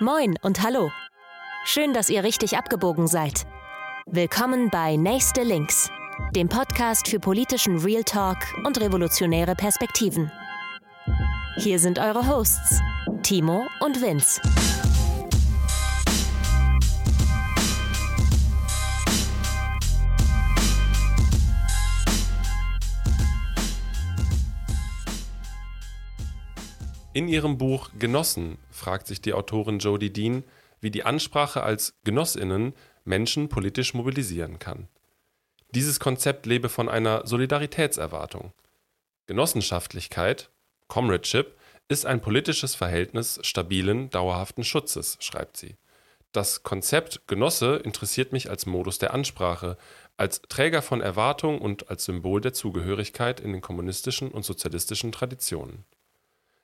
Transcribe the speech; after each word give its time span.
Moin 0.00 0.34
und 0.42 0.60
hallo. 0.60 0.90
Schön, 1.64 1.94
dass 1.94 2.10
ihr 2.10 2.24
richtig 2.24 2.58
abgebogen 2.58 3.06
seid. 3.06 3.46
Willkommen 4.06 4.68
bei 4.68 4.96
Nächste 4.96 5.44
Links, 5.44 5.88
dem 6.34 6.48
Podcast 6.48 7.06
für 7.06 7.20
politischen 7.20 7.78
Real 7.78 8.02
Talk 8.02 8.38
und 8.64 8.80
revolutionäre 8.80 9.54
Perspektiven. 9.54 10.32
Hier 11.58 11.78
sind 11.78 12.00
eure 12.00 12.26
Hosts, 12.26 12.80
Timo 13.22 13.66
und 13.78 14.02
Vince. 14.02 14.40
In 27.14 27.28
ihrem 27.28 27.58
Buch 27.58 27.90
Genossen 27.96 28.58
fragt 28.72 29.06
sich 29.06 29.20
die 29.20 29.34
Autorin 29.34 29.78
Jodie 29.78 30.12
Dean, 30.12 30.42
wie 30.80 30.90
die 30.90 31.04
Ansprache 31.04 31.62
als 31.62 31.94
Genossinnen 32.02 32.74
Menschen 33.04 33.48
politisch 33.48 33.94
mobilisieren 33.94 34.58
kann. 34.58 34.88
Dieses 35.70 36.00
Konzept 36.00 36.44
lebe 36.44 36.68
von 36.68 36.88
einer 36.88 37.24
Solidaritätserwartung. 37.24 38.52
Genossenschaftlichkeit, 39.26 40.50
Comradeship, 40.88 41.56
ist 41.86 42.04
ein 42.04 42.20
politisches 42.20 42.74
Verhältnis 42.74 43.38
stabilen, 43.42 44.10
dauerhaften 44.10 44.64
Schutzes, 44.64 45.16
schreibt 45.20 45.56
sie. 45.56 45.76
Das 46.32 46.64
Konzept 46.64 47.28
Genosse 47.28 47.76
interessiert 47.76 48.32
mich 48.32 48.50
als 48.50 48.66
Modus 48.66 48.98
der 48.98 49.14
Ansprache, 49.14 49.76
als 50.16 50.42
Träger 50.42 50.82
von 50.82 51.00
Erwartung 51.00 51.60
und 51.60 51.90
als 51.90 52.06
Symbol 52.06 52.40
der 52.40 52.54
Zugehörigkeit 52.54 53.38
in 53.38 53.52
den 53.52 53.60
kommunistischen 53.60 54.32
und 54.32 54.44
sozialistischen 54.44 55.12
Traditionen. 55.12 55.84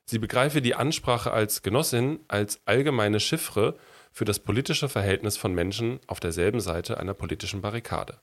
Sie 0.04 0.18
begreife 0.18 0.60
die 0.60 0.74
Ansprache 0.74 1.32
als 1.32 1.62
Genossin 1.62 2.20
als 2.28 2.60
allgemeine 2.64 3.20
Chiffre 3.20 3.76
für 4.12 4.24
das 4.24 4.40
politische 4.40 4.88
Verhältnis 4.88 5.36
von 5.36 5.54
Menschen 5.54 6.00
auf 6.06 6.20
derselben 6.20 6.60
Seite 6.60 6.98
einer 6.98 7.14
politischen 7.14 7.60
Barrikade. 7.60 8.20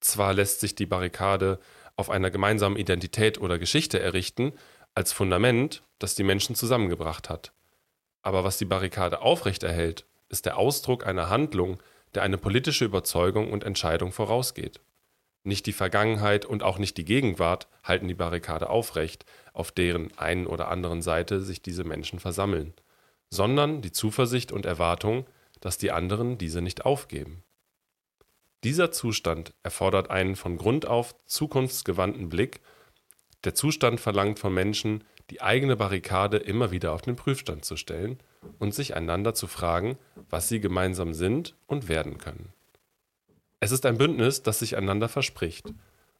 Zwar 0.00 0.34
lässt 0.34 0.60
sich 0.60 0.74
die 0.74 0.86
Barrikade 0.86 1.60
auf 1.96 2.10
einer 2.10 2.30
gemeinsamen 2.30 2.76
Identität 2.76 3.40
oder 3.40 3.58
Geschichte 3.58 4.00
errichten, 4.00 4.52
als 4.94 5.12
Fundament, 5.12 5.82
das 5.98 6.14
die 6.14 6.24
Menschen 6.24 6.56
zusammengebracht 6.56 7.28
hat. 7.28 7.52
Aber 8.22 8.42
was 8.42 8.58
die 8.58 8.64
Barrikade 8.64 9.20
aufrechterhält, 9.20 10.06
ist 10.28 10.46
der 10.46 10.56
Ausdruck 10.56 11.06
einer 11.06 11.28
Handlung, 11.28 11.80
der 12.14 12.22
eine 12.22 12.38
politische 12.38 12.84
Überzeugung 12.84 13.52
und 13.52 13.64
Entscheidung 13.64 14.12
vorausgeht. 14.12 14.80
Nicht 15.42 15.66
die 15.66 15.72
Vergangenheit 15.72 16.44
und 16.44 16.62
auch 16.62 16.78
nicht 16.78 16.96
die 16.98 17.04
Gegenwart 17.04 17.66
halten 17.82 18.08
die 18.08 18.14
Barrikade 18.14 18.68
aufrecht, 18.68 19.24
auf 19.52 19.72
deren 19.72 20.16
einen 20.18 20.46
oder 20.46 20.68
anderen 20.68 21.00
Seite 21.00 21.40
sich 21.40 21.62
diese 21.62 21.84
Menschen 21.84 22.20
versammeln, 22.20 22.74
sondern 23.30 23.80
die 23.80 23.92
Zuversicht 23.92 24.52
und 24.52 24.66
Erwartung, 24.66 25.26
dass 25.60 25.78
die 25.78 25.92
anderen 25.92 26.36
diese 26.36 26.60
nicht 26.60 26.84
aufgeben. 26.84 27.42
Dieser 28.64 28.92
Zustand 28.92 29.54
erfordert 29.62 30.10
einen 30.10 30.36
von 30.36 30.58
Grund 30.58 30.86
auf 30.86 31.14
zukunftsgewandten 31.26 32.28
Blick. 32.28 32.60
Der 33.44 33.54
Zustand 33.54 34.00
verlangt 34.00 34.38
von 34.38 34.52
Menschen, 34.52 35.04
die 35.30 35.40
eigene 35.40 35.76
Barrikade 35.76 36.36
immer 36.36 36.70
wieder 36.70 36.92
auf 36.92 37.00
den 37.00 37.16
Prüfstand 37.16 37.64
zu 37.64 37.76
stellen 37.76 38.18
und 38.58 38.74
sich 38.74 38.94
einander 38.94 39.32
zu 39.32 39.46
fragen, 39.46 39.96
was 40.28 40.48
sie 40.48 40.60
gemeinsam 40.60 41.14
sind 41.14 41.54
und 41.66 41.88
werden 41.88 42.18
können. 42.18 42.52
Es 43.60 43.72
ist 43.72 43.84
ein 43.84 43.98
Bündnis, 43.98 44.42
das 44.42 44.58
sich 44.58 44.78
einander 44.78 45.08
verspricht 45.08 45.72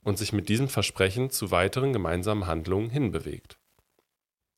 und 0.03 0.19
sich 0.19 0.35
mit 0.35 0.51
diesem 0.51 0.69
Versprechen 0.69 1.31
zu 1.31 1.51
weiteren 1.51 1.95
gemeinsamen 1.95 2.47
Handlungen 2.47 2.91
hinbewegt. 2.91 3.59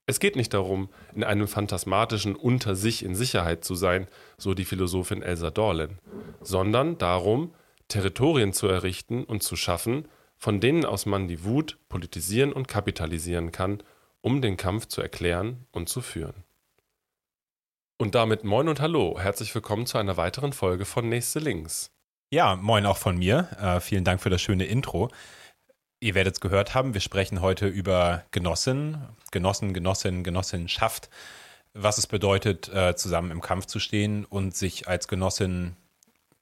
Es 0.06 0.18
geht 0.18 0.34
nicht 0.34 0.52
darum, 0.52 0.88
in 1.14 1.22
einem 1.22 1.46
phantasmatischen 1.46 2.34
Unter 2.34 2.74
sich 2.74 3.04
in 3.04 3.14
Sicherheit 3.14 3.64
zu 3.64 3.76
sein, 3.76 4.08
so 4.36 4.52
die 4.52 4.64
Philosophin 4.64 5.22
Elsa 5.22 5.52
Dorlen, 5.52 6.00
sondern 6.40 6.98
darum, 6.98 7.54
Territorien 7.86 8.52
zu 8.52 8.66
errichten 8.66 9.22
und 9.22 9.44
zu 9.44 9.54
schaffen, 9.54 10.08
von 10.36 10.58
denen 10.58 10.84
aus 10.84 11.06
man 11.06 11.28
die 11.28 11.44
Wut 11.44 11.78
politisieren 11.88 12.52
und 12.52 12.66
kapitalisieren 12.66 13.52
kann, 13.52 13.80
um 14.22 14.42
den 14.42 14.56
Kampf 14.56 14.86
zu 14.86 15.00
erklären 15.00 15.66
und 15.70 15.88
zu 15.88 16.00
führen. 16.00 16.42
Und 17.96 18.16
damit 18.16 18.42
moin 18.42 18.68
und 18.68 18.80
hallo, 18.80 19.20
herzlich 19.20 19.54
willkommen 19.54 19.86
zu 19.86 19.98
einer 19.98 20.16
weiteren 20.16 20.52
Folge 20.52 20.84
von 20.84 21.08
Nächste 21.08 21.38
Links. 21.38 21.91
Ja, 22.32 22.56
moin 22.56 22.86
auch 22.86 22.96
von 22.96 23.18
mir. 23.18 23.46
Äh, 23.60 23.80
vielen 23.80 24.04
Dank 24.04 24.22
für 24.22 24.30
das 24.30 24.40
schöne 24.40 24.64
Intro. 24.64 25.10
Ihr 26.00 26.14
werdet 26.14 26.36
es 26.36 26.40
gehört 26.40 26.74
haben, 26.74 26.94
wir 26.94 27.02
sprechen 27.02 27.42
heute 27.42 27.66
über 27.66 28.24
Genossin, 28.30 28.96
Genossen, 29.30 29.74
Genossin, 29.74 30.24
Genossenschaft, 30.24 31.10
was 31.74 31.98
es 31.98 32.06
bedeutet, 32.06 32.70
äh, 32.70 32.96
zusammen 32.96 33.32
im 33.32 33.42
Kampf 33.42 33.66
zu 33.66 33.78
stehen 33.80 34.24
und 34.24 34.56
sich 34.56 34.88
als 34.88 35.08
Genossin 35.08 35.76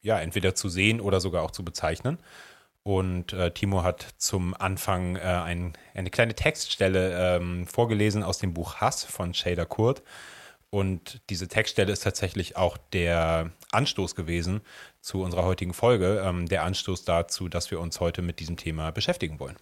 ja 0.01 0.21
entweder 0.21 0.55
zu 0.55 0.69
sehen 0.69 1.01
oder 1.01 1.19
sogar 1.19 1.43
auch 1.43 1.51
zu 1.51 1.65
bezeichnen. 1.65 2.19
Und 2.85 3.33
äh, 3.33 3.51
Timo 3.51 3.83
hat 3.83 4.07
zum 4.17 4.55
Anfang 4.55 5.17
äh, 5.17 5.23
ein, 5.23 5.73
eine 5.93 6.11
kleine 6.11 6.37
Textstelle 6.37 7.35
ähm, 7.35 7.67
vorgelesen 7.67 8.23
aus 8.23 8.39
dem 8.39 8.55
Buch 8.55 8.77
Hass 8.77 9.03
von 9.03 9.35
Shader 9.35 9.67
Kurt. 9.67 10.05
Und 10.71 11.21
diese 11.31 11.49
Textstelle 11.49 11.93
ist 11.93 12.05
tatsächlich 12.05 12.57
auch 12.57 12.77
der 12.93 13.51
Anstoß 13.73 14.15
gewesen 14.15 14.61
zu 15.01 15.23
unserer 15.23 15.45
heutigen 15.45 15.75
Folge, 15.75 16.23
ähm, 16.25 16.47
der 16.47 16.63
Anstoß 16.63 17.05
dazu, 17.05 17.49
dass 17.49 17.71
wir 17.73 17.81
uns 17.81 17.99
heute 17.99 18.23
mit 18.23 18.39
diesem 18.39 18.57
Thema 18.57 18.93
beschäftigen 18.93 19.41
wollen. 19.41 19.57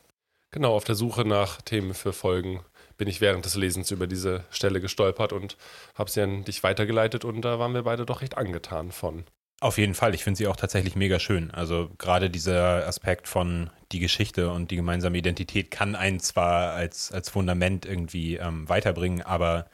Genau, 0.51 0.75
auf 0.75 0.85
der 0.85 0.95
Suche 0.95 1.25
nach 1.27 1.63
Themen 1.63 1.95
für 1.95 2.13
Folgen 2.13 2.61
bin 2.97 3.09
ich 3.09 3.21
während 3.21 3.45
des 3.45 3.55
Lesens 3.55 3.91
über 3.91 4.07
diese 4.07 4.45
Stelle 4.51 4.81
gestolpert 4.81 5.33
und 5.33 5.57
habe 5.95 6.11
sie 6.11 6.23
an 6.23 6.45
dich 6.45 6.63
weitergeleitet 6.63 7.25
und 7.25 7.43
da 7.43 7.59
waren 7.59 7.75
wir 7.75 7.83
beide 7.83 8.05
doch 8.07 8.23
recht 8.23 8.37
angetan 8.37 8.93
von. 8.93 9.25
Auf 9.61 9.77
jeden 9.77 9.95
Fall, 9.95 10.15
ich 10.15 10.25
finde 10.25 10.39
sie 10.39 10.47
auch 10.47 10.57
tatsächlich 10.57 10.95
mega 10.95 11.19
schön. 11.19 11.51
Also 11.51 11.91
gerade 11.99 12.31
dieser 12.31 12.87
Aspekt 12.87 13.29
von 13.29 13.71
die 13.93 13.99
Geschichte 13.99 14.51
und 14.51 14.71
die 14.71 14.77
gemeinsame 14.77 15.19
Identität 15.19 15.71
kann 15.71 15.97
einen 15.97 16.21
zwar 16.21 16.73
als, 16.73 17.13
als 17.13 17.29
Fundament 17.29 17.85
irgendwie 17.85 18.37
ähm, 18.37 18.69
weiterbringen, 18.69 19.23
aber 19.23 19.69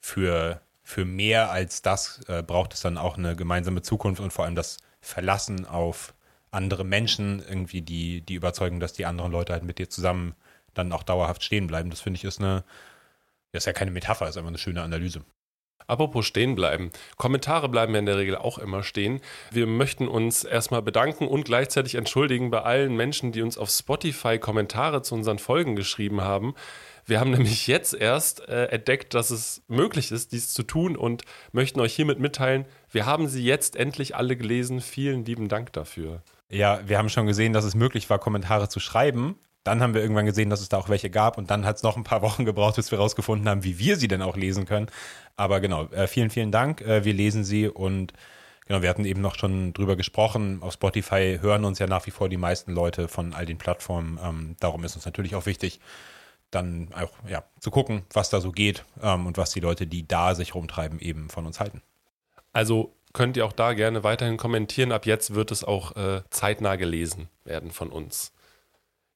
für 0.00 0.60
für 0.88 1.04
mehr 1.04 1.50
als 1.50 1.82
das 1.82 2.22
äh, 2.28 2.42
braucht 2.42 2.72
es 2.72 2.80
dann 2.80 2.96
auch 2.96 3.18
eine 3.18 3.36
gemeinsame 3.36 3.82
Zukunft 3.82 4.22
und 4.22 4.32
vor 4.32 4.46
allem 4.46 4.54
das 4.54 4.78
Verlassen 5.02 5.66
auf 5.66 6.14
andere 6.50 6.82
Menschen, 6.82 7.44
irgendwie 7.46 7.82
die, 7.82 8.22
die 8.22 8.32
Überzeugung, 8.32 8.80
dass 8.80 8.94
die 8.94 9.04
anderen 9.04 9.30
Leute 9.30 9.52
halt 9.52 9.64
mit 9.64 9.78
dir 9.78 9.90
zusammen 9.90 10.34
dann 10.72 10.92
auch 10.92 11.02
dauerhaft 11.02 11.44
stehen 11.44 11.66
bleiben. 11.66 11.90
Das 11.90 12.00
finde 12.00 12.16
ich 12.16 12.24
ist 12.24 12.40
eine, 12.40 12.64
das 13.52 13.64
ist 13.64 13.66
ja 13.66 13.74
keine 13.74 13.90
Metapher, 13.90 14.30
ist 14.30 14.38
einfach 14.38 14.48
eine 14.48 14.56
schöne 14.56 14.80
Analyse. 14.80 15.20
Apropos 15.86 16.24
stehen 16.24 16.54
bleiben. 16.54 16.90
Kommentare 17.18 17.68
bleiben 17.68 17.92
ja 17.92 17.98
in 17.98 18.06
der 18.06 18.16
Regel 18.16 18.36
auch 18.36 18.56
immer 18.56 18.82
stehen. 18.82 19.20
Wir 19.50 19.66
möchten 19.66 20.08
uns 20.08 20.42
erstmal 20.42 20.80
bedanken 20.80 21.28
und 21.28 21.44
gleichzeitig 21.44 21.96
entschuldigen 21.96 22.50
bei 22.50 22.62
allen 22.62 22.96
Menschen, 22.96 23.30
die 23.30 23.42
uns 23.42 23.58
auf 23.58 23.68
Spotify 23.68 24.38
Kommentare 24.38 25.02
zu 25.02 25.14
unseren 25.14 25.38
Folgen 25.38 25.76
geschrieben 25.76 26.22
haben. 26.22 26.54
Wir 27.08 27.20
haben 27.20 27.30
nämlich 27.30 27.66
jetzt 27.66 27.94
erst 27.94 28.46
äh, 28.48 28.66
entdeckt, 28.66 29.14
dass 29.14 29.30
es 29.30 29.62
möglich 29.66 30.12
ist, 30.12 30.32
dies 30.32 30.52
zu 30.52 30.62
tun 30.62 30.94
und 30.94 31.22
möchten 31.52 31.80
euch 31.80 31.94
hiermit 31.94 32.20
mitteilen, 32.20 32.66
wir 32.90 33.06
haben 33.06 33.28
sie 33.28 33.42
jetzt 33.42 33.76
endlich 33.76 34.14
alle 34.14 34.36
gelesen. 34.36 34.82
Vielen 34.82 35.24
lieben 35.24 35.48
Dank 35.48 35.72
dafür. 35.72 36.22
Ja, 36.50 36.80
wir 36.86 36.98
haben 36.98 37.08
schon 37.08 37.26
gesehen, 37.26 37.54
dass 37.54 37.64
es 37.64 37.74
möglich 37.74 38.10
war, 38.10 38.18
Kommentare 38.18 38.68
zu 38.68 38.78
schreiben. 38.78 39.36
Dann 39.64 39.80
haben 39.80 39.94
wir 39.94 40.02
irgendwann 40.02 40.26
gesehen, 40.26 40.50
dass 40.50 40.60
es 40.60 40.68
da 40.68 40.76
auch 40.76 40.90
welche 40.90 41.08
gab 41.08 41.38
und 41.38 41.50
dann 41.50 41.64
hat 41.64 41.76
es 41.76 41.82
noch 41.82 41.96
ein 41.96 42.04
paar 42.04 42.20
Wochen 42.28 42.44
gebraucht, 42.44 42.76
bis 42.76 42.90
wir 42.90 42.98
herausgefunden 42.98 43.48
haben, 43.48 43.64
wie 43.64 43.78
wir 43.78 43.96
sie 43.96 44.08
denn 44.08 44.20
auch 44.20 44.36
lesen 44.36 44.66
können. 44.66 44.88
Aber 45.36 45.60
genau, 45.60 45.86
äh, 45.86 46.08
vielen, 46.08 46.28
vielen 46.28 46.52
Dank. 46.52 46.82
Äh, 46.82 47.06
wir 47.06 47.14
lesen 47.14 47.42
sie 47.42 47.68
und 47.68 48.12
genau, 48.66 48.82
wir 48.82 48.90
hatten 48.90 49.06
eben 49.06 49.22
noch 49.22 49.36
schon 49.36 49.72
drüber 49.72 49.96
gesprochen. 49.96 50.58
Auf 50.60 50.74
Spotify 50.74 51.38
hören 51.40 51.64
uns 51.64 51.78
ja 51.78 51.86
nach 51.86 52.06
wie 52.06 52.10
vor 52.10 52.28
die 52.28 52.36
meisten 52.36 52.72
Leute 52.72 53.08
von 53.08 53.32
all 53.32 53.46
den 53.46 53.56
Plattformen. 53.56 54.18
Ähm, 54.22 54.56
darum 54.60 54.84
ist 54.84 54.94
uns 54.94 55.06
natürlich 55.06 55.34
auch 55.36 55.46
wichtig, 55.46 55.80
dann 56.50 56.88
auch 56.94 57.12
ja, 57.28 57.44
zu 57.60 57.70
gucken, 57.70 58.02
was 58.12 58.30
da 58.30 58.40
so 58.40 58.52
geht 58.52 58.84
ähm, 59.02 59.26
und 59.26 59.36
was 59.36 59.50
die 59.50 59.60
Leute, 59.60 59.86
die 59.86 60.06
da 60.06 60.34
sich 60.34 60.54
rumtreiben, 60.54 61.00
eben 61.00 61.28
von 61.30 61.46
uns 61.46 61.60
halten. 61.60 61.82
Also 62.52 62.94
könnt 63.12 63.36
ihr 63.36 63.46
auch 63.46 63.52
da 63.52 63.74
gerne 63.74 64.04
weiterhin 64.04 64.36
kommentieren. 64.36 64.92
Ab 64.92 65.06
jetzt 65.06 65.34
wird 65.34 65.50
es 65.50 65.64
auch 65.64 65.96
äh, 65.96 66.22
zeitnah 66.30 66.76
gelesen 66.76 67.28
werden 67.44 67.70
von 67.70 67.90
uns. 67.90 68.32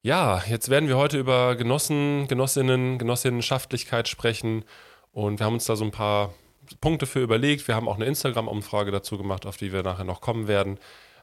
Ja, 0.02 0.42
jetzt 0.48 0.68
werden 0.68 0.88
wir 0.88 0.96
heute 0.96 1.18
über 1.18 1.54
Genossen, 1.56 2.26
Genossinnen, 2.26 2.98
Genossinnenschaftlichkeit 2.98 4.08
sprechen 4.08 4.64
und 5.12 5.38
wir 5.38 5.46
haben 5.46 5.54
uns 5.54 5.66
da 5.66 5.76
so 5.76 5.84
ein 5.84 5.92
paar 5.92 6.34
Punkte 6.80 7.06
für 7.06 7.20
überlegt. 7.20 7.68
Wir 7.68 7.76
haben 7.76 7.88
auch 7.88 7.96
eine 7.96 8.06
Instagram-Umfrage 8.06 8.90
dazu 8.90 9.18
gemacht, 9.18 9.46
auf 9.46 9.56
die 9.56 9.72
wir 9.72 9.82
nachher 9.82 10.04
noch 10.04 10.20
kommen 10.20 10.48
werden. 10.48 10.78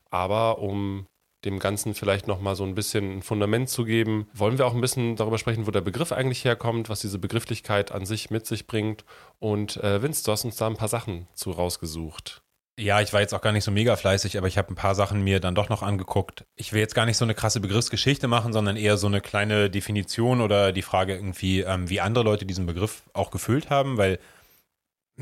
Aber 0.10 0.60
um 0.60 1.08
dem 1.46 1.60
Ganzen 1.60 1.94
vielleicht 1.94 2.28
nochmal 2.28 2.56
so 2.56 2.64
ein 2.64 2.76
bisschen 2.76 3.18
ein 3.18 3.22
Fundament 3.22 3.70
zu 3.70 3.86
geben, 3.86 4.28
wollen 4.34 4.58
wir 4.58 4.66
auch 4.66 4.74
ein 4.74 4.82
bisschen 4.82 5.16
darüber 5.16 5.38
sprechen, 5.38 5.68
wo 5.68 5.72
der 5.72 5.82
Begriff 5.82 6.12
eigentlich 6.12 6.44
herkommt, 6.44 6.90
was 6.90 7.02
diese 7.02 7.20
Begrifflichkeit 7.20 7.92
an 7.92 8.06
sich 8.06 8.30
mit 8.30 8.46
sich 8.46 8.68
bringt. 8.68 9.06
Und 9.40 9.78
äh, 9.78 10.02
Vince, 10.02 10.24
du 10.24 10.32
hast 10.32 10.46
uns 10.46 10.58
da 10.58 10.68
ein 10.68 10.76
paar 10.76 10.88
Sachen 10.88 11.28
zu 11.34 11.52
rausgesucht. 11.52 12.42
Ja, 12.80 13.02
ich 13.02 13.12
war 13.12 13.20
jetzt 13.20 13.34
auch 13.34 13.42
gar 13.42 13.52
nicht 13.52 13.66
so 13.66 13.72
mega 13.72 13.98
fleißig, 13.98 14.38
aber 14.38 14.48
ich 14.48 14.58
habe 14.58 14.72
ein 14.72 14.76
paar 14.76 14.96
Sachen 14.96 15.22
mir 15.22 15.42
dann 15.42 15.54
doch 15.54 15.68
noch 15.68 15.84
angeguckt. 15.84 16.46
Ich 16.56 16.72
will 16.72 16.80
jetzt 16.80 16.96
gar 16.96 17.06
nicht 17.06 17.18
so 17.18 17.26
eine 17.26 17.36
krasse 17.36 17.60
Begriffsgeschichte 17.60 18.30
machen, 18.30 18.54
sondern 18.54 18.78
eher 18.78 18.96
so 18.96 19.08
eine 19.08 19.20
kleine 19.20 19.70
Definition 19.70 20.40
oder 20.40 20.72
die 20.72 20.82
Frage 20.82 21.14
irgendwie, 21.14 21.60
ähm, 21.60 21.90
wie 21.90 22.00
andere 22.00 22.24
Leute 22.24 22.46
diesen 22.46 22.66
Begriff 22.66 23.04
auch 23.12 23.32
gefüllt 23.32 23.70
haben, 23.70 23.98
weil 23.98 24.18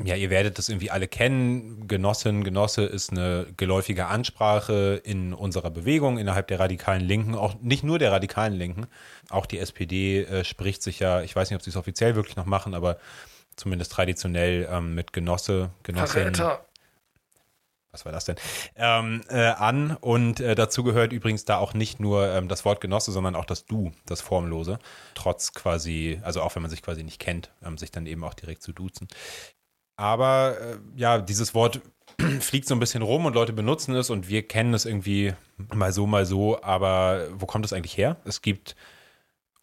ja, 0.04 0.14
ihr 0.14 0.30
werdet 0.30 0.58
das 0.58 0.68
irgendwie 0.68 0.90
alle 0.90 1.08
kennen. 1.08 1.88
Genossin, 1.88 2.44
Genosse 2.44 2.84
ist 2.84 3.10
eine 3.10 3.46
geläufige 3.56 4.06
Ansprache 4.06 5.00
in 5.02 5.34
unserer 5.34 5.70
Bewegung 5.70 6.18
innerhalb 6.18 6.48
der 6.48 6.60
radikalen 6.60 7.02
Linken, 7.02 7.34
auch 7.34 7.54
nicht 7.60 7.84
nur 7.84 7.98
der 7.98 8.12
radikalen 8.12 8.54
Linken. 8.54 8.86
Auch 9.30 9.46
die 9.46 9.58
SPD 9.58 10.22
äh, 10.22 10.44
spricht 10.44 10.82
sich 10.82 11.00
ja, 11.00 11.22
ich 11.22 11.34
weiß 11.34 11.50
nicht, 11.50 11.56
ob 11.56 11.62
sie 11.62 11.70
es 11.70 11.76
offiziell 11.76 12.14
wirklich 12.14 12.36
noch 12.36 12.46
machen, 12.46 12.74
aber 12.74 12.98
zumindest 13.56 13.92
traditionell 13.92 14.68
ähm, 14.70 14.94
mit 14.94 15.12
Genosse, 15.12 15.70
Genossin. 15.82 16.34
Verräter. 16.34 16.64
Was 17.90 18.04
war 18.04 18.12
das 18.12 18.26
denn? 18.26 18.36
Ähm, 18.76 19.22
äh, 19.28 19.46
an 19.46 19.96
und 19.96 20.40
äh, 20.40 20.54
dazu 20.54 20.84
gehört 20.84 21.12
übrigens 21.12 21.46
da 21.46 21.56
auch 21.56 21.72
nicht 21.72 22.00
nur 22.00 22.28
ähm, 22.28 22.46
das 22.46 22.64
Wort 22.64 22.80
Genosse, 22.80 23.12
sondern 23.12 23.34
auch 23.34 23.46
das 23.46 23.64
Du, 23.64 23.92
das 24.04 24.20
Formlose. 24.20 24.78
Trotz 25.14 25.54
quasi, 25.54 26.20
also 26.22 26.42
auch 26.42 26.54
wenn 26.54 26.62
man 26.62 26.70
sich 26.70 26.82
quasi 26.82 27.02
nicht 27.02 27.18
kennt, 27.18 27.50
ähm, 27.64 27.78
sich 27.78 27.90
dann 27.90 28.06
eben 28.06 28.22
auch 28.24 28.34
direkt 28.34 28.62
zu 28.62 28.72
duzen. 28.72 29.08
Aber 29.98 30.56
äh, 30.60 30.76
ja, 30.96 31.18
dieses 31.18 31.54
Wort 31.54 31.80
fliegt 32.40 32.68
so 32.68 32.74
ein 32.74 32.80
bisschen 32.80 33.02
rum 33.02 33.26
und 33.26 33.34
Leute 33.34 33.52
benutzen 33.52 33.94
es 33.96 34.10
und 34.10 34.28
wir 34.28 34.46
kennen 34.46 34.72
es 34.72 34.86
irgendwie 34.86 35.34
mal 35.74 35.92
so, 35.92 36.06
mal 36.06 36.24
so. 36.24 36.62
Aber 36.62 37.26
wo 37.32 37.46
kommt 37.46 37.66
es 37.66 37.72
eigentlich 37.72 37.96
her? 37.98 38.16
Es 38.24 38.40
gibt 38.40 38.76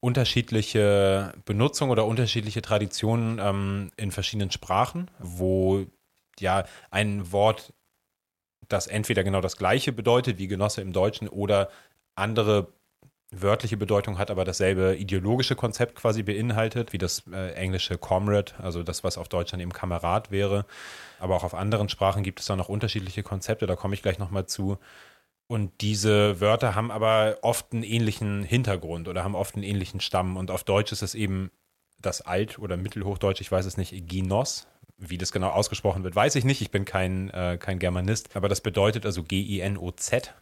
unterschiedliche 0.01 1.33
Benutzung 1.45 1.89
oder 1.89 2.05
unterschiedliche 2.05 2.61
Traditionen 2.61 3.39
ähm, 3.39 3.91
in 3.95 4.11
verschiedenen 4.11 4.51
Sprachen, 4.51 5.09
wo 5.19 5.85
ja 6.39 6.65
ein 6.91 7.31
Wort, 7.31 7.73
das 8.67 8.87
entweder 8.87 9.23
genau 9.23 9.39
das 9.39 9.55
gleiche 9.55 9.93
bedeutet 9.93 10.37
wie 10.37 10.47
Genosse 10.47 10.81
im 10.81 10.91
Deutschen 10.91 11.29
oder 11.29 11.69
andere 12.13 12.73
wörtliche 13.41 13.77
Bedeutung 13.77 14.17
hat, 14.17 14.31
aber 14.31 14.45
dasselbe 14.45 14.95
ideologische 14.95 15.55
Konzept 15.55 15.95
quasi 15.95 16.23
beinhaltet, 16.23 16.93
wie 16.93 16.97
das 16.97 17.23
äh, 17.31 17.53
englische 17.53 17.97
Comrade, 17.97 18.53
also 18.59 18.83
das, 18.83 19.03
was 19.03 19.17
auf 19.17 19.29
Deutsch 19.29 19.51
dann 19.51 19.59
eben 19.59 19.73
Kamerad 19.73 20.31
wäre. 20.31 20.65
Aber 21.19 21.35
auch 21.35 21.43
auf 21.43 21.53
anderen 21.53 21.89
Sprachen 21.89 22.23
gibt 22.23 22.39
es 22.39 22.45
da 22.45 22.55
noch 22.55 22.69
unterschiedliche 22.69 23.23
Konzepte, 23.23 23.67
da 23.67 23.75
komme 23.75 23.93
ich 23.93 24.01
gleich 24.01 24.19
nochmal 24.19 24.45
zu. 24.45 24.77
Und 25.47 25.81
diese 25.81 26.39
Wörter 26.41 26.73
haben 26.73 26.89
aber 26.91 27.37
oft 27.41 27.71
einen 27.71 27.83
ähnlichen 27.83 28.43
Hintergrund 28.43 29.07
oder 29.07 29.23
haben 29.23 29.35
oft 29.35 29.55
einen 29.55 29.63
ähnlichen 29.63 29.99
Stamm. 29.99 30.37
Und 30.37 30.49
auf 30.49 30.63
Deutsch 30.63 30.91
ist 30.91 31.03
es 31.03 31.13
eben 31.13 31.51
das 32.01 32.21
Alt- 32.21 32.59
oder 32.59 32.77
Mittelhochdeutsch, 32.77 33.41
ich 33.41 33.51
weiß 33.51 33.65
es 33.65 33.77
nicht, 33.77 34.07
Ginos. 34.07 34.67
Wie 34.97 35.17
das 35.17 35.33
genau 35.33 35.49
ausgesprochen 35.49 36.03
wird, 36.03 36.15
weiß 36.15 36.35
ich 36.35 36.45
nicht. 36.45 36.61
Ich 36.61 36.71
bin 36.71 36.85
kein, 36.85 37.29
äh, 37.31 37.57
kein 37.59 37.79
Germanist. 37.79 38.35
Aber 38.35 38.47
das 38.47 38.61
bedeutet 38.61 39.05
also 39.05 39.23
G-I-N-O-Z. 39.23 40.33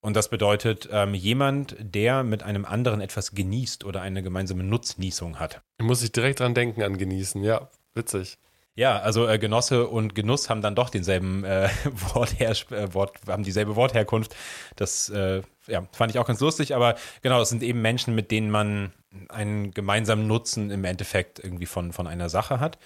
Und 0.00 0.14
das 0.14 0.28
bedeutet 0.28 0.88
ähm, 0.92 1.14
jemand, 1.14 1.76
der 1.80 2.22
mit 2.22 2.42
einem 2.42 2.64
anderen 2.64 3.00
etwas 3.00 3.32
genießt 3.32 3.84
oder 3.84 4.02
eine 4.02 4.22
gemeinsame 4.22 4.62
Nutznießung 4.62 5.40
hat. 5.40 5.62
Muss 5.80 6.02
ich 6.02 6.12
direkt 6.12 6.40
dran 6.40 6.54
denken 6.54 6.82
an 6.82 6.96
genießen, 6.96 7.42
ja, 7.42 7.68
witzig. 7.94 8.38
Ja, 8.76 8.98
also 8.98 9.26
äh, 9.26 9.38
Genosse 9.38 9.88
und 9.88 10.14
Genuss 10.14 10.50
haben 10.50 10.60
dann 10.60 10.74
doch 10.74 10.90
denselben 10.90 11.44
äh, 11.44 11.70
Worther 12.14 12.50
äh, 12.70 12.92
Wort, 12.92 13.18
haben 13.26 13.42
dieselbe 13.42 13.74
Wortherkunft. 13.74 14.36
Das 14.76 15.08
äh, 15.08 15.40
ja, 15.66 15.86
fand 15.92 16.12
ich 16.12 16.18
auch 16.18 16.26
ganz 16.26 16.40
lustig, 16.40 16.74
aber 16.74 16.94
genau, 17.22 17.40
es 17.40 17.48
sind 17.48 17.62
eben 17.62 17.80
Menschen, 17.80 18.14
mit 18.14 18.30
denen 18.30 18.50
man 18.50 18.92
einen 19.30 19.70
gemeinsamen 19.72 20.26
Nutzen 20.26 20.70
im 20.70 20.84
Endeffekt 20.84 21.38
irgendwie 21.38 21.64
von, 21.64 21.92
von 21.92 22.06
einer 22.06 22.28
Sache 22.28 22.60
hat. 22.60 22.78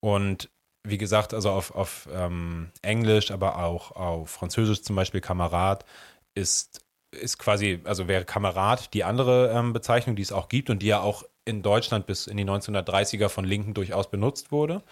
Und 0.00 0.50
wie 0.84 0.98
gesagt, 0.98 1.32
also 1.32 1.50
auf, 1.50 1.74
auf 1.74 2.08
ähm, 2.12 2.70
Englisch, 2.82 3.30
aber 3.30 3.58
auch 3.58 3.92
auf 3.92 4.30
Französisch 4.30 4.82
zum 4.82 4.96
Beispiel 4.96 5.22
Kamerad 5.22 5.86
ist, 6.34 6.84
ist 7.12 7.38
quasi, 7.38 7.80
also 7.84 8.08
wäre 8.08 8.24
Kamerad 8.24 8.94
die 8.94 9.04
andere 9.04 9.50
ähm, 9.50 9.72
Bezeichnung, 9.72 10.16
die 10.16 10.22
es 10.22 10.32
auch 10.32 10.48
gibt 10.48 10.70
und 10.70 10.82
die 10.82 10.86
ja 10.86 11.00
auch 11.00 11.24
in 11.44 11.62
Deutschland 11.62 12.06
bis 12.06 12.26
in 12.26 12.36
die 12.36 12.44
1930er 12.44 13.28
von 13.28 13.44
Linken 13.44 13.74
durchaus 13.74 14.10
benutzt 14.10 14.52
wurde. 14.52 14.82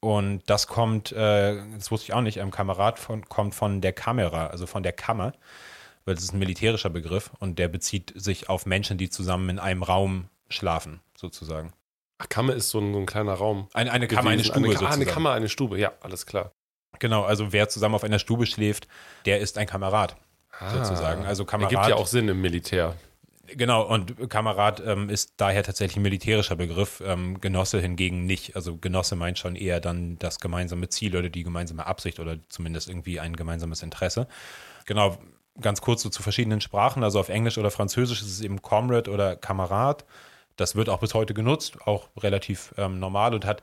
Und 0.00 0.42
das 0.46 0.66
kommt, 0.66 1.12
äh, 1.12 1.56
das 1.74 1.90
wusste 1.90 2.06
ich 2.06 2.14
auch 2.14 2.20
nicht, 2.20 2.40
ein 2.40 2.50
Kamerad 2.50 2.98
von, 2.98 3.28
kommt 3.28 3.54
von 3.54 3.80
der 3.80 3.92
Kamera, 3.92 4.48
also 4.48 4.66
von 4.66 4.82
der 4.82 4.92
Kammer, 4.92 5.32
weil 6.04 6.14
das 6.14 6.24
ist 6.24 6.32
ein 6.32 6.38
militärischer 6.38 6.90
Begriff 6.90 7.30
und 7.40 7.58
der 7.58 7.68
bezieht 7.68 8.12
sich 8.14 8.48
auf 8.48 8.66
Menschen, 8.66 8.98
die 8.98 9.10
zusammen 9.10 9.48
in 9.48 9.58
einem 9.58 9.82
Raum 9.82 10.28
schlafen, 10.48 11.00
sozusagen. 11.16 11.72
Ach, 12.18 12.28
Kammer 12.28 12.54
ist 12.54 12.70
so 12.70 12.78
ein, 12.78 12.92
so 12.92 13.00
ein 13.00 13.06
kleiner 13.06 13.34
Raum. 13.34 13.68
Eine, 13.74 13.90
eine 13.90 14.06
Kammer, 14.06 14.30
eine 14.30 14.44
Stube. 14.44 14.68
Eine, 14.68 14.86
ah, 14.86 14.92
eine 14.92 15.06
Kammer, 15.06 15.32
eine 15.32 15.48
Stube, 15.48 15.78
ja, 15.78 15.92
alles 16.00 16.24
klar. 16.24 16.52
Genau, 16.98 17.24
also 17.24 17.52
wer 17.52 17.68
zusammen 17.68 17.94
auf 17.94 18.04
einer 18.04 18.18
Stube 18.18 18.46
schläft, 18.46 18.88
der 19.26 19.40
ist 19.40 19.58
ein 19.58 19.66
Kamerad 19.66 20.16
ah, 20.60 20.70
sozusagen. 20.70 21.24
Also 21.24 21.44
Kamerad. 21.44 21.72
Ergibt 21.72 21.88
ja 21.88 21.96
auch 21.96 22.06
Sinn 22.06 22.28
im 22.28 22.40
Militär. 22.40 22.94
Genau, 23.48 23.82
und 23.82 24.28
Kamerad 24.28 24.82
ähm, 24.84 25.08
ist 25.08 25.34
daher 25.36 25.62
tatsächlich 25.62 25.96
ein 25.96 26.02
militärischer 26.02 26.56
Begriff, 26.56 27.02
ähm, 27.04 27.40
Genosse 27.40 27.80
hingegen 27.80 28.26
nicht. 28.26 28.56
Also 28.56 28.76
Genosse 28.76 29.14
meint 29.14 29.38
schon 29.38 29.54
eher 29.54 29.80
dann 29.80 30.18
das 30.18 30.40
gemeinsame 30.40 30.88
Ziel 30.88 31.16
oder 31.16 31.28
die 31.28 31.44
gemeinsame 31.44 31.86
Absicht 31.86 32.18
oder 32.18 32.38
zumindest 32.48 32.88
irgendwie 32.88 33.20
ein 33.20 33.36
gemeinsames 33.36 33.82
Interesse. 33.82 34.26
Genau, 34.84 35.16
ganz 35.60 35.80
kurz 35.80 36.02
so 36.02 36.08
zu 36.08 36.22
verschiedenen 36.22 36.60
Sprachen, 36.60 37.04
also 37.04 37.20
auf 37.20 37.28
Englisch 37.28 37.58
oder 37.58 37.70
Französisch 37.70 38.20
ist 38.20 38.30
es 38.30 38.40
eben 38.40 38.62
Comrade 38.62 39.10
oder 39.10 39.36
Kamerad. 39.36 40.04
Das 40.56 40.74
wird 40.74 40.88
auch 40.88 41.00
bis 41.00 41.14
heute 41.14 41.34
genutzt, 41.34 41.78
auch 41.86 42.08
relativ 42.18 42.74
ähm, 42.78 42.98
normal 42.98 43.34
und 43.34 43.44
hat, 43.44 43.62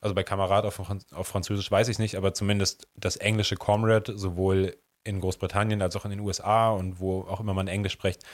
also 0.00 0.14
bei 0.14 0.22
Kamerad 0.22 0.64
auf, 0.64 0.80
auf 1.12 1.26
Französisch 1.26 1.70
weiß 1.70 1.88
ich 1.88 1.94
es 1.96 1.98
nicht, 1.98 2.16
aber 2.16 2.32
zumindest 2.34 2.88
das 2.94 3.16
englische 3.16 3.56
Comrade 3.56 4.16
sowohl 4.16 4.76
in 5.04 5.20
Großbritannien 5.20 5.82
als 5.82 5.96
auch 5.96 6.04
in 6.04 6.10
den 6.10 6.20
USA 6.20 6.70
und 6.70 7.00
wo 7.00 7.22
auch 7.22 7.40
immer 7.40 7.54
man 7.54 7.68
Englisch 7.68 7.92
spricht, 7.92 8.24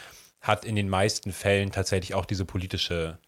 hat 0.41 0.65
in 0.65 0.77
den 0.77 0.89
meisten 0.89 1.33
Fällen 1.33 1.73
tatsächlich 1.73 2.15
auch 2.15 2.25
diese 2.25 2.45
politische 2.45 3.19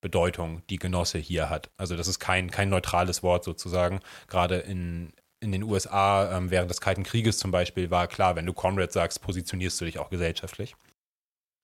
Bedeutung, 0.00 0.62
die 0.68 0.78
Genosse 0.78 1.18
hier 1.18 1.48
hat. 1.48 1.70
Also 1.78 1.96
das 1.96 2.08
ist 2.08 2.18
kein, 2.18 2.50
kein 2.50 2.68
neutrales 2.68 3.22
Wort 3.22 3.42
sozusagen. 3.42 4.00
Gerade 4.28 4.56
in, 4.58 5.14
in 5.40 5.50
den 5.50 5.62
USA 5.62 6.36
ähm, 6.36 6.50
während 6.50 6.70
des 6.70 6.80
Kalten 6.80 7.04
Krieges 7.04 7.38
zum 7.38 7.50
Beispiel 7.50 7.90
war 7.90 8.06
klar, 8.06 8.36
wenn 8.36 8.46
du 8.46 8.52
Comrade 8.52 8.92
sagst, 8.92 9.22
positionierst 9.22 9.80
du 9.80 9.86
dich 9.86 9.98
auch 9.98 10.10
gesellschaftlich. 10.10 10.76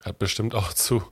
Hat 0.03 0.19
bestimmt 0.19 0.55
auch 0.55 0.73
zu 0.73 1.03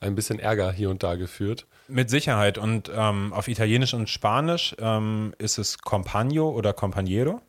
ein 0.00 0.14
bisschen 0.14 0.38
Ärger 0.38 0.72
hier 0.72 0.90
und 0.90 1.02
da 1.02 1.16
geführt. 1.16 1.66
Mit 1.88 2.08
Sicherheit. 2.08 2.56
Und 2.56 2.90
ähm, 2.94 3.32
auf 3.32 3.48
Italienisch 3.48 3.92
und 3.94 4.08
Spanisch 4.08 4.74
ähm, 4.78 5.34
ist 5.38 5.58
es 5.58 5.78
Compagno 5.78 6.48
oder 6.50 6.70
Compañero. 6.70 7.40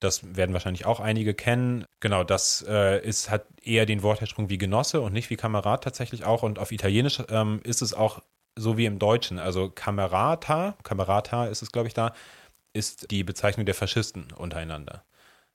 Das 0.00 0.34
werden 0.34 0.54
wahrscheinlich 0.54 0.86
auch 0.86 0.98
einige 0.98 1.34
kennen. 1.34 1.84
Genau, 2.00 2.24
das 2.24 2.64
äh, 2.66 3.06
ist, 3.06 3.30
hat 3.30 3.44
eher 3.62 3.84
den 3.84 4.02
Wortherrsprung 4.02 4.48
wie 4.48 4.56
Genosse 4.56 5.02
und 5.02 5.12
nicht 5.12 5.28
wie 5.28 5.36
Kamerad 5.36 5.84
tatsächlich 5.84 6.24
auch. 6.24 6.42
Und 6.42 6.58
auf 6.58 6.72
Italienisch 6.72 7.22
ähm, 7.28 7.60
ist 7.64 7.82
es 7.82 7.92
auch 7.92 8.22
so 8.56 8.78
wie 8.78 8.86
im 8.86 8.98
Deutschen. 8.98 9.38
Also 9.38 9.68
Camerata, 9.68 10.74
Camerata 10.82 11.46
ist 11.46 11.60
es, 11.60 11.70
glaube 11.70 11.88
ich, 11.88 11.94
da, 11.94 12.14
ist 12.72 13.10
die 13.10 13.24
Bezeichnung 13.24 13.66
der 13.66 13.74
Faschisten 13.74 14.28
untereinander. 14.32 15.04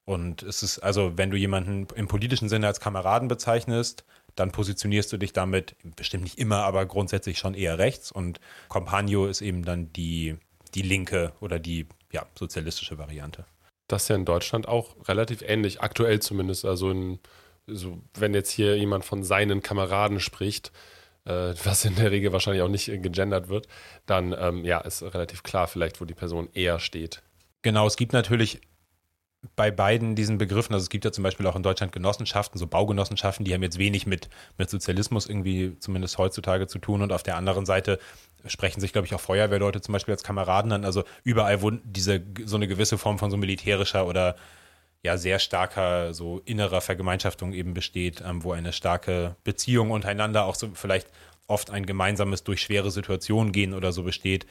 Und 0.05 0.43
es 0.43 0.61
ist 0.61 0.79
also, 0.79 1.17
wenn 1.17 1.31
du 1.31 1.37
jemanden 1.37 1.87
im 1.95 2.07
politischen 2.07 2.47
Sinne 2.47 2.67
als 2.67 2.79
Kameraden 2.79 3.27
bezeichnest, 3.27 4.05
dann 4.35 4.51
positionierst 4.51 5.11
du 5.11 5.17
dich 5.17 5.33
damit 5.33 5.75
bestimmt 5.95 6.23
nicht 6.23 6.37
immer, 6.37 6.57
aber 6.57 6.85
grundsätzlich 6.85 7.39
schon 7.39 7.55
eher 7.55 7.79
rechts. 7.79 8.11
Und 8.11 8.39
Compagno 8.67 9.25
ist 9.25 9.41
eben 9.41 9.65
dann 9.65 9.91
die, 9.93 10.37
die 10.75 10.83
linke 10.83 11.33
oder 11.39 11.57
die 11.57 11.87
ja, 12.11 12.27
sozialistische 12.35 12.99
Variante 12.99 13.45
das 13.87 14.03
ist 14.03 14.09
ja 14.09 14.15
in 14.15 14.25
Deutschland 14.25 14.67
auch 14.67 14.95
relativ 15.07 15.41
ähnlich, 15.41 15.81
aktuell 15.81 16.19
zumindest. 16.19 16.65
Also, 16.65 16.91
in, 16.91 17.19
so, 17.67 18.01
wenn 18.13 18.33
jetzt 18.33 18.51
hier 18.51 18.77
jemand 18.77 19.05
von 19.05 19.23
seinen 19.23 19.61
Kameraden 19.61 20.19
spricht, 20.19 20.71
äh, 21.25 21.53
was 21.63 21.85
in 21.85 21.95
der 21.95 22.11
Regel 22.11 22.31
wahrscheinlich 22.31 22.63
auch 22.63 22.69
nicht 22.69 22.85
gegendert 22.85 23.49
wird, 23.49 23.67
dann 24.05 24.35
ähm, 24.37 24.65
ja, 24.65 24.79
ist 24.79 25.01
relativ 25.01 25.43
klar 25.43 25.67
vielleicht, 25.67 26.01
wo 26.01 26.05
die 26.05 26.13
Person 26.13 26.49
eher 26.53 26.79
steht. 26.79 27.21
Genau, 27.61 27.87
es 27.87 27.95
gibt 27.95 28.13
natürlich 28.13 28.61
bei 29.55 29.71
beiden 29.71 30.15
diesen 30.15 30.37
Begriffen, 30.37 30.73
also 30.73 30.83
es 30.83 30.89
gibt 30.89 31.05
ja 31.05 31.11
zum 31.11 31.23
Beispiel 31.23 31.45
auch 31.47 31.55
in 31.55 31.63
Deutschland 31.63 31.91
Genossenschaften, 31.91 32.57
so 32.59 32.67
Baugenossenschaften, 32.67 33.45
die 33.45 33.53
haben 33.53 33.63
jetzt 33.63 33.77
wenig 33.77 34.05
mit, 34.05 34.29
mit 34.57 34.69
Sozialismus 34.69 35.27
irgendwie 35.27 35.77
zumindest 35.79 36.17
heutzutage 36.17 36.67
zu 36.67 36.79
tun 36.79 37.01
und 37.01 37.11
auf 37.11 37.23
der 37.23 37.37
anderen 37.37 37.65
Seite 37.65 37.99
sprechen 38.47 38.79
sich, 38.79 38.93
glaube 38.93 39.07
ich, 39.07 39.13
auch 39.13 39.19
Feuerwehrleute 39.19 39.81
zum 39.81 39.93
Beispiel 39.93 40.13
als 40.13 40.23
Kameraden 40.23 40.71
an. 40.71 40.85
Also 40.85 41.03
überall, 41.23 41.61
wo 41.61 41.71
diese 41.71 42.21
so 42.45 42.55
eine 42.55 42.67
gewisse 42.67 42.97
Form 42.97 43.17
von 43.19 43.31
so 43.31 43.37
militärischer 43.37 44.05
oder 44.07 44.35
ja 45.03 45.17
sehr 45.17 45.39
starker 45.39 46.13
so 46.13 46.41
innerer 46.45 46.81
Vergemeinschaftung 46.81 47.53
eben 47.53 47.73
besteht, 47.73 48.21
ähm, 48.25 48.43
wo 48.43 48.51
eine 48.51 48.73
starke 48.73 49.35
Beziehung 49.43 49.91
untereinander 49.91 50.45
auch 50.45 50.55
so 50.55 50.69
vielleicht 50.73 51.07
oft 51.47 51.69
ein 51.69 51.85
gemeinsames 51.85 52.43
durch 52.43 52.61
schwere 52.61 52.91
Situationen 52.91 53.51
gehen 53.51 53.73
oder 53.73 53.91
so 53.91 54.03
besteht, 54.03 54.47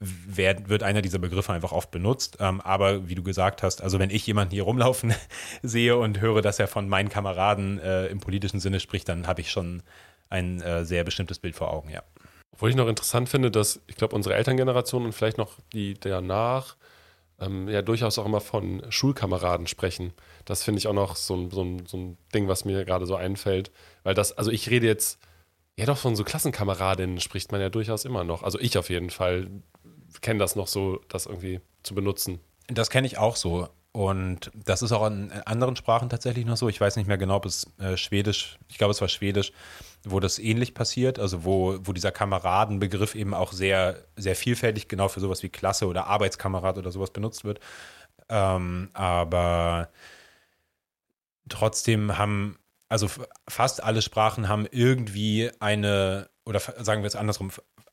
werd, 0.00 0.68
wird 0.68 0.82
einer 0.82 1.02
dieser 1.02 1.18
Begriffe 1.18 1.52
einfach 1.52 1.72
oft 1.72 1.90
benutzt. 1.90 2.38
Ähm, 2.40 2.60
aber 2.62 3.08
wie 3.08 3.14
du 3.14 3.22
gesagt 3.22 3.62
hast, 3.62 3.82
also 3.82 3.98
wenn 3.98 4.10
ich 4.10 4.26
jemanden 4.26 4.52
hier 4.52 4.62
rumlaufen 4.62 5.14
sehe 5.62 5.96
und 5.96 6.20
höre, 6.20 6.42
dass 6.42 6.58
er 6.58 6.68
von 6.68 6.88
meinen 6.88 7.10
Kameraden 7.10 7.78
äh, 7.78 8.06
im 8.06 8.20
politischen 8.20 8.60
Sinne 8.60 8.80
spricht, 8.80 9.08
dann 9.08 9.26
habe 9.26 9.42
ich 9.42 9.50
schon 9.50 9.82
ein 10.30 10.62
äh, 10.62 10.84
sehr 10.84 11.04
bestimmtes 11.04 11.38
Bild 11.38 11.54
vor 11.54 11.70
Augen, 11.70 11.90
ja. 11.90 12.02
Obwohl 12.52 12.70
ich 12.70 12.76
noch 12.76 12.88
interessant 12.88 13.28
finde, 13.28 13.50
dass 13.50 13.80
ich 13.86 13.96
glaube, 13.96 14.14
unsere 14.14 14.34
Elterngeneration 14.34 15.04
und 15.04 15.12
vielleicht 15.12 15.38
noch 15.38 15.58
die 15.72 15.94
danach 15.94 16.76
ähm, 17.40 17.68
ja 17.68 17.82
durchaus 17.82 18.18
auch 18.18 18.26
immer 18.26 18.40
von 18.40 18.82
Schulkameraden 18.90 19.66
sprechen. 19.66 20.12
Das 20.44 20.62
finde 20.62 20.78
ich 20.78 20.86
auch 20.86 20.94
noch 20.94 21.16
so 21.16 21.36
ein, 21.36 21.50
so, 21.50 21.62
ein, 21.62 21.86
so 21.86 21.96
ein 21.96 22.18
Ding, 22.34 22.48
was 22.48 22.64
mir 22.64 22.84
gerade 22.84 23.06
so 23.06 23.16
einfällt. 23.16 23.70
Weil 24.02 24.14
das, 24.14 24.32
also 24.36 24.50
ich 24.50 24.70
rede 24.70 24.86
jetzt, 24.86 25.18
ja 25.76 25.86
doch 25.86 25.96
von 25.96 26.14
so 26.14 26.24
Klassenkameradinnen 26.24 27.20
spricht 27.20 27.52
man 27.52 27.60
ja 27.60 27.70
durchaus 27.70 28.04
immer 28.04 28.24
noch. 28.24 28.42
Also 28.42 28.58
ich 28.60 28.76
auf 28.76 28.90
jeden 28.90 29.10
Fall. 29.10 29.48
Kenne 30.20 30.38
das 30.38 30.56
noch 30.56 30.68
so, 30.68 31.00
das 31.08 31.26
irgendwie 31.26 31.60
zu 31.82 31.94
benutzen. 31.94 32.40
Das 32.68 32.90
kenne 32.90 33.06
ich 33.06 33.18
auch 33.18 33.36
so. 33.36 33.68
Und 33.92 34.52
das 34.54 34.82
ist 34.82 34.92
auch 34.92 35.06
in 35.06 35.32
anderen 35.32 35.74
Sprachen 35.74 36.08
tatsächlich 36.08 36.46
noch 36.46 36.56
so. 36.56 36.68
Ich 36.68 36.80
weiß 36.80 36.94
nicht 36.94 37.08
mehr 37.08 37.18
genau, 37.18 37.36
ob 37.36 37.46
es 37.46 37.66
äh, 37.78 37.96
Schwedisch, 37.96 38.58
ich 38.68 38.78
glaube, 38.78 38.92
es 38.92 39.00
war 39.00 39.08
Schwedisch, 39.08 39.52
wo 40.04 40.20
das 40.20 40.38
ähnlich 40.38 40.74
passiert. 40.74 41.18
Also 41.18 41.44
wo, 41.44 41.76
wo 41.82 41.92
dieser 41.92 42.12
Kameradenbegriff 42.12 43.16
eben 43.16 43.34
auch 43.34 43.52
sehr, 43.52 44.04
sehr 44.16 44.36
vielfältig 44.36 44.86
genau 44.86 45.08
für 45.08 45.18
sowas 45.18 45.42
wie 45.42 45.48
Klasse 45.48 45.88
oder 45.88 46.06
Arbeitskamerad 46.06 46.78
oder 46.78 46.92
sowas 46.92 47.10
benutzt 47.10 47.44
wird. 47.44 47.58
Ähm, 48.28 48.90
aber 48.92 49.88
trotzdem 51.48 52.16
haben, 52.16 52.58
also 52.88 53.08
fast 53.48 53.82
alle 53.82 54.02
Sprachen 54.02 54.48
haben 54.48 54.66
irgendwie 54.70 55.50
eine, 55.58 56.30
oder 56.44 56.60
sagen 56.60 57.02
wir 57.02 57.08
es 57.08 57.16
andersrum, 57.16 57.50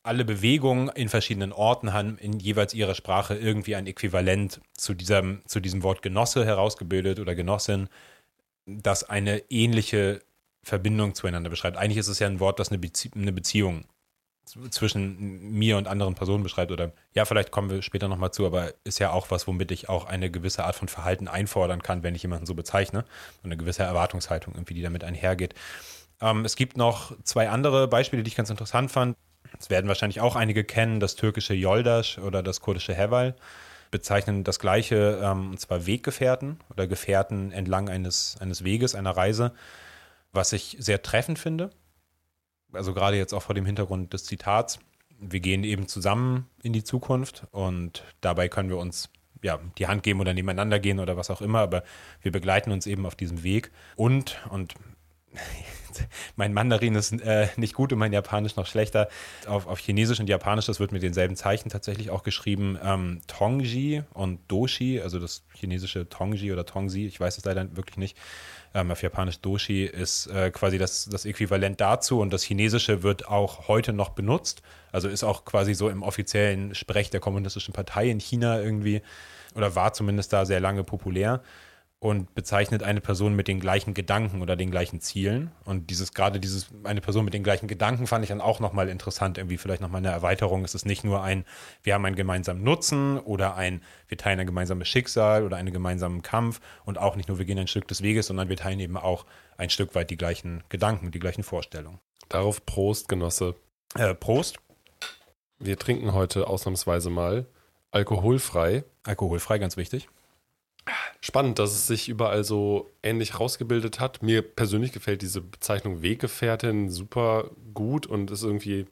alle 0.08 0.24
Bewegungen 0.24 0.88
in 0.88 1.08
verschiedenen 1.08 1.52
Orten 1.52 1.92
haben 1.92 2.18
in 2.18 2.40
jeweils 2.40 2.74
ihrer 2.74 2.94
Sprache 2.94 3.36
irgendwie 3.36 3.76
ein 3.76 3.86
Äquivalent 3.86 4.60
zu 4.72 4.94
diesem, 4.94 5.42
zu 5.46 5.60
diesem 5.60 5.82
Wort 5.82 6.02
Genosse 6.02 6.44
herausgebildet 6.44 7.20
oder 7.20 7.34
Genossin, 7.34 7.88
das 8.66 9.04
eine 9.04 9.42
ähnliche 9.50 10.20
Verbindung 10.62 11.14
zueinander 11.14 11.50
beschreibt. 11.50 11.76
Eigentlich 11.76 11.98
ist 11.98 12.08
es 12.08 12.18
ja 12.18 12.26
ein 12.26 12.40
Wort, 12.40 12.58
das 12.58 12.70
eine, 12.70 12.78
Bezie 12.78 13.10
eine 13.14 13.32
Beziehung 13.32 13.84
zwischen 14.70 15.52
mir 15.52 15.76
und 15.76 15.86
anderen 15.86 16.14
Personen 16.14 16.42
beschreibt 16.42 16.72
oder 16.72 16.92
ja, 17.14 17.26
vielleicht 17.26 17.50
kommen 17.50 17.68
wir 17.68 17.82
später 17.82 18.08
nochmal 18.08 18.32
zu, 18.32 18.46
aber 18.46 18.72
ist 18.84 18.98
ja 18.98 19.10
auch 19.10 19.30
was, 19.30 19.46
womit 19.46 19.70
ich 19.70 19.90
auch 19.90 20.06
eine 20.06 20.30
gewisse 20.30 20.64
Art 20.64 20.74
von 20.74 20.88
Verhalten 20.88 21.28
einfordern 21.28 21.82
kann, 21.82 22.02
wenn 22.02 22.14
ich 22.14 22.22
jemanden 22.22 22.46
so 22.46 22.54
bezeichne 22.54 23.04
eine 23.44 23.58
gewisse 23.58 23.82
Erwartungshaltung 23.82 24.54
irgendwie, 24.54 24.72
die 24.74 24.82
damit 24.82 25.04
einhergeht. 25.04 25.54
Ähm, 26.22 26.46
es 26.46 26.56
gibt 26.56 26.78
noch 26.78 27.12
zwei 27.24 27.50
andere 27.50 27.88
Beispiele, 27.88 28.22
die 28.22 28.28
ich 28.28 28.36
ganz 28.36 28.48
interessant 28.48 28.90
fand. 28.90 29.16
Es 29.58 29.70
werden 29.70 29.88
wahrscheinlich 29.88 30.20
auch 30.20 30.36
einige 30.36 30.64
kennen, 30.64 31.00
das 31.00 31.16
türkische 31.16 31.54
Yoldaş 31.54 32.18
oder 32.18 32.42
das 32.42 32.60
kurdische 32.60 32.94
Heval 32.94 33.34
bezeichnen 33.90 34.44
das 34.44 34.58
gleiche, 34.58 35.20
ähm, 35.22 35.50
und 35.50 35.60
zwar 35.60 35.86
Weggefährten 35.86 36.58
oder 36.70 36.86
Gefährten 36.86 37.52
entlang 37.52 37.88
eines, 37.88 38.36
eines 38.40 38.64
Weges, 38.64 38.94
einer 38.94 39.16
Reise, 39.16 39.52
was 40.32 40.52
ich 40.52 40.76
sehr 40.78 41.02
treffend 41.02 41.38
finde. 41.38 41.70
Also 42.72 42.92
gerade 42.92 43.16
jetzt 43.16 43.32
auch 43.32 43.42
vor 43.42 43.54
dem 43.54 43.64
Hintergrund 43.64 44.12
des 44.12 44.24
Zitats. 44.24 44.78
Wir 45.18 45.40
gehen 45.40 45.64
eben 45.64 45.88
zusammen 45.88 46.48
in 46.62 46.72
die 46.72 46.84
Zukunft 46.84 47.46
und 47.50 48.04
dabei 48.20 48.48
können 48.48 48.68
wir 48.68 48.76
uns 48.76 49.08
ja, 49.42 49.58
die 49.78 49.86
Hand 49.86 50.02
geben 50.02 50.20
oder 50.20 50.34
nebeneinander 50.34 50.78
gehen 50.78 51.00
oder 51.00 51.16
was 51.16 51.30
auch 51.30 51.40
immer, 51.40 51.60
aber 51.60 51.82
wir 52.22 52.32
begleiten 52.32 52.72
uns 52.72 52.86
eben 52.86 53.06
auf 53.06 53.14
diesem 53.14 53.42
Weg. 53.42 53.70
Und, 53.96 54.38
und 54.50 54.74
mein 56.36 56.52
Mandarin 56.52 56.94
ist 56.94 57.12
äh, 57.12 57.48
nicht 57.56 57.74
gut 57.74 57.92
und 57.92 57.98
mein 57.98 58.12
Japanisch 58.12 58.56
noch 58.56 58.66
schlechter. 58.66 59.08
Auf, 59.46 59.66
auf 59.66 59.78
Chinesisch 59.78 60.20
und 60.20 60.28
Japanisch, 60.28 60.66
das 60.66 60.80
wird 60.80 60.92
mit 60.92 61.02
denselben 61.02 61.36
Zeichen 61.36 61.68
tatsächlich 61.68 62.10
auch 62.10 62.22
geschrieben, 62.22 62.78
ähm, 62.82 63.20
Tongji 63.26 64.02
und 64.12 64.40
Doshi, 64.48 65.00
also 65.00 65.18
das 65.18 65.42
chinesische 65.54 66.08
Tongji 66.08 66.52
oder 66.52 66.66
Tongzi, 66.66 67.06
ich 67.06 67.18
weiß 67.18 67.38
es 67.38 67.44
leider 67.44 67.76
wirklich 67.76 67.96
nicht. 67.96 68.16
Ähm, 68.74 68.90
auf 68.90 69.02
Japanisch 69.02 69.40
Doshi 69.40 69.84
ist 69.84 70.26
äh, 70.26 70.50
quasi 70.50 70.78
das, 70.78 71.08
das 71.10 71.24
Äquivalent 71.24 71.80
dazu 71.80 72.20
und 72.20 72.32
das 72.32 72.42
Chinesische 72.42 73.02
wird 73.02 73.26
auch 73.28 73.68
heute 73.68 73.92
noch 73.92 74.10
benutzt. 74.10 74.62
Also 74.92 75.08
ist 75.08 75.24
auch 75.24 75.44
quasi 75.44 75.74
so 75.74 75.88
im 75.88 76.02
offiziellen 76.02 76.74
Sprech 76.74 77.10
der 77.10 77.20
Kommunistischen 77.20 77.72
Partei 77.72 78.08
in 78.10 78.20
China 78.20 78.60
irgendwie 78.60 79.02
oder 79.54 79.74
war 79.74 79.92
zumindest 79.92 80.32
da 80.32 80.44
sehr 80.44 80.60
lange 80.60 80.84
populär 80.84 81.42
und 82.00 82.32
bezeichnet 82.34 82.84
eine 82.84 83.00
Person 83.00 83.34
mit 83.34 83.48
den 83.48 83.58
gleichen 83.58 83.92
Gedanken 83.92 84.40
oder 84.40 84.54
den 84.54 84.70
gleichen 84.70 85.00
Zielen. 85.00 85.50
Und 85.64 85.90
dieses, 85.90 86.14
gerade 86.14 86.38
dieses, 86.38 86.68
eine 86.84 87.00
Person 87.00 87.24
mit 87.24 87.34
den 87.34 87.42
gleichen 87.42 87.66
Gedanken 87.66 88.06
fand 88.06 88.22
ich 88.24 88.28
dann 88.28 88.40
auch 88.40 88.60
nochmal 88.60 88.88
interessant, 88.88 89.36
irgendwie 89.36 89.58
vielleicht 89.58 89.82
nochmal 89.82 89.98
eine 89.98 90.10
Erweiterung. 90.10 90.64
Es 90.64 90.76
ist 90.76 90.86
nicht 90.86 91.02
nur 91.02 91.22
ein, 91.22 91.44
wir 91.82 91.94
haben 91.94 92.04
einen 92.04 92.14
gemeinsamen 92.14 92.62
Nutzen 92.62 93.18
oder 93.18 93.56
ein, 93.56 93.82
wir 94.06 94.16
teilen 94.16 94.38
ein 94.38 94.46
gemeinsames 94.46 94.86
Schicksal 94.86 95.42
oder 95.42 95.56
einen 95.56 95.72
gemeinsamen 95.72 96.22
Kampf 96.22 96.60
und 96.84 96.98
auch 96.98 97.16
nicht 97.16 97.28
nur, 97.28 97.38
wir 97.38 97.44
gehen 97.44 97.58
ein 97.58 97.66
Stück 97.66 97.88
des 97.88 98.00
Weges, 98.00 98.28
sondern 98.28 98.48
wir 98.48 98.56
teilen 98.56 98.78
eben 98.78 98.96
auch 98.96 99.26
ein 99.56 99.70
Stück 99.70 99.96
weit 99.96 100.10
die 100.10 100.16
gleichen 100.16 100.62
Gedanken, 100.68 101.10
die 101.10 101.18
gleichen 101.18 101.42
Vorstellungen. 101.42 101.98
Darauf 102.28 102.64
Prost, 102.64 103.08
Genosse. 103.08 103.56
Äh, 103.96 104.14
Prost. 104.14 104.58
Wir 105.58 105.76
trinken 105.76 106.12
heute 106.12 106.46
ausnahmsweise 106.46 107.10
mal 107.10 107.46
alkoholfrei. 107.90 108.84
Alkoholfrei, 109.02 109.58
ganz 109.58 109.76
wichtig. 109.76 110.08
Spannend, 111.20 111.58
dass 111.58 111.72
es 111.72 111.86
sich 111.86 112.08
überall 112.08 112.44
so 112.44 112.90
ähnlich 113.02 113.40
rausgebildet 113.40 113.98
hat. 113.98 114.22
Mir 114.22 114.42
persönlich 114.42 114.92
gefällt 114.92 115.22
diese 115.22 115.40
Bezeichnung 115.40 116.00
Weggefährtin 116.00 116.90
super 116.90 117.50
gut 117.74 118.06
und 118.06 118.30
ist 118.30 118.44
irgendwie, 118.44 118.86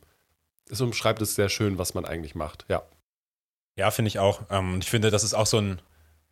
es 0.69 0.81
umschreibt 0.81 1.23
es 1.23 1.37
sehr 1.37 1.49
schön, 1.49 1.79
was 1.79 1.95
man 1.95 2.05
eigentlich 2.05 2.35
macht. 2.35 2.65
Ja. 2.69 2.83
Ja, 3.77 3.91
finde 3.91 4.09
ich 4.09 4.19
auch. 4.19 4.43
Ähm, 4.51 4.79
ich 4.81 4.91
finde, 4.91 5.11
das 5.11 5.23
ist 5.23 5.35
auch 5.35 5.47
so 5.47 5.59
ein, 5.59 5.81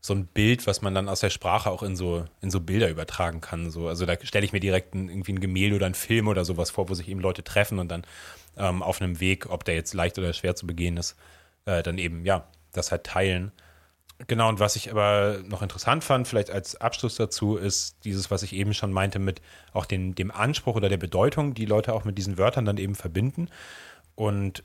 so 0.00 0.14
ein 0.14 0.26
Bild, 0.26 0.66
was 0.66 0.82
man 0.82 0.94
dann 0.94 1.08
aus 1.08 1.20
der 1.20 1.30
Sprache 1.30 1.70
auch 1.70 1.82
in 1.82 1.94
so, 1.94 2.24
in 2.40 2.50
so 2.50 2.60
Bilder 2.60 2.90
übertragen 2.90 3.40
kann. 3.40 3.70
So, 3.70 3.86
also 3.86 4.04
da 4.04 4.16
stelle 4.22 4.44
ich 4.44 4.52
mir 4.52 4.60
direkt 4.60 4.94
ein, 4.94 5.08
irgendwie 5.08 5.32
ein 5.32 5.40
Gemälde 5.40 5.76
oder 5.76 5.86
einen 5.86 5.94
Film 5.94 6.26
oder 6.26 6.44
sowas 6.44 6.70
vor, 6.70 6.88
wo 6.88 6.94
sich 6.94 7.08
eben 7.08 7.20
Leute 7.20 7.44
treffen 7.44 7.78
und 7.78 7.88
dann 7.88 8.04
ähm, 8.56 8.82
auf 8.82 9.00
einem 9.00 9.20
Weg, 9.20 9.48
ob 9.48 9.64
der 9.64 9.76
jetzt 9.76 9.94
leicht 9.94 10.18
oder 10.18 10.32
schwer 10.32 10.56
zu 10.56 10.66
begehen 10.66 10.96
ist, 10.96 11.16
äh, 11.66 11.82
dann 11.82 11.98
eben, 11.98 12.24
ja, 12.26 12.48
das 12.72 12.90
halt 12.90 13.04
teilen. 13.04 13.52
Genau, 14.28 14.48
und 14.48 14.60
was 14.60 14.76
ich 14.76 14.90
aber 14.90 15.40
noch 15.44 15.60
interessant 15.60 16.04
fand, 16.04 16.28
vielleicht 16.28 16.50
als 16.50 16.80
Abschluss 16.80 17.16
dazu, 17.16 17.56
ist 17.56 18.04
dieses, 18.04 18.30
was 18.30 18.44
ich 18.44 18.52
eben 18.52 18.72
schon 18.72 18.92
meinte, 18.92 19.18
mit 19.18 19.42
auch 19.72 19.86
den, 19.86 20.14
dem 20.14 20.30
Anspruch 20.30 20.76
oder 20.76 20.88
der 20.88 20.98
Bedeutung, 20.98 21.54
die 21.54 21.66
Leute 21.66 21.92
auch 21.92 22.04
mit 22.04 22.16
diesen 22.16 22.38
Wörtern 22.38 22.64
dann 22.64 22.78
eben 22.78 22.94
verbinden. 22.94 23.48
Und 24.14 24.62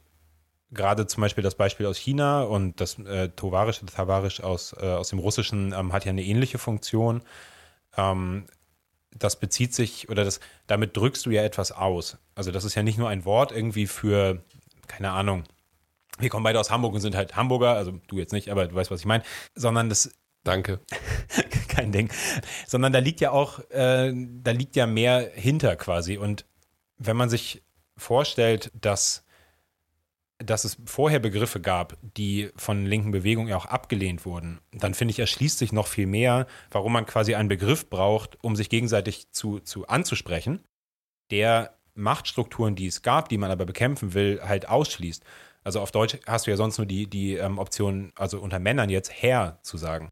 gerade 0.72 1.08
zum 1.08 1.22
Beispiel 1.22 1.44
das 1.44 1.56
Beispiel 1.56 1.88
aus 1.88 1.98
China 1.98 2.44
und 2.44 2.80
das 2.80 3.00
äh, 3.00 3.30
Tovarisch, 3.30 3.82
Tavarisch 3.94 4.42
aus, 4.42 4.74
äh, 4.80 4.86
aus 4.86 5.10
dem 5.10 5.20
Russischen 5.20 5.74
ähm, 5.74 5.94
hat 5.94 6.06
ja 6.06 6.12
eine 6.12 6.24
ähnliche 6.24 6.60
Funktion. 6.60 7.24
Ähm, 7.98 8.46
das 9.12 9.40
bezieht 9.40 9.74
sich 9.74 10.10
oder 10.10 10.24
das, 10.24 10.40
damit 10.68 10.96
drückst 10.96 11.26
du 11.26 11.32
ja 11.32 11.44
etwas 11.44 11.72
aus. 11.72 12.18
Also 12.36 12.52
das 12.52 12.64
ist 12.64 12.76
ja 12.76 12.84
nicht 12.84 13.00
nur 13.00 13.10
ein 13.10 13.26
Wort 13.26 13.52
irgendwie 13.52 13.88
für, 13.88 14.44
keine 14.88 15.12
Ahnung, 15.12 15.44
wir 16.20 16.30
kommen 16.30 16.44
beide 16.44 16.60
aus 16.60 16.72
Hamburg 16.72 16.94
und 16.94 17.02
sind 17.02 17.16
halt 17.16 17.36
Hamburger, 17.36 17.76
also 17.76 17.94
du 18.08 18.18
jetzt 18.18 18.34
nicht, 18.34 18.50
aber 18.50 18.68
du 18.68 18.76
weißt, 18.76 18.92
was 18.92 19.00
ich 19.00 19.06
meine, 19.06 19.24
sondern 19.56 19.90
das. 19.90 20.12
Danke. 20.46 20.80
kein 21.80 21.92
Ding. 21.92 22.10
Sondern 22.68 22.94
da 22.94 23.00
liegt 23.00 23.22
ja 23.22 23.32
auch, 23.32 23.60
äh, 23.70 24.14
da 24.14 24.52
liegt 24.52 24.76
ja 24.76 24.88
mehr 24.88 25.32
hinter 25.34 25.76
quasi. 25.76 26.18
Und 26.18 26.46
wenn 26.98 27.18
man 27.18 27.30
sich 27.30 27.64
vorstellt, 27.98 28.72
dass, 28.74 29.26
dass 30.38 30.64
es 30.64 30.78
vorher 30.86 31.20
Begriffe 31.20 31.60
gab, 31.60 31.98
die 32.02 32.52
von 32.56 32.86
linken 32.86 33.12
Bewegungen 33.12 33.50
ja 33.50 33.58
auch 33.58 33.66
abgelehnt 33.66 34.26
wurden, 34.26 34.60
dann 34.72 34.94
finde 34.94 35.12
ich, 35.12 35.20
erschließt 35.20 35.58
sich 35.58 35.72
noch 35.72 35.88
viel 35.88 36.08
mehr, 36.08 36.48
warum 36.72 36.94
man 36.94 37.06
quasi 37.06 37.36
einen 37.36 37.50
Begriff 37.50 37.90
braucht, 37.90 38.38
um 38.44 38.56
sich 38.56 38.70
gegenseitig 38.70 39.32
zu, 39.32 39.60
zu 39.60 39.88
anzusprechen, 39.88 40.64
der 41.32 41.76
Machtstrukturen, 41.96 42.76
die 42.76 42.88
es 42.88 43.02
gab, 43.02 43.30
die 43.30 43.38
man 43.38 43.52
aber 43.52 43.66
bekämpfen 43.66 44.14
will, 44.14 44.42
halt 44.42 44.70
ausschließt. 44.70 45.24
Also 45.64 45.82
auf 45.82 45.92
Deutsch 45.92 46.18
hast 46.26 46.48
du 46.48 46.52
ja 46.52 46.58
sonst 46.58 46.78
nur 46.78 46.88
die, 46.88 47.08
die 47.08 47.36
ähm, 47.36 47.58
Option, 47.60 48.12
also 48.16 48.40
unter 48.40 48.60
Männern 48.60 48.90
jetzt 48.90 49.12
Herr 49.12 49.60
zu 49.62 49.78
sagen. 49.78 50.10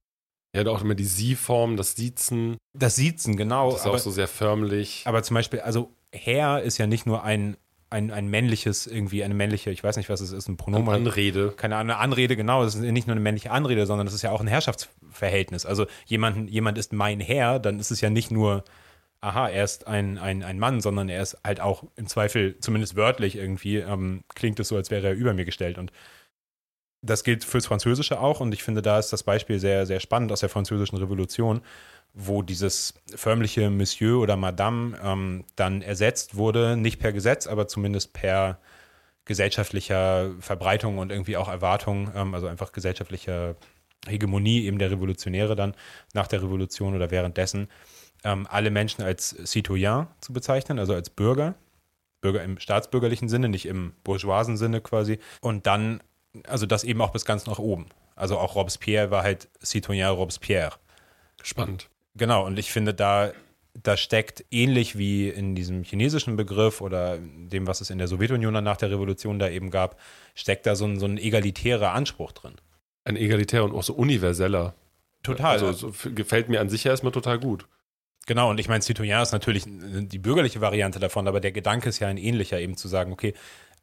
Ja, 0.55 0.65
auch 0.67 0.81
immer 0.81 0.95
die 0.95 1.05
Sie-Form, 1.05 1.77
das 1.77 1.95
Siezen. 1.95 2.57
Das 2.73 2.95
Siezen, 2.95 3.37
genau. 3.37 3.71
Das 3.71 3.81
ist 3.81 3.85
aber, 3.85 3.95
auch 3.95 3.99
so 3.99 4.11
sehr 4.11 4.27
förmlich. 4.27 5.03
Aber 5.05 5.21
zum 5.23 5.35
Beispiel, 5.35 5.59
also 5.59 5.91
Herr 6.11 6.61
ist 6.63 6.77
ja 6.77 6.87
nicht 6.87 7.05
nur 7.05 7.23
ein, 7.23 7.57
ein, 7.89 8.11
ein 8.11 8.27
männliches, 8.27 8.87
irgendwie 8.87 9.23
eine 9.23 9.33
männliche, 9.33 9.71
ich 9.71 9.83
weiß 9.83 9.97
nicht, 9.97 10.09
was 10.09 10.21
es 10.21 10.31
ist, 10.31 10.47
ein 10.47 10.57
Pronomen. 10.57 10.89
Eine 10.89 10.97
Anrede. 10.97 11.51
Keine 11.51 11.75
Ahnung, 11.75 11.91
eine 11.91 11.99
Anrede, 11.99 12.35
genau. 12.35 12.63
Das 12.63 12.75
ist 12.75 12.81
nicht 12.81 13.07
nur 13.07 13.13
eine 13.13 13.21
männliche 13.21 13.51
Anrede, 13.51 13.85
sondern 13.85 14.07
das 14.07 14.13
ist 14.13 14.23
ja 14.23 14.31
auch 14.31 14.41
ein 14.41 14.47
Herrschaftsverhältnis. 14.47 15.65
Also 15.65 15.85
jemand, 16.05 16.49
jemand 16.49 16.77
ist 16.77 16.91
mein 16.91 17.19
Herr, 17.19 17.59
dann 17.59 17.79
ist 17.79 17.91
es 17.91 18.01
ja 18.01 18.09
nicht 18.09 18.31
nur 18.31 18.63
aha, 19.21 19.49
er 19.49 19.63
ist 19.63 19.87
ein, 19.87 20.17
ein, 20.17 20.43
ein 20.43 20.59
Mann, 20.59 20.81
sondern 20.81 21.09
er 21.09 21.21
ist 21.21 21.37
halt 21.43 21.59
auch 21.59 21.83
im 21.95 22.07
Zweifel, 22.07 22.59
zumindest 22.59 22.95
wörtlich 22.95 23.35
irgendwie, 23.35 23.77
ähm, 23.77 24.23
klingt 24.35 24.59
es 24.59 24.67
so, 24.69 24.75
als 24.75 24.91
wäre 24.91 25.07
er 25.07 25.13
über 25.13 25.33
mir 25.33 25.45
gestellt. 25.45 25.77
Und 25.77 25.91
das 27.01 27.23
gilt 27.23 27.43
fürs 27.43 27.65
Französische 27.65 28.19
auch. 28.19 28.39
Und 28.39 28.53
ich 28.53 28.63
finde, 28.63 28.81
da 28.81 28.99
ist 28.99 29.11
das 29.13 29.23
Beispiel 29.23 29.59
sehr, 29.59 29.85
sehr 29.85 29.99
spannend 29.99 30.31
aus 30.31 30.41
der 30.41 30.49
Französischen 30.49 30.97
Revolution, 30.97 31.61
wo 32.13 32.41
dieses 32.41 32.95
förmliche 33.15 33.69
Monsieur 33.69 34.19
oder 34.19 34.37
Madame 34.37 34.97
ähm, 35.03 35.45
dann 35.55 35.81
ersetzt 35.81 36.35
wurde, 36.35 36.77
nicht 36.77 36.99
per 36.99 37.13
Gesetz, 37.13 37.47
aber 37.47 37.67
zumindest 37.67 38.13
per 38.13 38.59
gesellschaftlicher 39.25 40.31
Verbreitung 40.39 40.97
und 40.97 41.11
irgendwie 41.11 41.37
auch 41.37 41.49
Erwartung, 41.49 42.11
ähm, 42.15 42.33
also 42.33 42.47
einfach 42.47 42.71
gesellschaftlicher 42.71 43.55
Hegemonie 44.07 44.65
eben 44.65 44.79
der 44.79 44.91
Revolutionäre 44.91 45.55
dann 45.55 45.75
nach 46.13 46.27
der 46.27 46.41
Revolution 46.41 46.95
oder 46.95 47.11
währenddessen 47.11 47.67
ähm, 48.23 48.47
alle 48.49 48.71
Menschen 48.71 49.03
als 49.03 49.29
Citoyen 49.45 50.07
zu 50.21 50.33
bezeichnen, 50.33 50.79
also 50.79 50.93
als 50.93 51.09
Bürger. 51.09 51.55
Bürger 52.21 52.43
im 52.43 52.59
staatsbürgerlichen 52.59 53.29
Sinne, 53.29 53.49
nicht 53.49 53.65
im 53.65 53.93
bourgeoisen 54.03 54.57
Sinne 54.57 54.81
quasi. 54.81 55.19
Und 55.41 55.67
dann, 55.67 56.01
also 56.47 56.65
das 56.65 56.83
eben 56.83 57.01
auch 57.01 57.11
bis 57.11 57.25
ganz 57.25 57.45
nach 57.45 57.59
oben. 57.59 57.87
Also 58.15 58.37
auch 58.37 58.55
Robespierre 58.55 59.11
war 59.11 59.23
halt 59.23 59.47
Citoyen 59.63 60.09
Robespierre. 60.09 60.73
Spannend. 61.43 61.89
Genau, 62.15 62.45
und 62.45 62.57
ich 62.57 62.71
finde, 62.71 62.95
da 62.95 63.31
da 63.83 63.97
steckt 63.97 64.45
ähnlich 64.51 64.97
wie 64.97 65.29
in 65.29 65.55
diesem 65.55 65.83
chinesischen 65.83 66.35
Begriff 66.35 66.81
oder 66.81 67.17
dem, 67.19 67.67
was 67.67 67.81
es 67.81 67.89
in 67.89 67.97
der 67.97 68.07
Sowjetunion 68.07 68.53
nach 68.63 68.77
der 68.77 68.91
Revolution 68.91 69.39
da 69.39 69.49
eben 69.49 69.69
gab, 69.69 69.99
steckt 70.35 70.65
da 70.65 70.75
so 70.75 70.85
ein, 70.85 70.99
so 70.99 71.05
ein 71.05 71.17
egalitärer 71.17 71.93
Anspruch 71.93 72.31
drin. 72.31 72.55
Ein 73.03 73.17
egalitärer 73.17 73.65
und 73.65 73.75
auch 73.75 73.83
so 73.83 73.93
universeller. 73.93 74.73
Total. 75.23 75.51
Also 75.51 75.71
so, 75.71 75.93
gefällt 76.13 76.49
mir 76.49 76.59
an 76.59 76.69
sich 76.69 76.85
erstmal 76.85 77.11
total 77.11 77.39
gut. 77.39 77.67
Genau, 78.27 78.49
und 78.49 78.59
ich 78.59 78.67
meine, 78.67 78.83
Citoyen 78.83 79.21
ist 79.21 79.31
natürlich 79.31 79.63
die 79.65 80.19
bürgerliche 80.19 80.59
Variante 80.59 80.99
davon, 80.99 81.27
aber 81.29 81.39
der 81.39 81.53
Gedanke 81.53 81.89
ist 81.89 81.99
ja 81.99 82.09
ein 82.09 82.17
ähnlicher, 82.17 82.59
eben 82.59 82.75
zu 82.75 82.89
sagen, 82.89 83.13
okay, 83.13 83.33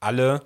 alle 0.00 0.42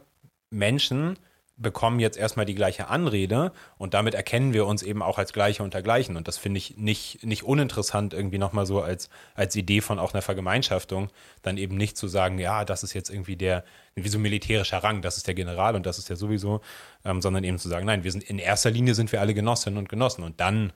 Menschen 0.51 1.19
bekommen 1.57 1.99
jetzt 1.99 2.17
erstmal 2.17 2.47
die 2.47 2.55
gleiche 2.55 2.87
Anrede 2.87 3.51
und 3.77 3.95
damit 3.95 4.15
erkennen 4.15 4.53
wir 4.53 4.67
uns 4.67 4.85
eben 4.85 5.03
auch 5.03 5.19
als 5.19 5.33
Gleiche 5.33 5.65
unter 5.65 5.83
Gleichen. 5.83 6.17
Und 6.17 6.29
das 6.29 6.39
finde 6.39 6.59
ich 6.59 6.77
nicht, 6.77 7.25
nicht 7.27 7.43
uninteressant, 7.43 8.15
irgendwie 8.15 8.39
nochmal 8.39 8.67
so 8.67 8.81
als, 8.81 9.11
als 9.35 9.57
Idee 9.57 9.81
von 9.81 9.99
auch 9.99 10.15
einer 10.15 10.23
Vergemeinschaftung, 10.23 11.11
dann 11.43 11.59
eben 11.59 11.77
nicht 11.77 11.97
zu 11.97 12.07
sagen, 12.07 12.39
ja, 12.39 12.65
das 12.65 12.85
ist 12.85 12.95
jetzt 12.95 13.11
irgendwie 13.11 13.35
der, 13.35 13.65
wie 13.97 14.09
so 14.09 14.21
militärischer 14.21 14.79
Rang, 14.79 15.03
das 15.03 15.17
ist 15.17 15.27
der 15.27 15.35
General 15.35 15.75
und 15.75 15.85
das 15.87 15.99
ist 15.99 16.09
ja 16.09 16.15
sowieso, 16.15 16.61
ähm, 17.05 17.21
sondern 17.21 17.43
eben 17.43 17.59
zu 17.59 17.69
sagen, 17.69 17.87
nein, 17.87 18.05
wir 18.05 18.13
sind 18.13 18.23
in 18.23 18.39
erster 18.39 18.71
Linie 18.71 18.95
sind 18.95 19.11
wir 19.11 19.21
alle 19.21 19.35
Genossinnen 19.35 19.77
und 19.79 19.89
Genossen 19.89 20.23
und 20.23 20.39
dann 20.39 20.73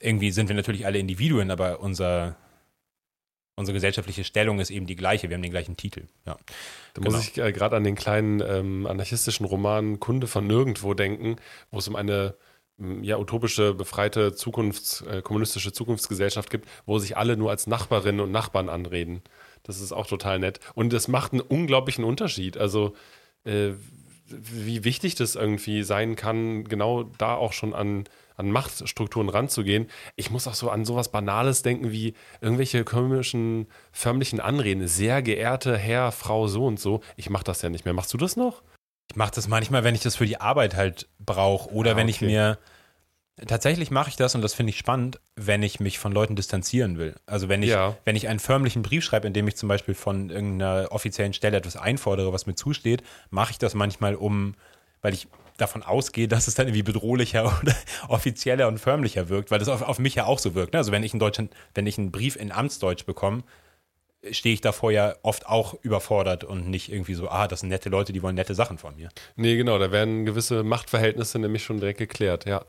irgendwie 0.00 0.30
sind 0.30 0.48
wir 0.48 0.56
natürlich 0.56 0.86
alle 0.86 0.98
Individuen, 0.98 1.50
aber 1.50 1.80
unser, 1.80 2.36
unsere 3.56 3.74
gesellschaftliche 3.74 4.24
Stellung 4.24 4.60
ist 4.60 4.70
eben 4.70 4.86
die 4.86 4.96
gleiche. 4.96 5.28
Wir 5.28 5.34
haben 5.34 5.42
den 5.42 5.50
gleichen 5.50 5.76
Titel. 5.76 6.04
Ja. 6.26 6.36
Da 6.94 7.02
genau. 7.02 7.16
muss 7.16 7.28
ich 7.28 7.38
äh, 7.38 7.52
gerade 7.52 7.76
an 7.76 7.84
den 7.84 7.94
kleinen 7.94 8.40
ähm, 8.40 8.86
anarchistischen 8.86 9.46
Roman 9.46 10.00
Kunde 10.00 10.26
von 10.26 10.46
Nirgendwo 10.46 10.94
denken, 10.94 11.36
wo 11.70 11.78
es 11.78 11.88
um 11.88 11.96
eine 11.96 12.34
ja, 13.02 13.18
utopische, 13.18 13.74
befreite 13.74 14.32
Zukunfts-, 14.34 15.06
äh, 15.06 15.22
kommunistische 15.22 15.72
Zukunftsgesellschaft 15.72 16.50
gibt, 16.50 16.68
wo 16.86 16.98
sich 16.98 17.16
alle 17.16 17.36
nur 17.36 17.50
als 17.50 17.66
Nachbarinnen 17.66 18.20
und 18.20 18.32
Nachbarn 18.32 18.68
anreden. 18.68 19.22
Das 19.62 19.80
ist 19.80 19.92
auch 19.92 20.06
total 20.06 20.38
nett. 20.38 20.60
Und 20.74 20.92
das 20.92 21.06
macht 21.06 21.32
einen 21.32 21.42
unglaublichen 21.42 22.04
Unterschied. 22.04 22.56
Also, 22.56 22.94
äh, 23.44 23.72
wie 24.26 24.84
wichtig 24.84 25.16
das 25.16 25.34
irgendwie 25.34 25.82
sein 25.82 26.16
kann, 26.16 26.64
genau 26.64 27.02
da 27.02 27.34
auch 27.34 27.52
schon 27.52 27.74
an 27.74 28.04
an 28.40 28.50
Machtstrukturen 28.50 29.28
ranzugehen. 29.28 29.86
Ich 30.16 30.30
muss 30.30 30.48
auch 30.48 30.54
so 30.54 30.70
an 30.70 30.84
sowas 30.84 31.10
Banales 31.10 31.62
denken 31.62 31.92
wie 31.92 32.14
irgendwelche 32.40 32.82
komischen, 32.82 33.68
förmlichen 33.92 34.40
Anreden. 34.40 34.88
Sehr 34.88 35.22
geehrte 35.22 35.76
Herr, 35.76 36.10
Frau, 36.10 36.48
so 36.48 36.66
und 36.66 36.80
so. 36.80 37.00
Ich 37.16 37.30
mache 37.30 37.44
das 37.44 37.62
ja 37.62 37.68
nicht 37.68 37.84
mehr. 37.84 37.94
Machst 37.94 38.12
du 38.12 38.18
das 38.18 38.36
noch? 38.36 38.62
Ich 39.10 39.16
mache 39.16 39.32
das 39.34 39.46
manchmal, 39.46 39.84
wenn 39.84 39.94
ich 39.94 40.02
das 40.02 40.16
für 40.16 40.26
die 40.26 40.40
Arbeit 40.40 40.74
halt 40.74 41.08
brauche 41.18 41.72
oder 41.72 41.92
ah, 41.92 41.96
wenn 41.96 42.08
okay. 42.08 42.10
ich 42.10 42.20
mir 42.20 42.58
Tatsächlich 43.46 43.90
mache 43.90 44.10
ich 44.10 44.16
das 44.16 44.34
und 44.34 44.42
das 44.42 44.52
finde 44.52 44.70
ich 44.70 44.78
spannend, 44.78 45.18
wenn 45.34 45.62
ich 45.62 45.80
mich 45.80 45.98
von 45.98 46.12
Leuten 46.12 46.36
distanzieren 46.36 46.98
will. 46.98 47.16
Also 47.24 47.48
wenn 47.48 47.62
ich, 47.62 47.70
ja. 47.70 47.96
wenn 48.04 48.16
ich 48.16 48.28
einen 48.28 48.38
förmlichen 48.38 48.82
Brief 48.82 49.02
schreibe, 49.02 49.26
in 49.26 49.32
dem 49.32 49.48
ich 49.48 49.56
zum 49.56 49.68
Beispiel 49.68 49.94
von 49.94 50.28
irgendeiner 50.28 50.88
offiziellen 50.90 51.32
Stelle 51.32 51.56
etwas 51.56 51.76
einfordere, 51.76 52.32
was 52.32 52.46
mir 52.46 52.54
zusteht, 52.54 53.02
mache 53.30 53.52
ich 53.52 53.58
das 53.58 53.74
manchmal 53.74 54.14
um, 54.14 54.54
weil 55.00 55.14
ich 55.14 55.26
davon 55.60 55.82
ausgehe, 55.82 56.28
dass 56.28 56.48
es 56.48 56.54
dann 56.54 56.66
irgendwie 56.68 56.82
bedrohlicher 56.82 57.44
oder 57.62 57.74
offizieller 58.08 58.68
und 58.68 58.78
förmlicher 58.78 59.28
wirkt, 59.28 59.50
weil 59.50 59.58
das 59.58 59.68
auf, 59.68 59.82
auf 59.82 59.98
mich 59.98 60.14
ja 60.14 60.26
auch 60.26 60.38
so 60.38 60.54
wirkt. 60.54 60.72
Ne? 60.72 60.78
Also 60.78 60.92
wenn 60.92 61.02
ich 61.02 61.12
in 61.12 61.20
Deutschland, 61.20 61.52
wenn 61.74 61.86
ich 61.86 61.98
einen 61.98 62.10
Brief 62.10 62.36
in 62.36 62.52
Amtsdeutsch 62.52 63.04
bekomme, 63.06 63.42
stehe 64.30 64.54
ich 64.54 64.60
davor 64.60 64.92
ja 64.92 65.14
oft 65.22 65.46
auch 65.46 65.74
überfordert 65.82 66.44
und 66.44 66.68
nicht 66.68 66.92
irgendwie 66.92 67.14
so, 67.14 67.28
ah, 67.28 67.48
das 67.48 67.60
sind 67.60 67.70
nette 67.70 67.88
Leute, 67.88 68.12
die 68.12 68.22
wollen 68.22 68.34
nette 68.34 68.54
Sachen 68.54 68.78
von 68.78 68.96
mir. 68.96 69.08
Nee, 69.36 69.56
genau, 69.56 69.78
da 69.78 69.92
werden 69.92 70.26
gewisse 70.26 70.62
Machtverhältnisse 70.62 71.38
nämlich 71.38 71.64
schon 71.64 71.78
direkt 71.80 71.98
geklärt, 71.98 72.44
ja. 72.46 72.64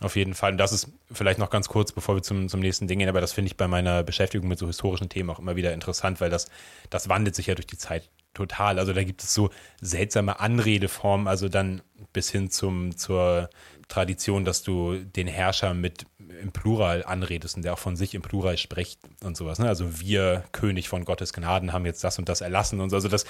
Auf 0.00 0.16
jeden 0.16 0.34
Fall. 0.34 0.52
Und 0.52 0.58
das 0.58 0.72
ist 0.72 0.88
vielleicht 1.12 1.38
noch 1.38 1.50
ganz 1.50 1.68
kurz, 1.68 1.92
bevor 1.92 2.16
wir 2.16 2.22
zum, 2.22 2.48
zum 2.48 2.60
nächsten 2.60 2.88
Ding 2.88 2.98
gehen, 2.98 3.08
aber 3.08 3.20
das 3.20 3.32
finde 3.32 3.46
ich 3.46 3.56
bei 3.56 3.68
meiner 3.68 4.02
Beschäftigung 4.02 4.48
mit 4.48 4.58
so 4.58 4.66
historischen 4.66 5.08
Themen 5.08 5.30
auch 5.30 5.38
immer 5.38 5.54
wieder 5.54 5.72
interessant, 5.72 6.20
weil 6.20 6.30
das, 6.30 6.48
das 6.90 7.08
wandelt 7.08 7.36
sich 7.36 7.46
ja 7.46 7.54
durch 7.54 7.66
die 7.66 7.78
Zeit 7.78 8.10
total. 8.34 8.78
Also 8.78 8.92
da 8.92 9.04
gibt 9.04 9.22
es 9.22 9.34
so 9.34 9.50
seltsame 9.80 10.40
Anredeformen, 10.40 11.28
also 11.28 11.48
dann 11.48 11.82
bis 12.12 12.30
hin 12.30 12.50
zum, 12.50 12.96
zur 12.96 13.50
Tradition, 13.88 14.44
dass 14.44 14.62
du 14.62 14.96
den 14.96 15.26
Herrscher 15.26 15.74
mit 15.74 16.06
im 16.40 16.52
Plural 16.52 17.04
anredest 17.04 17.56
und 17.56 17.64
der 17.64 17.74
auch 17.74 17.78
von 17.78 17.96
sich 17.96 18.14
im 18.14 18.22
Plural 18.22 18.56
spricht 18.56 19.00
und 19.22 19.36
sowas. 19.36 19.58
Ne? 19.58 19.68
Also 19.68 20.00
wir, 20.00 20.44
König 20.52 20.88
von 20.88 21.04
Gottes 21.04 21.32
Gnaden, 21.32 21.72
haben 21.72 21.86
jetzt 21.86 22.02
das 22.02 22.18
und 22.18 22.28
das 22.28 22.40
erlassen 22.40 22.80
und 22.80 22.90
so. 22.90 22.96
Also 22.96 23.08
das, 23.08 23.24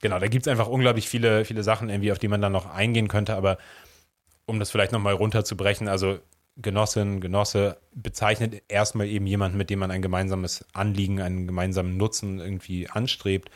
genau, 0.00 0.18
da 0.18 0.28
gibt 0.28 0.46
es 0.46 0.50
einfach 0.50 0.66
unglaublich 0.66 1.08
viele, 1.08 1.44
viele 1.44 1.62
Sachen 1.62 1.88
irgendwie, 1.88 2.12
auf 2.12 2.18
die 2.18 2.28
man 2.28 2.40
dann 2.40 2.52
noch 2.52 2.66
eingehen 2.66 3.08
könnte, 3.08 3.36
aber 3.36 3.58
um 4.44 4.58
das 4.58 4.70
vielleicht 4.70 4.92
nochmal 4.92 5.14
runterzubrechen, 5.14 5.88
also 5.88 6.18
Genossin, 6.56 7.20
Genosse 7.20 7.78
bezeichnet 7.94 8.62
erstmal 8.68 9.06
eben 9.06 9.26
jemanden, 9.26 9.56
mit 9.56 9.70
dem 9.70 9.78
man 9.78 9.90
ein 9.90 10.02
gemeinsames 10.02 10.66
Anliegen, 10.74 11.20
einen 11.20 11.46
gemeinsamen 11.46 11.96
Nutzen 11.96 12.40
irgendwie 12.40 12.90
anstrebt 12.90 13.50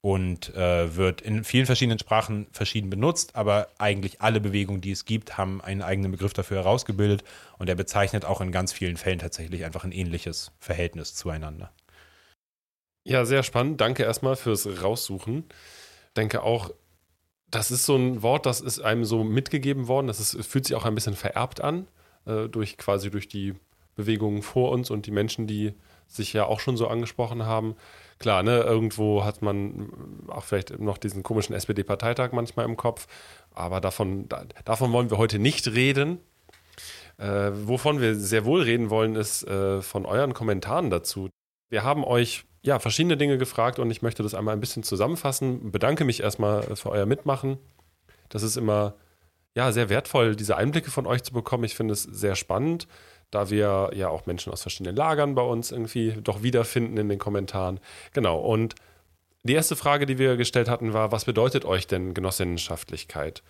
und 0.00 0.54
äh, 0.54 0.94
wird 0.96 1.20
in 1.20 1.42
vielen 1.44 1.66
verschiedenen 1.66 1.98
Sprachen 1.98 2.46
verschieden 2.52 2.90
benutzt, 2.90 3.34
aber 3.34 3.68
eigentlich 3.78 4.20
alle 4.20 4.40
Bewegungen, 4.40 4.80
die 4.80 4.92
es 4.92 5.04
gibt, 5.04 5.36
haben 5.36 5.60
einen 5.60 5.82
eigenen 5.82 6.12
Begriff 6.12 6.32
dafür 6.32 6.58
herausgebildet 6.58 7.24
und 7.58 7.68
er 7.68 7.74
bezeichnet 7.74 8.24
auch 8.24 8.40
in 8.40 8.52
ganz 8.52 8.72
vielen 8.72 8.96
Fällen 8.96 9.18
tatsächlich 9.18 9.64
einfach 9.64 9.84
ein 9.84 9.92
ähnliches 9.92 10.52
Verhältnis 10.58 11.14
zueinander. 11.14 11.72
Ja, 13.04 13.24
sehr 13.24 13.42
spannend. 13.42 13.80
Danke 13.80 14.02
erstmal 14.02 14.36
fürs 14.36 14.82
Raussuchen. 14.82 15.44
Denke 16.16 16.42
auch, 16.42 16.70
das 17.50 17.70
ist 17.70 17.86
so 17.86 17.96
ein 17.96 18.22
Wort, 18.22 18.46
das 18.46 18.60
ist 18.60 18.80
einem 18.80 19.04
so 19.04 19.22
mitgegeben 19.22 19.86
worden. 19.86 20.08
Das 20.08 20.20
ist, 20.20 20.44
fühlt 20.44 20.66
sich 20.66 20.76
auch 20.76 20.84
ein 20.84 20.94
bisschen 20.94 21.14
vererbt 21.14 21.60
an, 21.60 21.86
äh, 22.26 22.48
durch 22.48 22.76
quasi 22.76 23.10
durch 23.10 23.28
die 23.28 23.54
Bewegungen 23.94 24.42
vor 24.42 24.72
uns 24.72 24.90
und 24.90 25.06
die 25.06 25.10
Menschen, 25.10 25.46
die 25.46 25.74
sich 26.06 26.32
ja 26.32 26.44
auch 26.44 26.60
schon 26.60 26.76
so 26.76 26.88
angesprochen 26.88 27.44
haben 27.44 27.76
klar, 28.18 28.42
ne, 28.42 28.60
irgendwo 28.60 29.24
hat 29.24 29.42
man 29.42 29.90
auch 30.28 30.44
vielleicht 30.44 30.78
noch 30.78 30.98
diesen 30.98 31.22
komischen 31.22 31.54
SPD-Parteitag 31.54 32.32
manchmal 32.32 32.64
im 32.64 32.76
Kopf, 32.76 33.06
aber 33.54 33.80
davon, 33.80 34.28
da, 34.28 34.44
davon 34.64 34.92
wollen 34.92 35.10
wir 35.10 35.18
heute 35.18 35.38
nicht 35.38 35.68
reden. 35.68 36.18
Äh, 37.18 37.50
wovon 37.52 38.00
wir 38.00 38.14
sehr 38.14 38.44
wohl 38.44 38.62
reden 38.62 38.90
wollen, 38.90 39.16
ist 39.16 39.42
äh, 39.44 39.80
von 39.80 40.04
euren 40.04 40.34
Kommentaren 40.34 40.90
dazu. 40.90 41.30
Wir 41.70 41.82
haben 41.82 42.04
euch 42.04 42.44
ja 42.62 42.78
verschiedene 42.78 43.16
Dinge 43.16 43.38
gefragt 43.38 43.78
und 43.78 43.90
ich 43.90 44.02
möchte 44.02 44.22
das 44.22 44.34
einmal 44.34 44.54
ein 44.54 44.60
bisschen 44.60 44.82
zusammenfassen. 44.82 45.72
Bedanke 45.72 46.04
mich 46.04 46.22
erstmal 46.22 46.76
für 46.76 46.90
euer 46.90 47.06
Mitmachen. 47.06 47.58
Das 48.28 48.42
ist 48.42 48.56
immer 48.56 48.94
ja 49.56 49.72
sehr 49.72 49.88
wertvoll, 49.88 50.36
diese 50.36 50.56
Einblicke 50.56 50.92
von 50.92 51.06
euch 51.06 51.24
zu 51.24 51.32
bekommen. 51.32 51.64
Ich 51.64 51.74
finde 51.74 51.94
es 51.94 52.04
sehr 52.04 52.36
spannend 52.36 52.86
da 53.30 53.50
wir 53.50 53.90
ja 53.94 54.08
auch 54.08 54.26
Menschen 54.26 54.52
aus 54.52 54.62
verschiedenen 54.62 54.96
Lagern 54.96 55.34
bei 55.34 55.42
uns 55.42 55.72
irgendwie 55.72 56.12
doch 56.22 56.42
wiederfinden 56.42 56.96
in 56.96 57.08
den 57.08 57.18
Kommentaren. 57.18 57.80
Genau, 58.12 58.38
und 58.38 58.74
die 59.42 59.54
erste 59.54 59.76
Frage, 59.76 60.06
die 60.06 60.18
wir 60.18 60.36
gestellt 60.36 60.68
hatten, 60.68 60.92
war, 60.92 61.12
was 61.12 61.24
bedeutet 61.24 61.64
euch 61.64 61.86
denn 61.86 62.14
Genossinnenschaftlichkeit? 62.14 63.42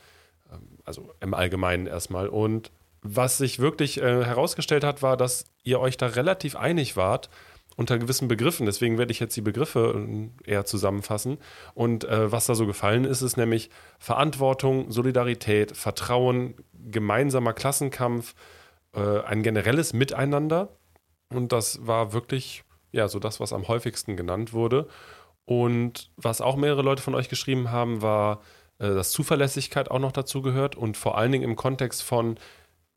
Ähm, 0.52 0.78
also 0.84 1.12
im 1.20 1.34
Allgemeinen 1.34 1.86
erstmal. 1.86 2.28
Und 2.28 2.70
was 3.02 3.38
sich 3.38 3.58
wirklich 3.58 3.98
äh, 3.98 4.24
herausgestellt 4.24 4.84
hat, 4.84 5.02
war, 5.02 5.16
dass 5.16 5.44
ihr 5.62 5.80
euch 5.80 5.96
da 5.96 6.06
relativ 6.06 6.56
einig 6.56 6.96
wart 6.96 7.30
unter 7.76 7.98
gewissen 7.98 8.26
Begriffen. 8.26 8.66
Deswegen 8.66 8.98
werde 8.98 9.12
ich 9.12 9.20
jetzt 9.20 9.36
die 9.36 9.42
Begriffe 9.42 9.94
äh, 10.44 10.50
eher 10.50 10.64
zusammenfassen. 10.64 11.38
Und 11.74 12.04
äh, 12.04 12.32
was 12.32 12.46
da 12.46 12.54
so 12.54 12.66
gefallen 12.66 13.04
ist, 13.04 13.22
ist 13.22 13.36
nämlich 13.36 13.70
Verantwortung, 13.98 14.90
Solidarität, 14.90 15.76
Vertrauen, 15.76 16.54
gemeinsamer 16.72 17.52
Klassenkampf, 17.52 18.34
äh, 18.94 19.20
ein 19.20 19.42
generelles 19.42 19.92
Miteinander. 19.92 20.70
Und 21.28 21.52
das 21.52 21.86
war 21.86 22.12
wirklich, 22.12 22.64
ja, 22.92 23.08
so 23.08 23.18
das, 23.18 23.40
was 23.40 23.52
am 23.52 23.68
häufigsten 23.68 24.16
genannt 24.16 24.52
wurde. 24.52 24.88
Und 25.44 26.10
was 26.16 26.40
auch 26.40 26.56
mehrere 26.56 26.82
Leute 26.82 27.02
von 27.02 27.14
euch 27.14 27.28
geschrieben 27.28 27.70
haben, 27.70 28.00
war, 28.00 28.40
äh, 28.78 28.88
dass 28.88 29.10
Zuverlässigkeit 29.10 29.90
auch 29.90 29.98
noch 29.98 30.12
dazu 30.12 30.40
gehört 30.40 30.76
und 30.76 30.96
vor 30.96 31.18
allen 31.18 31.32
Dingen 31.32 31.44
im 31.44 31.56
Kontext 31.56 32.02
von, 32.02 32.38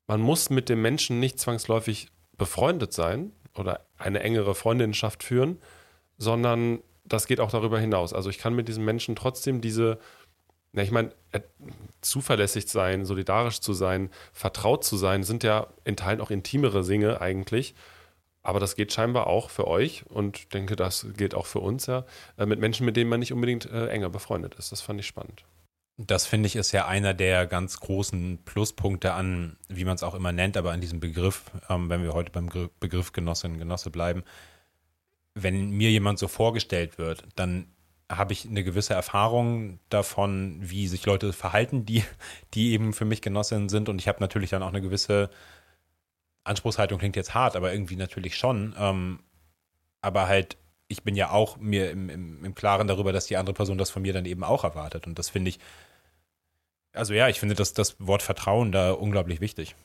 man 0.07 0.21
muss 0.21 0.49
mit 0.49 0.69
dem 0.69 0.81
Menschen 0.81 1.19
nicht 1.19 1.39
zwangsläufig 1.39 2.07
befreundet 2.37 2.93
sein 2.93 3.33
oder 3.55 3.81
eine 3.97 4.21
engere 4.21 4.55
Freundinnenschaft 4.55 5.23
führen, 5.23 5.59
sondern 6.17 6.79
das 7.05 7.27
geht 7.27 7.39
auch 7.39 7.51
darüber 7.51 7.79
hinaus. 7.79 8.13
Also 8.13 8.29
ich 8.29 8.37
kann 8.37 8.53
mit 8.53 8.67
diesem 8.67 8.85
Menschen 8.85 9.15
trotzdem 9.15 9.61
diese 9.61 9.99
ja, 10.73 10.83
ich 10.83 10.91
meine, 10.91 11.11
äh, 11.31 11.41
zuverlässig 12.01 12.67
sein, 12.67 13.05
solidarisch 13.05 13.59
zu 13.59 13.73
sein, 13.73 14.09
vertraut 14.33 14.83
zu 14.83 14.97
sein, 14.97 15.23
sind 15.23 15.43
ja 15.43 15.67
in 15.83 15.95
Teilen 15.95 16.21
auch 16.21 16.31
intimere 16.31 16.83
Dinge 16.83 17.21
eigentlich. 17.21 17.73
Aber 18.43 18.59
das 18.59 18.75
geht 18.75 18.93
scheinbar 18.93 19.27
auch 19.27 19.49
für 19.49 19.67
euch 19.67 20.05
und 20.07 20.53
denke, 20.53 20.75
das 20.75 21.07
gilt 21.17 21.35
auch 21.35 21.45
für 21.45 21.59
uns 21.59 21.87
ja, 21.87 22.05
äh, 22.37 22.45
mit 22.45 22.59
Menschen, 22.59 22.85
mit 22.85 22.95
denen 22.95 23.09
man 23.09 23.19
nicht 23.19 23.33
unbedingt 23.33 23.65
äh, 23.65 23.87
enger 23.87 24.09
befreundet 24.09 24.55
ist. 24.55 24.71
Das 24.71 24.81
fand 24.81 24.99
ich 24.99 25.07
spannend. 25.07 25.43
Das 26.01 26.25
finde 26.25 26.47
ich 26.47 26.55
ist 26.55 26.71
ja 26.71 26.87
einer 26.87 27.13
der 27.13 27.45
ganz 27.45 27.81
großen 27.81 28.45
Pluspunkte 28.45 29.11
an, 29.11 29.57
wie 29.67 29.83
man 29.83 29.95
es 29.95 30.03
auch 30.03 30.15
immer 30.15 30.31
nennt, 30.31 30.55
aber 30.55 30.71
an 30.71 30.79
diesem 30.79 31.01
Begriff, 31.01 31.51
ähm, 31.69 31.89
wenn 31.89 32.03
wir 32.03 32.13
heute 32.13 32.31
beim 32.31 32.47
Begriff 32.79 33.11
Genossin, 33.11 33.57
Genosse 33.57 33.91
bleiben. 33.91 34.23
Wenn 35.35 35.71
mir 35.71 35.91
jemand 35.91 36.17
so 36.17 36.29
vorgestellt 36.29 36.97
wird, 36.99 37.25
dann 37.35 37.67
habe 38.09 38.31
ich 38.31 38.45
eine 38.45 38.63
gewisse 38.63 38.93
Erfahrung 38.93 39.79
davon, 39.89 40.59
wie 40.61 40.87
sich 40.87 41.05
Leute 41.05 41.33
verhalten, 41.33 41.85
die, 41.85 42.05
die 42.53 42.71
eben 42.71 42.93
für 42.93 43.03
mich 43.03 43.21
Genossinnen 43.21 43.67
sind. 43.67 43.89
Und 43.89 43.99
ich 43.99 44.07
habe 44.07 44.21
natürlich 44.21 44.51
dann 44.51 44.63
auch 44.63 44.69
eine 44.69 44.81
gewisse 44.81 45.29
Anspruchshaltung, 46.45 46.97
klingt 46.97 47.17
jetzt 47.17 47.33
hart, 47.33 47.57
aber 47.57 47.73
irgendwie 47.73 47.97
natürlich 47.97 48.37
schon. 48.37 48.73
Ähm, 48.79 49.19
aber 49.99 50.29
halt, 50.29 50.55
ich 50.87 51.03
bin 51.03 51.17
ja 51.17 51.31
auch 51.31 51.57
mir 51.57 51.91
im, 51.91 52.09
im, 52.09 52.45
im 52.45 52.55
Klaren 52.55 52.87
darüber, 52.87 53.11
dass 53.11 53.25
die 53.25 53.35
andere 53.35 53.53
Person 53.53 53.77
das 53.77 53.89
von 53.89 54.01
mir 54.01 54.13
dann 54.13 54.25
eben 54.25 54.45
auch 54.45 54.63
erwartet. 54.63 55.05
Und 55.05 55.19
das 55.19 55.27
finde 55.27 55.49
ich, 55.49 55.59
also 56.93 57.13
ja, 57.13 57.27
ich 57.29 57.39
finde 57.39 57.55
das, 57.55 57.73
das 57.73 57.95
Wort 57.99 58.21
Vertrauen 58.21 58.71
da 58.71 58.91
unglaublich 58.91 59.41
wichtig. 59.41 59.75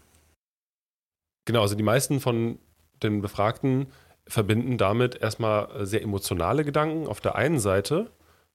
Genau, 1.44 1.60
also 1.60 1.74
die 1.74 1.82
meisten 1.82 2.20
von 2.20 2.58
den 3.02 3.20
Befragten 3.20 3.88
verbinden 4.26 4.78
damit 4.78 5.16
erstmal 5.16 5.86
sehr 5.86 6.02
emotionale 6.02 6.64
Gedanken 6.64 7.06
auf 7.06 7.20
der 7.20 7.34
einen 7.34 7.60
Seite, 7.60 8.10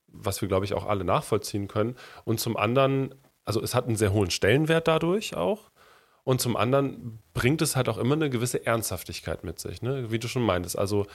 was 0.08 0.42
wir, 0.42 0.48
glaube 0.48 0.66
ich, 0.66 0.74
auch 0.74 0.88
alle 0.88 1.04
nachvollziehen 1.04 1.68
können. 1.68 1.96
Und 2.26 2.40
zum 2.40 2.58
anderen, 2.58 3.14
also 3.46 3.62
es 3.62 3.76
hat 3.76 3.86
einen 3.86 3.96
sehr 3.96 4.12
hohen 4.12 4.32
Stellenwert 4.32 4.88
dadurch 4.88 5.36
auch. 5.36 5.70
Und 6.24 6.42
zum 6.42 6.58
anderen 6.58 7.20
bringt 7.34 7.62
es 7.62 7.76
halt 7.76 7.90
auch 7.90 7.98
immer 7.98 8.16
eine 8.16 8.30
gewisse 8.30 8.66
Ernsthaftigkeit 8.66 9.44
mit 9.44 9.60
sich, 9.60 9.82
ne? 9.82 10.12
wie 10.12 10.20
du 10.20 10.28
schon 10.28 10.44
meintest. 10.44 10.78
Also 10.78 11.06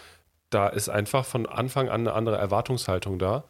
da 0.51 0.68
ist 0.68 0.88
einfach 0.88 1.25
von 1.25 1.47
Anfang 1.47 1.88
an 1.88 2.03
eine 2.03 2.12
andere 2.12 2.37
Erwartungshaltung 2.37 3.18
da. 3.18 3.44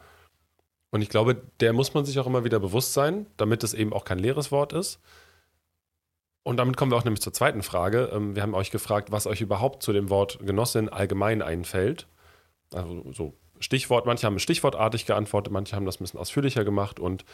Und 0.95 1.01
ich 1.01 1.09
glaube, 1.09 1.35
der 1.59 1.73
muss 1.73 1.93
man 1.93 2.05
sich 2.05 2.19
auch 2.19 2.25
immer 2.25 2.45
wieder 2.45 2.57
bewusst 2.57 2.93
sein, 2.93 3.25
damit 3.35 3.65
es 3.65 3.73
eben 3.73 3.91
auch 3.91 4.05
kein 4.05 4.17
leeres 4.17 4.49
Wort 4.53 4.71
ist. 4.71 5.01
Und 6.43 6.55
damit 6.55 6.77
kommen 6.77 6.89
wir 6.89 6.95
auch 6.95 7.03
nämlich 7.03 7.19
zur 7.19 7.33
zweiten 7.33 7.63
Frage. 7.63 8.11
Ähm, 8.13 8.33
wir 8.33 8.41
haben 8.41 8.53
euch 8.53 8.71
gefragt, 8.71 9.11
was 9.11 9.27
euch 9.27 9.41
überhaupt 9.41 9.83
zu 9.83 9.91
dem 9.91 10.09
Wort 10.09 10.39
Genossin 10.39 10.87
allgemein 10.87 11.41
einfällt. 11.41 12.07
Also 12.73 13.11
so 13.11 13.33
Stichwort, 13.59 14.05
manche 14.05 14.25
haben 14.25 14.39
stichwortartig 14.39 15.05
geantwortet, 15.05 15.51
manche 15.51 15.75
haben 15.75 15.85
das 15.85 15.99
ein 15.99 16.05
bisschen 16.05 16.19
ausführlicher 16.21 16.63
gemacht 16.63 16.97
und 16.97 17.25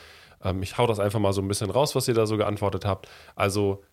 ähm, 0.43 0.63
ich 0.63 0.80
hau 0.80 0.88
das 0.88 1.00
einfach 1.00 1.19
mal 1.19 1.32
so 1.32 1.43
ein 1.43 1.47
bisschen 1.47 1.69
raus, 1.69 1.93
was 1.93 2.08
ihr 2.08 2.15
da 2.15 2.26
so 2.26 2.38
geantwortet 2.38 2.84
habt. 2.84 3.10
Also 3.36 3.84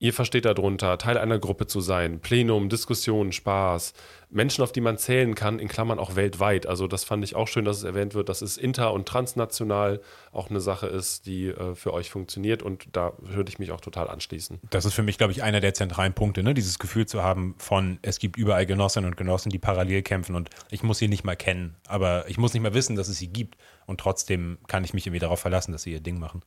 Ihr 0.00 0.12
versteht 0.12 0.44
darunter, 0.44 0.96
Teil 0.96 1.18
einer 1.18 1.40
Gruppe 1.40 1.66
zu 1.66 1.80
sein, 1.80 2.20
Plenum, 2.20 2.68
Diskussionen, 2.68 3.32
Spaß, 3.32 3.94
Menschen, 4.30 4.62
auf 4.62 4.70
die 4.70 4.80
man 4.80 4.96
zählen 4.96 5.34
kann, 5.34 5.58
in 5.58 5.66
Klammern 5.66 5.98
auch 5.98 6.14
weltweit. 6.14 6.66
Also 6.66 6.86
das 6.86 7.02
fand 7.02 7.24
ich 7.24 7.34
auch 7.34 7.48
schön, 7.48 7.64
dass 7.64 7.78
es 7.78 7.82
erwähnt 7.82 8.14
wird, 8.14 8.28
dass 8.28 8.40
es 8.40 8.58
inter- 8.58 8.92
und 8.92 9.08
transnational 9.08 10.00
auch 10.30 10.50
eine 10.50 10.60
Sache 10.60 10.86
ist, 10.86 11.26
die 11.26 11.48
äh, 11.48 11.74
für 11.74 11.92
euch 11.92 12.10
funktioniert 12.10 12.62
und 12.62 12.86
da 12.92 13.12
würde 13.18 13.50
ich 13.50 13.58
mich 13.58 13.72
auch 13.72 13.80
total 13.80 14.08
anschließen. 14.08 14.60
Das 14.70 14.84
ist 14.84 14.94
für 14.94 15.02
mich, 15.02 15.18
glaube 15.18 15.32
ich, 15.32 15.42
einer 15.42 15.58
der 15.58 15.74
zentralen 15.74 16.14
Punkte, 16.14 16.44
ne? 16.44 16.54
dieses 16.54 16.78
Gefühl 16.78 17.06
zu 17.06 17.24
haben 17.24 17.56
von, 17.58 17.98
es 18.02 18.20
gibt 18.20 18.36
überall 18.36 18.66
Genossinnen 18.66 19.10
und 19.10 19.16
Genossen, 19.16 19.50
die 19.50 19.58
parallel 19.58 20.02
kämpfen 20.02 20.36
und 20.36 20.48
ich 20.70 20.84
muss 20.84 20.98
sie 20.98 21.08
nicht 21.08 21.24
mal 21.24 21.36
kennen, 21.36 21.74
aber 21.88 22.28
ich 22.28 22.38
muss 22.38 22.54
nicht 22.54 22.62
mal 22.62 22.74
wissen, 22.74 22.94
dass 22.94 23.08
es 23.08 23.18
sie 23.18 23.28
gibt 23.28 23.56
und 23.86 23.98
trotzdem 23.98 24.58
kann 24.68 24.84
ich 24.84 24.94
mich 24.94 25.06
irgendwie 25.06 25.18
darauf 25.18 25.40
verlassen, 25.40 25.72
dass 25.72 25.82
sie 25.82 25.92
ihr 25.92 26.00
Ding 26.00 26.20
machen. 26.20 26.42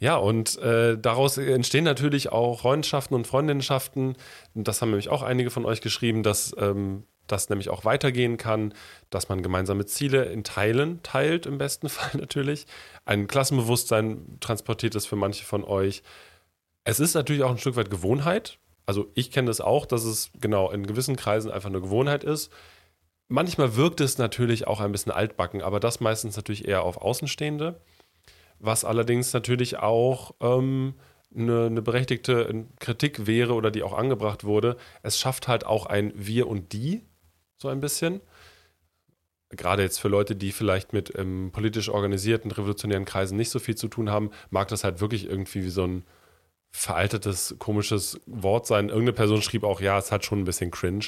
Ja, 0.00 0.16
und 0.16 0.56
äh, 0.58 0.96
daraus 0.96 1.38
entstehen 1.38 1.84
natürlich 1.84 2.30
auch 2.30 2.60
Freundschaften 2.60 3.16
und 3.16 3.26
Freundinnenschaften. 3.26 4.16
Das 4.54 4.80
haben 4.80 4.90
nämlich 4.90 5.08
auch 5.08 5.22
einige 5.22 5.50
von 5.50 5.64
euch 5.64 5.80
geschrieben, 5.80 6.22
dass 6.22 6.54
ähm, 6.58 7.04
das 7.26 7.48
nämlich 7.48 7.68
auch 7.68 7.84
weitergehen 7.84 8.36
kann, 8.36 8.74
dass 9.10 9.28
man 9.28 9.42
gemeinsame 9.42 9.86
Ziele 9.86 10.24
in 10.26 10.44
Teilen 10.44 11.02
teilt, 11.02 11.46
im 11.46 11.58
besten 11.58 11.88
Fall 11.88 12.20
natürlich. 12.20 12.66
Ein 13.04 13.26
Klassenbewusstsein 13.26 14.38
transportiert 14.40 14.94
es 14.94 15.06
für 15.06 15.16
manche 15.16 15.44
von 15.44 15.64
euch. 15.64 16.02
Es 16.84 17.00
ist 17.00 17.14
natürlich 17.14 17.42
auch 17.42 17.50
ein 17.50 17.58
Stück 17.58 17.76
weit 17.76 17.90
Gewohnheit. 17.90 18.58
Also 18.86 19.10
ich 19.14 19.30
kenne 19.30 19.48
das 19.48 19.60
auch, 19.60 19.84
dass 19.84 20.04
es 20.04 20.30
genau 20.40 20.70
in 20.70 20.86
gewissen 20.86 21.16
Kreisen 21.16 21.50
einfach 21.50 21.68
eine 21.68 21.80
Gewohnheit 21.80 22.24
ist. 22.24 22.50
Manchmal 23.26 23.76
wirkt 23.76 24.00
es 24.00 24.16
natürlich 24.16 24.66
auch 24.66 24.80
ein 24.80 24.92
bisschen 24.92 25.12
altbacken, 25.12 25.60
aber 25.60 25.80
das 25.80 26.00
meistens 26.00 26.36
natürlich 26.36 26.66
eher 26.66 26.82
auf 26.82 26.96
Außenstehende 26.96 27.78
was 28.58 28.84
allerdings 28.84 29.32
natürlich 29.32 29.78
auch 29.78 30.34
ähm, 30.40 30.94
eine, 31.34 31.66
eine, 31.66 31.82
berechtigte 31.82 32.66
Kritik 32.80 33.26
wäre 33.26 33.54
oder 33.54 33.70
die 33.70 33.82
auch 33.82 33.92
angebracht 33.92 34.44
wurde. 34.44 34.76
Es 35.02 35.18
schafft 35.18 35.48
halt 35.48 35.64
auch 35.66 35.86
ein 35.86 36.12
Wir 36.14 36.48
und 36.48 36.72
Die 36.72 37.02
so 37.58 37.68
ein 37.68 37.80
bisschen. 37.80 38.20
Gerade 39.50 39.82
jetzt 39.82 39.98
für 39.98 40.08
Leute, 40.08 40.36
die 40.36 40.52
vielleicht 40.52 40.92
mit 40.92 41.16
ähm, 41.16 41.50
politisch 41.52 41.88
organisierten, 41.88 42.50
revolutionären 42.50 43.04
Kreisen 43.04 43.36
nicht 43.36 43.50
so 43.50 43.58
viel 43.58 43.76
zu 43.76 43.88
tun 43.88 44.10
haben, 44.10 44.30
mag 44.50 44.68
das 44.68 44.84
halt 44.84 45.00
wirklich 45.00 45.26
irgendwie 45.26 45.64
wie 45.64 45.70
so 45.70 45.86
ein 45.86 46.04
veraltetes, 46.70 47.56
komisches 47.58 48.20
Wort 48.26 48.66
sein. 48.66 48.88
Irgendeine 48.88 49.14
Person 49.14 49.40
schrieb 49.42 49.64
auch, 49.64 49.80
ja, 49.80 49.98
es 49.98 50.12
hat 50.12 50.24
schon 50.24 50.40
ein 50.40 50.44
bisschen 50.44 50.70
cringe. 50.70 51.06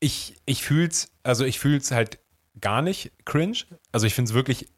Ich, 0.00 0.34
ich 0.46 0.70
es, 0.70 1.12
also 1.22 1.44
halt 1.44 2.18
gar 2.60 2.80
nicht 2.80 3.12
cringe. 3.26 3.58
Also 3.92 4.06
ich 4.06 4.14
finde 4.14 4.30
es 4.30 4.34
wirklich 4.34 4.68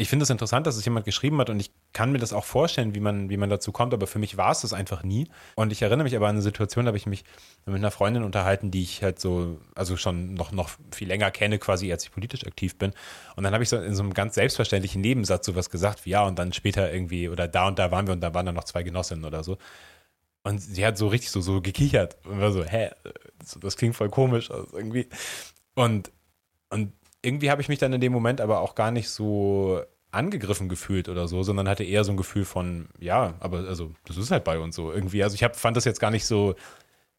ich 0.00 0.08
finde 0.08 0.22
es 0.22 0.30
interessant, 0.30 0.66
dass 0.66 0.76
es 0.76 0.84
jemand 0.84 1.04
geschrieben 1.04 1.38
hat 1.38 1.50
und 1.50 1.60
ich 1.60 1.70
kann 1.92 2.10
mir 2.10 2.18
das 2.18 2.32
auch 2.32 2.44
vorstellen, 2.44 2.94
wie 2.94 3.00
man, 3.00 3.28
wie 3.28 3.36
man 3.36 3.50
dazu 3.50 3.70
kommt, 3.70 3.92
aber 3.92 4.06
für 4.06 4.18
mich 4.18 4.38
war 4.38 4.50
es 4.50 4.62
das 4.62 4.72
einfach 4.72 5.02
nie. 5.02 5.28
Und 5.56 5.72
ich 5.72 5.82
erinnere 5.82 6.04
mich 6.04 6.16
aber 6.16 6.26
an 6.26 6.36
eine 6.36 6.42
Situation, 6.42 6.86
da 6.86 6.88
habe 6.88 6.96
ich 6.96 7.04
mich 7.04 7.24
mit 7.66 7.76
einer 7.76 7.90
Freundin 7.90 8.22
unterhalten, 8.22 8.70
die 8.70 8.82
ich 8.82 9.02
halt 9.02 9.20
so, 9.20 9.60
also 9.74 9.98
schon 9.98 10.32
noch, 10.34 10.52
noch 10.52 10.70
viel 10.90 11.06
länger 11.06 11.30
kenne, 11.30 11.58
quasi 11.58 11.92
als 11.92 12.04
ich 12.04 12.12
politisch 12.12 12.46
aktiv 12.46 12.78
bin. 12.78 12.92
Und 13.36 13.44
dann 13.44 13.52
habe 13.52 13.62
ich 13.62 13.68
so 13.68 13.76
in 13.76 13.94
so 13.94 14.02
einem 14.02 14.14
ganz 14.14 14.36
selbstverständlichen 14.36 15.02
Nebensatz 15.02 15.44
sowas 15.44 15.68
gesagt, 15.68 16.06
wie 16.06 16.10
ja, 16.10 16.24
und 16.26 16.38
dann 16.38 16.54
später 16.54 16.90
irgendwie, 16.90 17.28
oder 17.28 17.46
da 17.46 17.68
und 17.68 17.78
da 17.78 17.90
waren 17.90 18.06
wir 18.06 18.14
und 18.14 18.22
da 18.22 18.32
waren 18.32 18.46
dann 18.46 18.54
noch 18.54 18.64
zwei 18.64 18.82
Genossinnen 18.82 19.26
oder 19.26 19.44
so. 19.44 19.58
Und 20.44 20.60
sie 20.60 20.86
hat 20.86 20.96
so 20.96 21.08
richtig 21.08 21.30
so, 21.30 21.42
so 21.42 21.60
gekichert 21.60 22.16
und 22.24 22.40
war 22.40 22.52
so, 22.52 22.64
hä, 22.64 22.90
das 23.60 23.76
klingt 23.76 23.96
voll 23.96 24.08
komisch, 24.08 24.50
also 24.50 24.66
irgendwie. 24.74 25.08
Und, 25.74 26.10
und 26.70 26.92
irgendwie 27.22 27.50
habe 27.50 27.62
ich 27.62 27.68
mich 27.68 27.78
dann 27.78 27.92
in 27.92 28.00
dem 28.00 28.12
Moment 28.12 28.40
aber 28.40 28.60
auch 28.60 28.74
gar 28.74 28.90
nicht 28.90 29.10
so 29.10 29.82
angegriffen 30.10 30.68
gefühlt 30.68 31.08
oder 31.08 31.28
so, 31.28 31.42
sondern 31.42 31.68
hatte 31.68 31.84
eher 31.84 32.04
so 32.04 32.12
ein 32.12 32.16
Gefühl 32.16 32.44
von, 32.44 32.88
ja, 32.98 33.34
aber 33.40 33.58
also 33.58 33.92
das 34.04 34.16
ist 34.16 34.30
halt 34.30 34.44
bei 34.44 34.58
uns 34.58 34.74
so 34.74 34.92
irgendwie. 34.92 35.22
Also 35.22 35.34
ich 35.34 35.44
hab, 35.44 35.56
fand 35.56 35.76
das 35.76 35.84
jetzt 35.84 36.00
gar 36.00 36.10
nicht 36.10 36.26
so, 36.26 36.56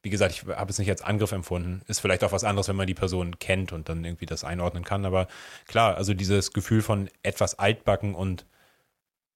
wie 0.03 0.09
gesagt, 0.09 0.33
ich 0.33 0.43
habe 0.45 0.69
es 0.69 0.79
nicht 0.79 0.89
als 0.89 1.01
Angriff 1.01 1.31
empfunden. 1.31 1.81
Ist 1.87 1.99
vielleicht 1.99 2.23
auch 2.23 2.31
was 2.31 2.43
anderes, 2.43 2.67
wenn 2.67 2.75
man 2.75 2.87
die 2.87 2.93
Person 2.93 3.39
kennt 3.39 3.71
und 3.71 3.87
dann 3.87 4.03
irgendwie 4.03 4.25
das 4.25 4.43
einordnen 4.43 4.83
kann. 4.83 5.05
Aber 5.05 5.27
klar, 5.67 5.95
also 5.95 6.13
dieses 6.13 6.51
Gefühl 6.53 6.81
von 6.81 7.09
etwas 7.23 7.59
altbacken 7.59 8.15
und 8.15 8.45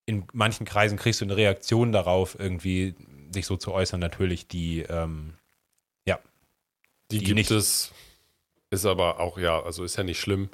in 0.06 0.26
manchen 0.34 0.66
Kreisen 0.66 0.98
kriegst 0.98 1.22
du 1.22 1.26
eine 1.26 1.38
Reaktion 1.38 1.92
darauf, 1.92 2.38
irgendwie 2.38 2.96
sich 3.32 3.46
so 3.46 3.58
zu 3.58 3.72
äußern, 3.74 4.00
natürlich, 4.00 4.48
die, 4.48 4.82
ähm, 4.82 5.36
ja. 6.06 6.20
Die, 7.12 7.20
die 7.20 7.26
gibt 7.26 7.36
nicht, 7.36 7.52
es 7.52 7.92
ist 8.76 8.86
aber 8.86 9.20
auch, 9.20 9.38
ja, 9.38 9.62
also 9.62 9.84
ist 9.84 9.98
ja 9.98 10.04
nicht 10.04 10.20
schlimm. 10.20 10.50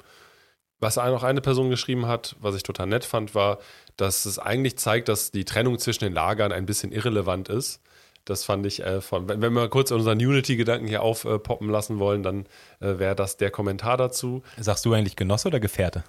Was 0.80 0.96
noch 0.96 1.22
eine 1.22 1.40
Person 1.40 1.70
geschrieben 1.70 2.06
hat, 2.06 2.34
was 2.40 2.56
ich 2.56 2.64
total 2.64 2.88
nett 2.88 3.04
fand, 3.04 3.34
war, 3.36 3.58
dass 3.96 4.24
es 4.24 4.38
eigentlich 4.38 4.76
zeigt, 4.78 5.08
dass 5.08 5.30
die 5.30 5.44
Trennung 5.44 5.78
zwischen 5.78 6.04
den 6.04 6.12
Lagern 6.12 6.50
ein 6.50 6.66
bisschen 6.66 6.90
irrelevant 6.90 7.48
ist. 7.48 7.80
Das 8.24 8.44
fand 8.44 8.66
ich 8.66 8.80
äh, 8.82 9.00
von, 9.00 9.28
wenn, 9.28 9.42
wenn 9.42 9.52
wir 9.52 9.68
kurz 9.68 9.90
unseren 9.90 10.18
Unity-Gedanken 10.18 10.86
hier 10.86 11.02
aufpoppen 11.02 11.68
äh, 11.68 11.72
lassen 11.72 11.98
wollen, 11.98 12.22
dann 12.22 12.46
äh, 12.80 12.98
wäre 12.98 13.14
das 13.14 13.36
der 13.36 13.50
Kommentar 13.50 13.96
dazu. 13.96 14.42
Sagst 14.58 14.84
du 14.84 14.92
eigentlich 14.92 15.16
Genosse 15.16 15.48
oder 15.48 15.60
Gefährte? 15.60 16.04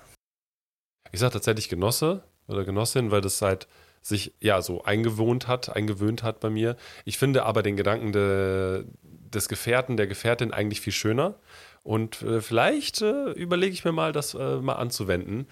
Ich 1.11 1.19
sage 1.19 1.33
tatsächlich 1.33 1.69
Genosse 1.69 2.23
oder 2.47 2.65
Genossin, 2.65 3.11
weil 3.11 3.21
das 3.21 3.41
halt 3.41 3.67
sich 4.01 4.33
ja 4.39 4.61
so 4.61 4.83
eingewohnt 4.83 5.47
hat, 5.47 5.75
eingewöhnt 5.75 6.23
hat 6.23 6.39
bei 6.39 6.49
mir. 6.49 6.75
Ich 7.05 7.17
finde 7.17 7.43
aber 7.43 7.63
den 7.63 7.77
Gedanken 7.77 8.11
de, 8.11 8.85
des 9.01 9.47
Gefährten, 9.47 9.97
der 9.97 10.07
Gefährtin 10.07 10.51
eigentlich 10.51 10.81
viel 10.81 10.93
schöner, 10.93 11.35
und 11.83 12.21
äh, 12.21 12.41
vielleicht 12.41 13.01
äh, 13.01 13.31
überlege 13.31 13.73
ich 13.73 13.83
mir 13.85 13.91
mal, 13.91 14.13
das 14.13 14.33
äh, 14.33 14.57
mal 14.57 14.75
anzuwenden. 14.75 15.47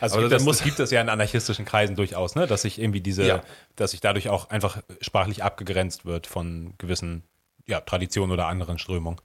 Also 0.00 0.18
gibt 0.18 0.32
das, 0.32 0.44
das 0.44 0.62
gibt 0.62 0.80
es 0.80 0.90
ja 0.90 1.00
in 1.00 1.08
anarchistischen 1.08 1.64
Kreisen 1.64 1.96
durchaus, 1.96 2.34
ne? 2.34 2.46
dass 2.46 2.62
sich 2.62 2.78
irgendwie 2.78 3.00
diese, 3.00 3.24
ja. 3.24 3.42
dass 3.76 3.92
sich 3.92 4.00
dadurch 4.00 4.28
auch 4.28 4.50
einfach 4.50 4.82
sprachlich 5.00 5.42
abgegrenzt 5.42 6.04
wird 6.04 6.26
von 6.26 6.74
gewissen 6.78 7.22
ja, 7.66 7.80
Traditionen 7.80 8.32
oder 8.32 8.46
anderen 8.46 8.78
Strömungen. 8.78 9.20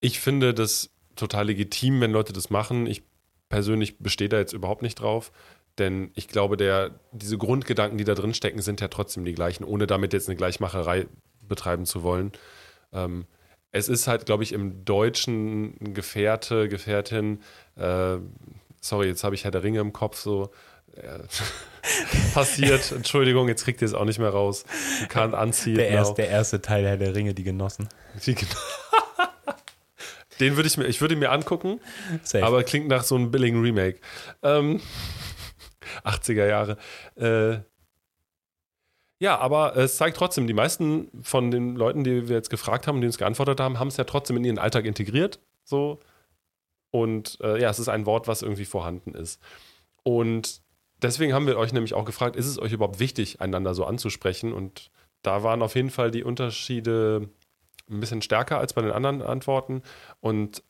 Ich 0.00 0.20
finde 0.20 0.54
das 0.54 0.90
total 1.14 1.46
legitim, 1.46 2.00
wenn 2.00 2.10
Leute 2.10 2.32
das 2.32 2.50
machen. 2.50 2.86
Ich 2.86 3.02
persönlich 3.48 3.98
bestehe 3.98 4.28
da 4.28 4.38
jetzt 4.38 4.52
überhaupt 4.52 4.82
nicht 4.82 4.96
drauf, 4.96 5.30
denn 5.78 6.10
ich 6.14 6.28
glaube, 6.28 6.56
der, 6.56 6.98
diese 7.12 7.38
Grundgedanken, 7.38 7.98
die 7.98 8.04
da 8.04 8.14
drin 8.14 8.34
stecken, 8.34 8.62
sind 8.62 8.80
ja 8.80 8.88
trotzdem 8.88 9.24
die 9.24 9.34
gleichen, 9.34 9.64
ohne 9.64 9.86
damit 9.86 10.12
jetzt 10.12 10.28
eine 10.28 10.36
Gleichmacherei 10.36 11.06
betreiben 11.46 11.84
zu 11.84 12.02
wollen. 12.02 12.32
Ähm, 12.92 13.26
es 13.74 13.88
ist 13.88 14.06
halt, 14.06 14.24
glaube 14.24 14.44
ich, 14.44 14.52
im 14.52 14.84
Deutschen 14.84 15.94
Gefährte, 15.94 16.68
Gefährtin, 16.68 17.40
äh, 17.76 18.18
sorry, 18.80 19.08
jetzt 19.08 19.24
habe 19.24 19.34
ich 19.34 19.42
Herr 19.42 19.50
der 19.50 19.64
Ringe 19.64 19.80
im 19.80 19.92
Kopf 19.92 20.16
so. 20.16 20.52
Äh, 20.94 21.18
passiert, 22.34 22.92
Entschuldigung, 22.92 23.48
jetzt 23.48 23.64
kriegt 23.64 23.82
ihr 23.82 23.86
es 23.86 23.94
auch 23.94 24.04
nicht 24.04 24.20
mehr 24.20 24.30
raus. 24.30 24.64
Du 25.00 25.08
kannst 25.08 25.34
anziehen. 25.34 25.74
Der, 25.74 25.88
erst, 25.88 26.16
der 26.18 26.28
erste 26.28 26.62
Teil 26.62 26.86
Herr 26.86 26.96
der 26.96 27.16
Ringe, 27.16 27.34
die 27.34 27.42
Genossen. 27.42 27.88
Die 28.24 28.36
Gen 28.36 28.46
Den 30.40 30.56
würde 30.56 30.68
ich 30.68 30.76
mir, 30.76 30.86
ich 30.86 31.00
würde 31.00 31.16
mir 31.16 31.32
angucken, 31.32 31.80
Safe. 32.22 32.44
aber 32.44 32.62
klingt 32.62 32.86
nach 32.88 33.02
so 33.02 33.16
einem 33.16 33.32
billigen 33.32 33.60
Remake. 33.60 33.98
Ähm, 34.42 34.80
80er 36.04 36.46
Jahre. 36.46 36.76
Äh, 37.16 37.58
ja, 39.24 39.38
aber 39.38 39.74
es 39.74 39.96
zeigt 39.96 40.18
trotzdem, 40.18 40.46
die 40.46 40.52
meisten 40.52 41.08
von 41.22 41.50
den 41.50 41.76
Leuten, 41.76 42.04
die 42.04 42.28
wir 42.28 42.36
jetzt 42.36 42.50
gefragt 42.50 42.86
haben, 42.86 43.00
die 43.00 43.06
uns 43.06 43.16
geantwortet 43.16 43.58
haben, 43.58 43.78
haben 43.78 43.88
es 43.88 43.96
ja 43.96 44.04
trotzdem 44.04 44.36
in 44.36 44.44
ihren 44.44 44.58
Alltag 44.58 44.84
integriert. 44.84 45.40
So. 45.64 45.98
Und 46.90 47.38
äh, 47.40 47.58
ja, 47.58 47.70
es 47.70 47.78
ist 47.78 47.88
ein 47.88 48.04
Wort, 48.04 48.28
was 48.28 48.42
irgendwie 48.42 48.66
vorhanden 48.66 49.14
ist. 49.14 49.40
Und 50.02 50.60
deswegen 51.00 51.32
haben 51.32 51.46
wir 51.46 51.56
euch 51.56 51.72
nämlich 51.72 51.94
auch 51.94 52.04
gefragt, 52.04 52.36
ist 52.36 52.46
es 52.46 52.58
euch 52.58 52.72
überhaupt 52.72 53.00
wichtig, 53.00 53.40
einander 53.40 53.72
so 53.72 53.86
anzusprechen? 53.86 54.52
Und 54.52 54.90
da 55.22 55.42
waren 55.42 55.62
auf 55.62 55.74
jeden 55.74 55.90
Fall 55.90 56.10
die 56.10 56.22
Unterschiede 56.22 57.30
ein 57.88 58.00
bisschen 58.00 58.20
stärker 58.20 58.58
als 58.58 58.74
bei 58.74 58.82
den 58.82 58.92
anderen 58.92 59.22
Antworten. 59.22 59.80
Und 60.20 60.62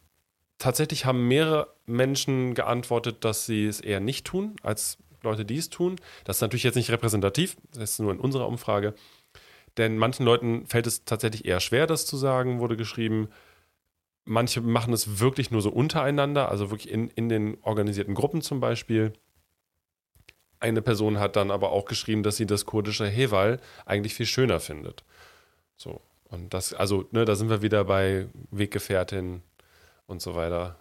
tatsächlich 0.59 1.07
haben 1.07 1.27
mehrere 1.27 1.75
Menschen 1.87 2.55
geantwortet, 2.55 3.25
dass 3.25 3.47
sie 3.47 3.67
es 3.67 3.81
eher 3.81 3.99
nicht 3.99 4.25
tun, 4.25 4.55
als 4.63 4.99
Leute, 5.25 5.45
die 5.45 5.57
es 5.57 5.71
tun. 5.71 5.97
Das 6.25 6.37
ist 6.37 6.41
natürlich 6.43 6.63
jetzt 6.63 6.77
nicht 6.77 6.91
repräsentativ, 6.91 7.57
das 7.73 7.93
ist 7.93 7.99
nur 7.99 8.13
in 8.13 8.21
unserer 8.21 8.49
Umfrage. 8.49 8.95
Denn 9.77 9.97
manchen 9.99 10.25
Leuten 10.25 10.67
fällt 10.67 10.87
es 10.87 11.05
tatsächlich 11.05 11.45
eher 11.45 11.61
schwer, 11.61 11.87
das 11.87 12.07
zu 12.07 12.17
sagen, 12.17 12.61
wurde 12.61 12.77
geschrieben. 12.77 13.29
Manche 14.25 14.61
machen 14.61 14.93
es 14.95 15.19
wirklich 15.21 15.51
nur 15.51 15.63
so 15.63 15.71
untereinander, 15.71 16.49
also 16.49 16.71
wirklich 16.71 16.91
in, 16.91 17.09
in 17.09 17.29
den 17.29 17.59
organisierten 17.63 18.15
Gruppen 18.15 18.41
zum 18.41 18.61
Beispiel. 18.61 19.13
Eine 20.61 20.81
Person 20.81 21.19
hat 21.19 21.37
dann 21.37 21.51
aber 21.51 21.73
auch 21.73 21.85
geschrieben, 21.85 22.23
dass 22.23 22.37
sie 22.37 22.47
das 22.47 22.65
kurdische 22.65 23.07
Heval 23.07 23.61
eigentlich 23.85 24.15
viel 24.15 24.27
schöner 24.27 24.61
findet. 24.61 25.05
So. 25.77 26.01
Und 26.31 26.55
das, 26.55 26.73
also, 26.73 27.07
ne, 27.11 27.25
da 27.25 27.37
sind 27.37 27.51
wir 27.51 27.63
wieder 27.63 27.85
bei 27.85 28.27
Weggefährtin 28.51 29.43
und 30.07 30.23
so 30.23 30.35
weiter. 30.35 30.77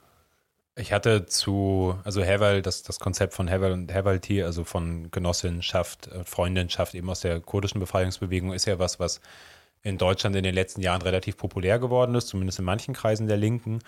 Ich 0.76 0.92
hatte 0.92 1.28
zu, 1.28 2.00
also 2.04 2.24
Heval, 2.24 2.64
das, 2.64 2.82
das 2.82 3.00
Konzept 3.00 3.36
von 3.36 3.48
Heval 3.48 3.74
und 3.74 3.94
Hevalti, 3.94 4.42
also 4.42 4.64
von 4.64 5.12
Genossinschaft, 5.12 6.08
äh, 6.08 6.24
Freundinschaft 6.24 6.96
eben 6.96 7.10
aus 7.10 7.20
der 7.20 7.40
kurdischen 7.42 7.80
Befreiungsbewegung, 7.80 8.54
ist 8.54 8.66
ja 8.66 8.80
was, 8.80 9.00
was 9.00 9.22
in 9.84 10.00
Deutschland 10.00 10.36
in 10.36 10.44
den 10.44 10.56
letzten 10.56 10.82
Jahren 10.82 11.04
relativ 11.04 11.38
populär 11.38 11.78
geworden 11.78 12.16
ist, 12.16 12.28
zumindest 12.28 12.58
in 12.58 12.66
manchen 12.66 12.96
Kreisen 12.96 13.28
der 13.28 13.38
Linken. 13.38 13.80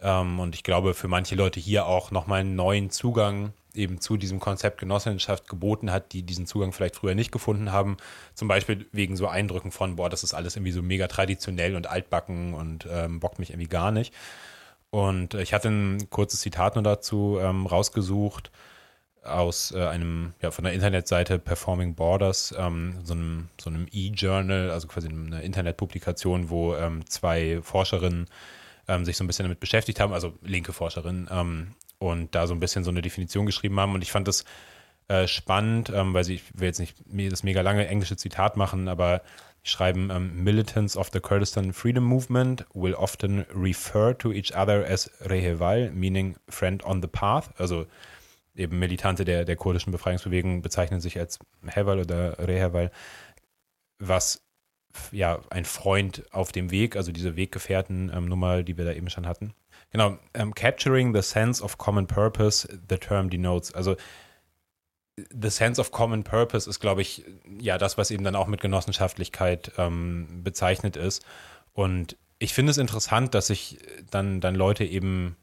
Ähm, 0.00 0.40
und 0.40 0.54
ich 0.54 0.62
glaube, 0.62 0.94
für 0.94 1.08
manche 1.08 1.34
Leute 1.34 1.60
hier 1.60 1.84
auch 1.86 2.10
nochmal 2.10 2.40
einen 2.40 2.56
neuen 2.56 2.88
Zugang 2.90 3.52
eben 3.74 4.00
zu 4.00 4.16
diesem 4.16 4.40
Konzept 4.40 4.78
Genossenschaft 4.78 5.48
geboten 5.48 5.92
hat, 5.92 6.12
die 6.12 6.22
diesen 6.22 6.46
Zugang 6.46 6.72
vielleicht 6.72 6.96
früher 6.96 7.14
nicht 7.14 7.32
gefunden 7.32 7.72
haben. 7.72 7.98
Zum 8.34 8.48
Beispiel 8.48 8.86
wegen 8.92 9.16
so 9.16 9.28
Eindrücken 9.28 9.70
von, 9.70 9.96
boah, 9.96 10.08
das 10.08 10.22
ist 10.22 10.32
alles 10.32 10.56
irgendwie 10.56 10.72
so 10.72 10.82
mega 10.82 11.08
traditionell 11.08 11.76
und 11.76 11.88
altbacken 11.88 12.54
und 12.54 12.86
ähm, 12.90 13.20
bockt 13.20 13.38
mich 13.38 13.50
irgendwie 13.50 13.68
gar 13.68 13.90
nicht. 13.90 14.14
Und 14.92 15.32
ich 15.32 15.54
hatte 15.54 15.70
ein 15.70 16.10
kurzes 16.10 16.40
Zitat 16.40 16.74
nur 16.74 16.84
dazu 16.84 17.38
ähm, 17.40 17.64
rausgesucht 17.64 18.50
aus 19.24 19.72
äh, 19.72 19.86
einem, 19.86 20.34
ja, 20.42 20.50
von 20.50 20.64
der 20.64 20.74
Internetseite 20.74 21.38
Performing 21.38 21.94
Borders, 21.94 22.54
ähm, 22.58 22.98
so 23.02 23.14
einem, 23.14 23.48
so 23.58 23.70
einem 23.70 23.86
E-Journal, 23.90 24.70
also 24.70 24.88
quasi 24.88 25.08
eine 25.08 25.40
Internetpublikation, 25.40 26.50
wo 26.50 26.74
ähm, 26.74 27.06
zwei 27.08 27.60
Forscherinnen 27.62 28.26
ähm, 28.86 29.06
sich 29.06 29.16
so 29.16 29.24
ein 29.24 29.28
bisschen 29.28 29.44
damit 29.44 29.60
beschäftigt 29.60 29.98
haben, 29.98 30.12
also 30.12 30.34
linke 30.42 30.74
Forscherinnen, 30.74 31.26
ähm, 31.30 31.74
und 31.98 32.34
da 32.34 32.46
so 32.46 32.52
ein 32.52 32.60
bisschen 32.60 32.84
so 32.84 32.90
eine 32.90 33.00
Definition 33.00 33.46
geschrieben 33.46 33.80
haben. 33.80 33.94
Und 33.94 34.02
ich 34.02 34.12
fand 34.12 34.28
das 34.28 34.44
äh, 35.08 35.26
spannend, 35.26 35.88
ähm, 35.88 36.12
weil 36.12 36.24
sie, 36.24 36.34
ich 36.34 36.42
will 36.52 36.66
jetzt 36.66 36.80
nicht 36.80 36.96
das 37.32 37.44
mega 37.44 37.62
lange 37.62 37.86
englische 37.86 38.18
Zitat 38.18 38.58
machen, 38.58 38.88
aber 38.88 39.22
schreiben, 39.62 40.10
ähm, 40.10 40.42
Militants 40.42 40.96
of 40.96 41.10
the 41.12 41.20
Kurdistan 41.20 41.72
Freedom 41.72 42.04
Movement 42.04 42.66
will 42.74 42.94
often 42.94 43.46
refer 43.54 44.16
to 44.18 44.32
each 44.32 44.54
other 44.56 44.84
as 44.84 45.10
Reheval, 45.20 45.90
meaning 45.92 46.36
friend 46.48 46.84
on 46.84 47.00
the 47.00 47.08
path. 47.08 47.50
Also 47.58 47.86
eben 48.54 48.78
Militante 48.78 49.24
der, 49.24 49.44
der 49.44 49.56
kurdischen 49.56 49.92
Befreiungsbewegung 49.92 50.62
bezeichnen 50.62 51.00
sich 51.00 51.18
als 51.18 51.38
Heval 51.66 52.00
oder 52.00 52.38
Reheval, 52.38 52.90
was 53.98 54.42
ja 55.10 55.40
ein 55.50 55.64
Freund 55.64 56.24
auf 56.32 56.52
dem 56.52 56.70
Weg, 56.70 56.96
also 56.96 57.12
diese 57.12 57.36
Weggefährten-Nummer, 57.36 58.58
ähm, 58.58 58.64
die 58.64 58.76
wir 58.76 58.84
da 58.84 58.92
eben 58.92 59.10
schon 59.10 59.26
hatten. 59.26 59.54
Genau, 59.90 60.08
um, 60.08 60.18
ähm, 60.34 60.54
capturing 60.54 61.14
the 61.14 61.22
sense 61.22 61.62
of 61.62 61.78
common 61.78 62.06
purpose, 62.06 62.68
the 62.88 62.96
term 62.96 63.30
denotes. 63.30 63.72
Also 63.72 63.96
the 65.16 65.50
sense 65.50 65.80
of 65.80 65.90
common 65.90 66.24
purpose 66.24 66.68
ist, 66.68 66.80
glaube 66.80 67.02
ich, 67.02 67.24
ja 67.58 67.78
das, 67.78 67.98
was 67.98 68.10
eben 68.10 68.24
dann 68.24 68.36
auch 68.36 68.46
mit 68.46 68.60
Genossenschaftlichkeit 68.60 69.72
ähm, 69.78 70.42
bezeichnet 70.42 70.96
ist. 70.96 71.24
Und 71.72 72.16
ich 72.38 72.54
finde 72.54 72.70
es 72.70 72.78
interessant, 72.78 73.34
dass 73.34 73.48
sich 73.48 73.78
dann, 74.10 74.40
dann 74.40 74.54
Leute 74.54 74.84
eben 74.84 75.36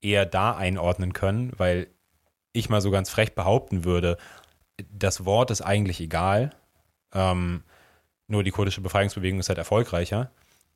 eher 0.00 0.26
da 0.26 0.54
einordnen 0.54 1.12
können, 1.12 1.52
weil 1.56 1.88
ich 2.52 2.68
mal 2.68 2.80
so 2.80 2.90
ganz 2.90 3.10
frech 3.10 3.34
behaupten 3.34 3.84
würde, 3.84 4.18
das 4.90 5.24
Wort 5.24 5.50
ist 5.50 5.62
eigentlich 5.62 6.00
egal. 6.00 6.50
Ähm, 7.12 7.64
nur 8.26 8.42
die 8.42 8.50
kurdische 8.50 8.80
Befreiungsbewegung 8.80 9.40
ist 9.40 9.48
halt 9.48 9.58
erfolgreicher 9.58 10.30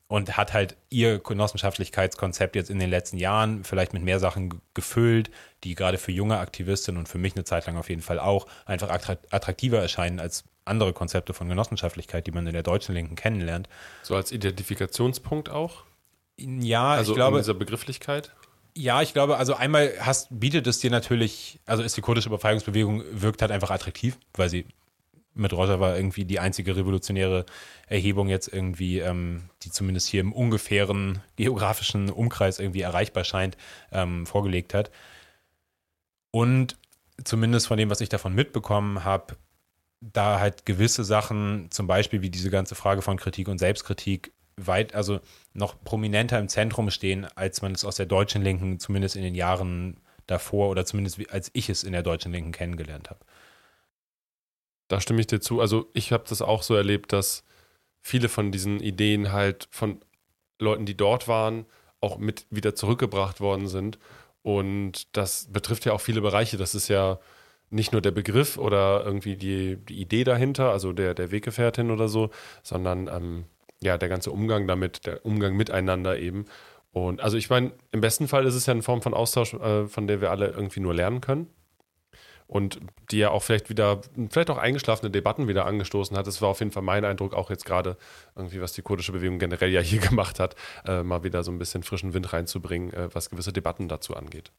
und 0.09 0.37
hat 0.37 0.53
halt 0.53 0.75
ihr 0.89 1.19
Genossenschaftlichkeitskonzept 1.19 2.55
jetzt 2.55 2.71
in 2.71 2.79
den 2.79 2.89
letzten 2.89 3.17
Jahren 3.17 3.63
vielleicht 3.63 3.93
mit 3.93 4.01
mehr 4.01 4.19
Sachen 4.19 4.59
gefüllt, 4.73 5.29
die 5.63 5.75
gerade 5.75 5.99
für 5.99 6.11
junge 6.11 6.39
Aktivistinnen 6.39 6.97
und 6.97 7.07
für 7.07 7.19
mich 7.19 7.35
eine 7.35 7.45
Zeit 7.45 7.67
lang 7.67 7.77
auf 7.77 7.89
jeden 7.89 8.01
Fall 8.01 8.19
auch 8.19 8.47
einfach 8.65 8.89
attraktiver 8.89 9.79
erscheinen 9.79 10.19
als 10.19 10.45
andere 10.65 10.93
Konzepte 10.93 11.33
von 11.33 11.47
Genossenschaftlichkeit, 11.47 12.25
die 12.25 12.31
man 12.31 12.47
in 12.47 12.53
der 12.53 12.63
deutschen 12.63 12.95
Linken 12.95 13.15
kennenlernt. 13.15 13.69
So 14.01 14.15
als 14.15 14.31
Identifikationspunkt 14.31 15.49
auch? 15.49 15.83
Ja, 16.37 16.89
also 16.89 17.11
ich 17.11 17.15
glaube. 17.15 17.37
In 17.37 17.43
dieser 17.43 17.53
Begrifflichkeit? 17.53 18.33
Ja, 18.75 19.03
ich 19.03 19.13
glaube, 19.13 19.37
also 19.37 19.53
einmal 19.53 19.93
hast, 19.99 20.27
bietet 20.31 20.65
es 20.65 20.79
dir 20.79 20.89
natürlich, 20.89 21.59
also 21.67 21.83
ist 21.83 21.97
die 21.97 22.01
kurdische 22.01 22.29
Befreiungsbewegung, 22.29 23.03
wirkt 23.11 23.43
halt 23.43 23.51
einfach 23.51 23.69
attraktiv, 23.69 24.17
weil 24.33 24.49
sie 24.49 24.65
mit 25.33 25.53
Rojava 25.53 25.95
irgendwie 25.95 26.25
die 26.25 26.39
einzige 26.39 26.75
revolutionäre 26.75 27.45
Erhebung 27.87 28.27
jetzt 28.27 28.47
irgendwie, 28.47 28.99
ähm, 28.99 29.49
die 29.63 29.71
zumindest 29.71 30.07
hier 30.07 30.21
im 30.21 30.33
ungefähren 30.33 31.21
geografischen 31.35 32.09
Umkreis 32.09 32.59
irgendwie 32.59 32.81
erreichbar 32.81 33.23
scheint, 33.23 33.57
ähm, 33.91 34.25
vorgelegt 34.25 34.73
hat. 34.73 34.91
Und 36.31 36.77
zumindest 37.23 37.67
von 37.67 37.77
dem, 37.77 37.89
was 37.89 38.01
ich 38.01 38.09
davon 38.09 38.33
mitbekommen 38.35 39.03
habe, 39.03 39.35
da 40.01 40.39
halt 40.39 40.65
gewisse 40.65 41.03
Sachen, 41.03 41.67
zum 41.71 41.87
Beispiel 41.87 42.21
wie 42.21 42.29
diese 42.29 42.49
ganze 42.49 42.75
Frage 42.75 43.01
von 43.01 43.17
Kritik 43.17 43.47
und 43.47 43.57
Selbstkritik, 43.57 44.31
weit, 44.55 44.93
also 44.93 45.19
noch 45.53 45.81
prominenter 45.83 46.39
im 46.39 46.49
Zentrum 46.49 46.89
stehen, 46.89 47.25
als 47.35 47.61
man 47.61 47.73
es 47.73 47.85
aus 47.85 47.95
der 47.95 48.05
deutschen 48.05 48.41
Linken 48.41 48.79
zumindest 48.79 49.15
in 49.15 49.23
den 49.23 49.35
Jahren 49.35 49.97
davor 50.27 50.69
oder 50.69 50.85
zumindest 50.85 51.19
als 51.31 51.49
ich 51.53 51.69
es 51.69 51.83
in 51.83 51.91
der 51.91 52.03
deutschen 52.03 52.31
Linken 52.31 52.51
kennengelernt 52.51 53.09
habe. 53.09 53.19
Da 54.89 54.99
stimme 54.99 55.21
ich 55.21 55.27
dir 55.27 55.39
zu. 55.39 55.61
Also 55.61 55.89
ich 55.93 56.11
habe 56.11 56.25
das 56.27 56.41
auch 56.41 56.63
so 56.63 56.75
erlebt, 56.75 57.13
dass 57.13 57.45
viele 58.01 58.27
von 58.27 58.51
diesen 58.51 58.81
Ideen 58.81 59.31
halt 59.31 59.69
von 59.71 60.01
Leuten, 60.59 60.85
die 60.85 60.97
dort 60.97 61.27
waren, 61.29 61.65
auch 62.01 62.17
mit 62.17 62.45
wieder 62.49 62.75
zurückgebracht 62.75 63.39
worden 63.39 63.67
sind. 63.67 63.99
Und 64.41 65.15
das 65.15 65.51
betrifft 65.51 65.85
ja 65.85 65.93
auch 65.93 66.01
viele 66.01 66.21
Bereiche. 66.21 66.57
Das 66.57 66.75
ist 66.75 66.87
ja 66.87 67.19
nicht 67.69 67.91
nur 67.91 68.01
der 68.01 68.11
Begriff 68.11 68.57
oder 68.57 69.03
irgendwie 69.05 69.35
die, 69.37 69.77
die 69.77 70.01
Idee 70.01 70.23
dahinter, 70.23 70.71
also 70.71 70.91
der, 70.91 71.13
der 71.13 71.29
Weggefährtin 71.31 71.91
oder 71.91 72.07
so, 72.07 72.31
sondern 72.63 73.07
ähm, 73.07 73.45
ja, 73.81 73.97
der 73.99 74.09
ganze 74.09 74.31
Umgang 74.31 74.67
damit, 74.67 75.05
der 75.05 75.23
Umgang 75.23 75.55
miteinander 75.55 76.17
eben. 76.17 76.45
Und 76.91 77.21
also 77.21 77.37
ich 77.37 77.49
meine, 77.51 77.73
im 77.91 78.01
besten 78.01 78.27
Fall 78.27 78.47
ist 78.47 78.55
es 78.55 78.65
ja 78.65 78.73
eine 78.73 78.81
Form 78.81 79.03
von 79.03 79.13
Austausch, 79.13 79.53
äh, 79.53 79.87
von 79.87 80.07
der 80.07 80.19
wir 80.19 80.31
alle 80.31 80.47
irgendwie 80.47 80.79
nur 80.79 80.95
lernen 80.95 81.21
können 81.21 81.47
und 82.49 82.79
die 83.11 83.19
ja 83.19 83.29
auch 83.29 83.43
vielleicht 83.43 83.69
wieder, 83.69 84.01
vielleicht 84.31 84.49
auch 84.49 84.57
eingeschlafene 84.57 85.11
Debatten 85.11 85.47
wieder 85.47 85.67
angestoßen 85.67 86.17
hat. 86.17 86.25
Das 86.25 86.41
war 86.41 86.49
auf 86.49 86.59
jeden 86.59 86.71
Fall 86.71 86.81
mein 86.81 87.05
Eindruck, 87.05 87.35
auch 87.35 87.51
jetzt 87.51 87.63
gerade 87.63 87.95
irgendwie, 88.35 88.59
was 88.59 88.73
die 88.73 88.81
kurdische 88.81 89.11
Bewegung 89.11 89.37
generell 89.37 89.69
ja 89.69 89.81
hier 89.81 89.99
gemacht 90.09 90.39
hat, 90.39 90.55
äh, 90.85 91.03
mal 91.03 91.23
wieder 91.23 91.43
so 91.43 91.51
ein 91.51 91.59
bisschen 91.59 91.83
frischen 91.83 92.13
Wind 92.15 92.33
reinzubringen, 92.33 92.91
äh, 92.91 93.13
was 93.13 93.29
gewisse 93.29 93.53
Debatten 93.53 93.87
dazu 93.87 94.15
angeht. 94.15 94.51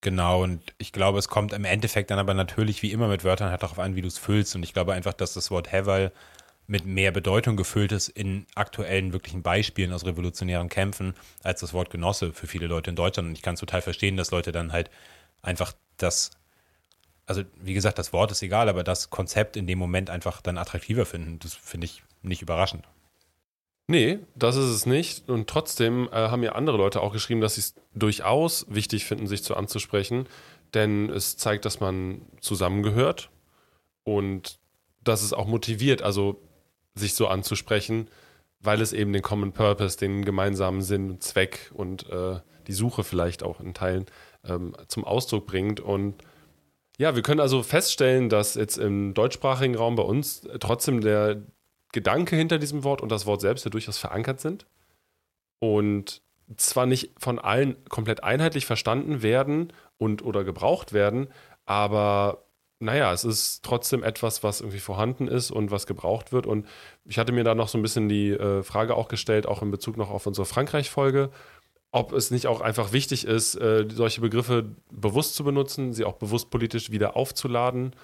Genau, 0.00 0.42
und 0.42 0.62
ich 0.78 0.92
glaube, 0.92 1.18
es 1.18 1.28
kommt 1.28 1.52
im 1.52 1.66
Endeffekt 1.66 2.10
dann 2.10 2.18
aber 2.18 2.32
natürlich 2.32 2.82
wie 2.82 2.92
immer 2.92 3.08
mit 3.08 3.22
Wörtern 3.22 3.50
halt 3.50 3.62
darauf 3.62 3.78
an, 3.78 3.96
wie 3.96 4.02
du 4.02 4.08
es 4.08 4.18
füllst. 4.18 4.54
Und 4.56 4.62
ich 4.62 4.72
glaube 4.72 4.94
einfach, 4.94 5.12
dass 5.12 5.34
das 5.34 5.50
Wort 5.50 5.70
Heval 5.70 6.12
mit 6.66 6.86
mehr 6.86 7.12
Bedeutung 7.12 7.56
gefüllt 7.56 7.92
ist 7.92 8.08
in 8.08 8.46
aktuellen 8.54 9.12
wirklichen 9.12 9.42
Beispielen 9.42 9.92
aus 9.92 10.06
revolutionären 10.06 10.68
Kämpfen 10.68 11.14
als 11.42 11.60
das 11.60 11.74
Wort 11.74 11.90
Genosse 11.90 12.32
für 12.32 12.46
viele 12.46 12.66
Leute 12.66 12.90
in 12.90 12.96
Deutschland. 12.96 13.28
Und 13.28 13.34
ich 13.34 13.42
kann 13.42 13.54
es 13.54 13.60
total 13.60 13.82
verstehen, 13.82 14.16
dass 14.16 14.30
Leute 14.30 14.52
dann 14.52 14.72
halt 14.72 14.90
einfach 15.42 15.74
das 15.98 16.30
also 17.26 17.42
wie 17.60 17.74
gesagt, 17.74 17.98
das 17.98 18.12
Wort 18.12 18.30
ist 18.30 18.42
egal, 18.42 18.68
aber 18.68 18.84
das 18.84 19.10
Konzept 19.10 19.56
in 19.56 19.66
dem 19.66 19.78
Moment 19.78 20.10
einfach 20.10 20.40
dann 20.40 20.58
attraktiver 20.58 21.04
finden, 21.04 21.38
das 21.40 21.54
finde 21.54 21.86
ich 21.86 22.02
nicht 22.22 22.42
überraschend. 22.42 22.84
Nee, 23.88 24.18
das 24.34 24.56
ist 24.56 24.66
es 24.66 24.86
nicht. 24.86 25.28
Und 25.28 25.48
trotzdem 25.48 26.08
äh, 26.08 26.14
haben 26.16 26.42
ja 26.42 26.52
andere 26.52 26.76
Leute 26.76 27.00
auch 27.00 27.12
geschrieben, 27.12 27.40
dass 27.40 27.54
sie 27.54 27.60
es 27.60 27.74
durchaus 27.94 28.66
wichtig 28.68 29.04
finden, 29.04 29.26
sich 29.26 29.44
zu 29.44 29.56
anzusprechen, 29.56 30.28
denn 30.74 31.08
es 31.10 31.36
zeigt, 31.36 31.64
dass 31.64 31.78
man 31.78 32.22
zusammengehört 32.40 33.30
und 34.02 34.58
dass 35.04 35.22
es 35.22 35.32
auch 35.32 35.46
motiviert, 35.46 36.02
also 36.02 36.40
sich 36.94 37.14
so 37.14 37.28
anzusprechen, 37.28 38.08
weil 38.60 38.80
es 38.80 38.92
eben 38.92 39.12
den 39.12 39.22
Common 39.22 39.52
Purpose, 39.52 39.96
den 39.98 40.24
gemeinsamen 40.24 40.82
Sinn 40.82 41.10
und 41.10 41.22
Zweck 41.22 41.70
und 41.72 42.08
äh, 42.10 42.40
die 42.66 42.72
Suche 42.72 43.04
vielleicht 43.04 43.44
auch 43.44 43.60
in 43.60 43.74
Teilen 43.74 44.06
ähm, 44.44 44.74
zum 44.88 45.04
Ausdruck 45.04 45.46
bringt 45.46 45.78
und 45.78 46.24
ja, 46.98 47.14
wir 47.14 47.22
können 47.22 47.40
also 47.40 47.62
feststellen, 47.62 48.28
dass 48.28 48.54
jetzt 48.54 48.78
im 48.78 49.14
deutschsprachigen 49.14 49.74
Raum 49.74 49.96
bei 49.96 50.02
uns 50.02 50.46
trotzdem 50.60 51.00
der 51.00 51.42
Gedanke 51.92 52.36
hinter 52.36 52.58
diesem 52.58 52.84
Wort 52.84 53.00
und 53.00 53.10
das 53.10 53.26
Wort 53.26 53.40
selbst 53.40 53.64
ja 53.64 53.70
durchaus 53.70 53.98
verankert 53.98 54.40
sind 54.40 54.66
und 55.58 56.22
zwar 56.56 56.86
nicht 56.86 57.12
von 57.18 57.38
allen 57.38 57.76
komplett 57.88 58.22
einheitlich 58.22 58.66
verstanden 58.66 59.22
werden 59.22 59.72
und 59.98 60.24
oder 60.24 60.44
gebraucht 60.44 60.92
werden, 60.92 61.28
aber 61.64 62.46
naja, 62.78 63.12
es 63.12 63.24
ist 63.24 63.64
trotzdem 63.64 64.02
etwas, 64.02 64.42
was 64.42 64.60
irgendwie 64.60 64.80
vorhanden 64.80 65.28
ist 65.28 65.50
und 65.50 65.70
was 65.70 65.86
gebraucht 65.86 66.30
wird. 66.30 66.46
Und 66.46 66.66
ich 67.06 67.18
hatte 67.18 67.32
mir 67.32 67.42
da 67.42 67.54
noch 67.54 67.68
so 67.68 67.78
ein 67.78 67.82
bisschen 67.82 68.10
die 68.10 68.32
äh, 68.32 68.62
Frage 68.62 68.94
auch 68.96 69.08
gestellt, 69.08 69.46
auch 69.46 69.62
in 69.62 69.70
Bezug 69.70 69.96
noch 69.96 70.10
auf 70.10 70.26
unsere 70.26 70.44
Frankreich-Folge, 70.44 71.30
ob 71.92 72.12
es 72.12 72.30
nicht 72.30 72.46
auch 72.46 72.60
einfach 72.60 72.92
wichtig 72.92 73.26
ist, 73.26 73.54
äh, 73.54 73.86
solche 73.90 74.20
Begriffe 74.20 74.66
bewusst 74.90 75.34
zu 75.34 75.44
benutzen, 75.44 75.92
sie 75.92 76.04
auch 76.04 76.14
bewusst 76.14 76.50
politisch 76.50 76.90
wieder 76.90 77.16
aufzuladen 77.16 77.94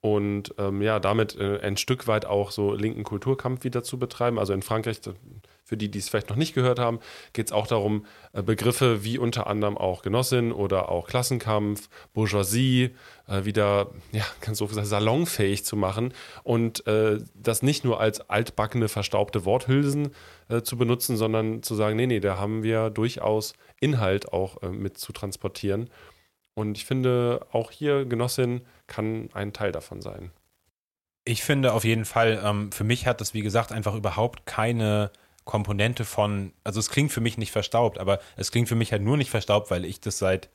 und 0.00 0.54
ähm, 0.58 0.82
ja, 0.82 1.00
damit 1.00 1.36
äh, 1.36 1.58
ein 1.60 1.76
Stück 1.76 2.06
weit 2.06 2.26
auch 2.26 2.50
so 2.50 2.74
linken 2.74 3.02
Kulturkampf 3.02 3.64
wieder 3.64 3.82
zu 3.82 3.98
betreiben. 3.98 4.38
Also 4.38 4.52
in 4.52 4.62
Frankreich, 4.62 5.00
für 5.64 5.76
die, 5.76 5.90
die 5.90 5.98
es 5.98 6.08
vielleicht 6.08 6.28
noch 6.28 6.36
nicht 6.36 6.54
gehört 6.54 6.78
haben, 6.78 7.00
geht 7.32 7.46
es 7.46 7.52
auch 7.52 7.66
darum, 7.66 8.06
äh, 8.32 8.42
Begriffe 8.42 9.02
wie 9.04 9.18
unter 9.18 9.48
anderem 9.48 9.76
auch 9.76 10.02
Genossin 10.02 10.52
oder 10.52 10.90
auch 10.90 11.08
Klassenkampf, 11.08 11.88
Bourgeoisie 12.14 12.94
äh, 13.26 13.44
wieder, 13.44 13.90
ja, 14.12 14.24
ganz 14.40 14.58
so 14.58 14.66
gesagt, 14.68 14.86
salonfähig 14.86 15.64
zu 15.64 15.76
machen 15.76 16.12
und 16.44 16.86
äh, 16.86 17.18
das 17.34 17.62
nicht 17.62 17.84
nur 17.84 17.98
als 17.98 18.20
altbackene, 18.30 18.88
verstaubte 18.88 19.44
Worthülsen 19.44 20.10
äh, 20.48 20.62
zu 20.62 20.76
benutzen, 20.76 21.16
sondern 21.16 21.62
zu 21.62 21.74
sagen, 21.74 21.96
nee, 21.96 22.06
nee, 22.06 22.20
da 22.20 22.38
haben 22.38 22.62
wir 22.62 22.90
durchaus 22.90 23.54
Inhalt 23.80 24.32
auch 24.32 24.62
äh, 24.62 24.68
mit 24.68 24.98
zu 24.98 25.12
transportieren. 25.12 25.90
Und 26.54 26.76
ich 26.78 26.86
finde, 26.86 27.46
auch 27.52 27.70
hier 27.70 28.06
Genossin 28.06 28.62
kann 28.86 29.28
ein 29.34 29.52
Teil 29.52 29.72
davon 29.72 30.00
sein. 30.00 30.30
Ich 31.24 31.42
finde 31.42 31.72
auf 31.72 31.84
jeden 31.84 32.04
Fall, 32.04 32.40
ähm, 32.42 32.72
für 32.72 32.84
mich 32.84 33.06
hat 33.06 33.20
das, 33.20 33.34
wie 33.34 33.42
gesagt, 33.42 33.72
einfach 33.72 33.94
überhaupt 33.94 34.46
keine 34.46 35.10
Komponente 35.44 36.04
von, 36.04 36.52
also 36.64 36.80
es 36.80 36.90
klingt 36.90 37.12
für 37.12 37.20
mich 37.20 37.38
nicht 37.38 37.52
verstaubt, 37.52 37.98
aber 37.98 38.20
es 38.36 38.50
klingt 38.50 38.68
für 38.68 38.74
mich 38.74 38.92
halt 38.92 39.02
nur 39.02 39.16
nicht 39.16 39.30
verstaubt, 39.30 39.70
weil 39.70 39.84
ich 39.84 40.00
das 40.00 40.18
seit 40.18 40.48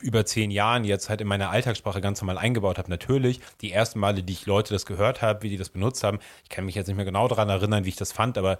über 0.00 0.24
zehn 0.24 0.50
Jahren 0.50 0.84
jetzt 0.84 1.10
halt 1.10 1.20
in 1.20 1.28
meiner 1.28 1.50
Alltagssprache 1.50 2.00
ganz 2.00 2.20
normal 2.20 2.38
eingebaut 2.38 2.78
habe. 2.78 2.90
Natürlich, 2.90 3.40
die 3.60 3.72
ersten 3.72 3.98
Male, 3.98 4.22
die 4.22 4.32
ich 4.32 4.46
Leute 4.46 4.72
das 4.72 4.86
gehört 4.86 5.20
habe, 5.22 5.42
wie 5.42 5.50
die 5.50 5.58
das 5.58 5.68
benutzt 5.68 6.02
haben, 6.02 6.18
ich 6.42 6.48
kann 6.48 6.64
mich 6.64 6.74
jetzt 6.74 6.86
nicht 6.86 6.96
mehr 6.96 7.04
genau 7.04 7.28
daran 7.28 7.48
erinnern, 7.48 7.84
wie 7.84 7.90
ich 7.90 7.96
das 7.96 8.12
fand, 8.12 8.38
aber 8.38 8.58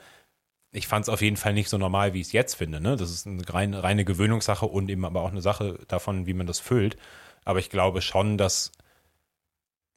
ich 0.72 0.86
fand 0.86 1.04
es 1.04 1.08
auf 1.08 1.22
jeden 1.22 1.36
Fall 1.36 1.52
nicht 1.52 1.68
so 1.68 1.78
normal, 1.78 2.12
wie 2.14 2.20
ich 2.20 2.28
es 2.28 2.32
jetzt 2.32 2.54
finde. 2.54 2.80
Ne? 2.80 2.96
Das 2.96 3.10
ist 3.10 3.26
eine 3.26 3.42
reine, 3.48 3.82
reine 3.82 4.04
Gewöhnungssache 4.04 4.66
und 4.66 4.88
eben 4.90 5.04
aber 5.04 5.22
auch 5.22 5.30
eine 5.30 5.42
Sache 5.42 5.78
davon, 5.88 6.26
wie 6.26 6.34
man 6.34 6.46
das 6.46 6.60
füllt. 6.60 6.96
Aber 7.44 7.58
ich 7.58 7.70
glaube 7.70 8.02
schon, 8.02 8.38
dass 8.38 8.70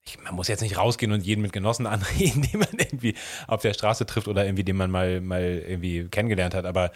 ich, 0.05 0.19
man 0.21 0.35
muss 0.35 0.47
jetzt 0.47 0.61
nicht 0.61 0.77
rausgehen 0.77 1.11
und 1.11 1.23
jeden 1.23 1.41
mit 1.41 1.53
Genossen 1.53 1.85
anreden, 1.87 2.41
den 2.41 2.59
man 2.59 2.69
irgendwie 2.77 3.15
auf 3.47 3.61
der 3.61 3.73
Straße 3.73 4.05
trifft 4.05 4.27
oder 4.27 4.45
irgendwie, 4.45 4.63
den 4.63 4.77
man 4.77 4.89
mal, 4.89 5.21
mal 5.21 5.41
irgendwie 5.43 6.07
kennengelernt 6.09 6.55
hat. 6.55 6.65
Aber 6.65 6.91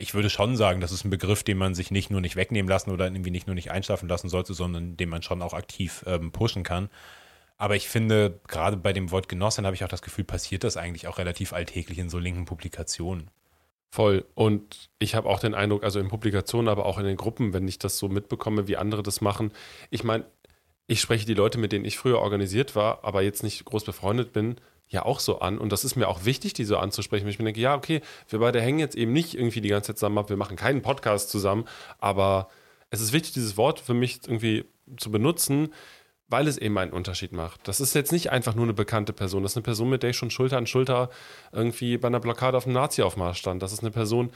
ich 0.00 0.14
würde 0.14 0.30
schon 0.30 0.56
sagen, 0.56 0.80
das 0.80 0.92
ist 0.92 1.04
ein 1.04 1.10
Begriff, 1.10 1.44
den 1.44 1.58
man 1.58 1.74
sich 1.74 1.90
nicht 1.90 2.10
nur 2.10 2.22
nicht 2.22 2.34
wegnehmen 2.34 2.68
lassen 2.68 2.90
oder 2.90 3.04
irgendwie 3.04 3.30
nicht 3.30 3.46
nur 3.46 3.54
nicht 3.54 3.70
einschlafen 3.70 4.08
lassen 4.08 4.30
sollte, 4.30 4.54
sondern 4.54 4.96
den 4.96 5.10
man 5.10 5.22
schon 5.22 5.42
auch 5.42 5.52
aktiv 5.52 6.02
ähm, 6.06 6.32
pushen 6.32 6.62
kann. 6.62 6.88
Aber 7.58 7.76
ich 7.76 7.88
finde, 7.88 8.40
gerade 8.48 8.78
bei 8.78 8.94
dem 8.94 9.10
Wort 9.10 9.28
Genossin 9.28 9.66
habe 9.66 9.76
ich 9.76 9.84
auch 9.84 9.88
das 9.88 10.00
Gefühl, 10.00 10.24
passiert 10.24 10.64
das 10.64 10.78
eigentlich 10.78 11.06
auch 11.06 11.18
relativ 11.18 11.52
alltäglich 11.52 11.98
in 11.98 12.08
so 12.08 12.18
linken 12.18 12.46
Publikationen. 12.46 13.30
Voll. 13.90 14.24
Und 14.34 14.88
ich 14.98 15.14
habe 15.14 15.28
auch 15.28 15.40
den 15.40 15.54
Eindruck, 15.54 15.84
also 15.84 16.00
in 16.00 16.08
Publikationen, 16.08 16.68
aber 16.68 16.86
auch 16.86 16.96
in 16.96 17.04
den 17.04 17.18
Gruppen, 17.18 17.52
wenn 17.52 17.68
ich 17.68 17.78
das 17.78 17.98
so 17.98 18.08
mitbekomme, 18.08 18.68
wie 18.68 18.78
andere 18.78 19.02
das 19.02 19.20
machen. 19.20 19.52
Ich 19.90 20.02
meine, 20.02 20.24
ich 20.86 21.02
spreche 21.02 21.26
die 21.26 21.34
Leute, 21.34 21.58
mit 21.58 21.72
denen 21.72 21.84
ich 21.84 21.98
früher 21.98 22.20
organisiert 22.20 22.74
war, 22.74 23.04
aber 23.04 23.20
jetzt 23.20 23.42
nicht 23.42 23.64
groß 23.66 23.84
befreundet 23.84 24.32
bin, 24.32 24.56
ja 24.90 25.04
auch 25.04 25.20
so 25.20 25.38
an. 25.38 25.58
Und 25.58 25.72
das 25.72 25.84
ist 25.84 25.96
mir 25.96 26.08
auch 26.08 26.24
wichtig, 26.24 26.52
die 26.52 26.64
so 26.64 26.76
anzusprechen. 26.76 27.26
Ich 27.28 27.38
mir 27.38 27.44
denke, 27.46 27.60
ja, 27.60 27.74
okay, 27.74 28.02
wir 28.28 28.40
beide 28.40 28.60
hängen 28.60 28.78
jetzt 28.78 28.96
eben 28.96 29.12
nicht 29.12 29.34
irgendwie 29.34 29.60
die 29.60 29.68
ganze 29.68 29.88
Zeit 29.88 29.98
zusammen 29.98 30.18
ab, 30.18 30.28
wir 30.28 30.36
machen 30.36 30.56
keinen 30.56 30.82
Podcast 30.82 31.30
zusammen, 31.30 31.64
aber 31.98 32.48
es 32.90 33.00
ist 33.00 33.12
wichtig, 33.12 33.32
dieses 33.32 33.56
Wort 33.56 33.80
für 33.80 33.94
mich 33.94 34.20
irgendwie 34.26 34.64
zu 34.96 35.10
benutzen, 35.10 35.72
weil 36.30 36.46
es 36.46 36.58
eben 36.58 36.78
einen 36.78 36.92
Unterschied 36.92 37.32
macht. 37.32 37.66
Das 37.66 37.80
ist 37.80 37.94
jetzt 37.94 38.12
nicht 38.12 38.30
einfach 38.30 38.54
nur 38.54 38.64
eine 38.64 38.72
bekannte 38.72 39.12
Person. 39.12 39.42
Das 39.42 39.52
ist 39.52 39.56
eine 39.56 39.64
Person, 39.64 39.90
mit 39.90 40.02
der 40.02 40.10
ich 40.10 40.16
schon 40.16 40.30
Schulter 40.30 40.58
an 40.58 40.66
Schulter 40.66 41.10
irgendwie 41.52 41.98
bei 41.98 42.06
einer 42.06 42.20
Blockade 42.20 42.56
auf 42.56 42.64
dem 42.64 42.72
Nazi-Aufmarsch 42.72 43.38
stand. 43.38 43.62
Das 43.62 43.72
ist 43.72 43.80
eine 43.80 43.90
Person, 43.90 44.30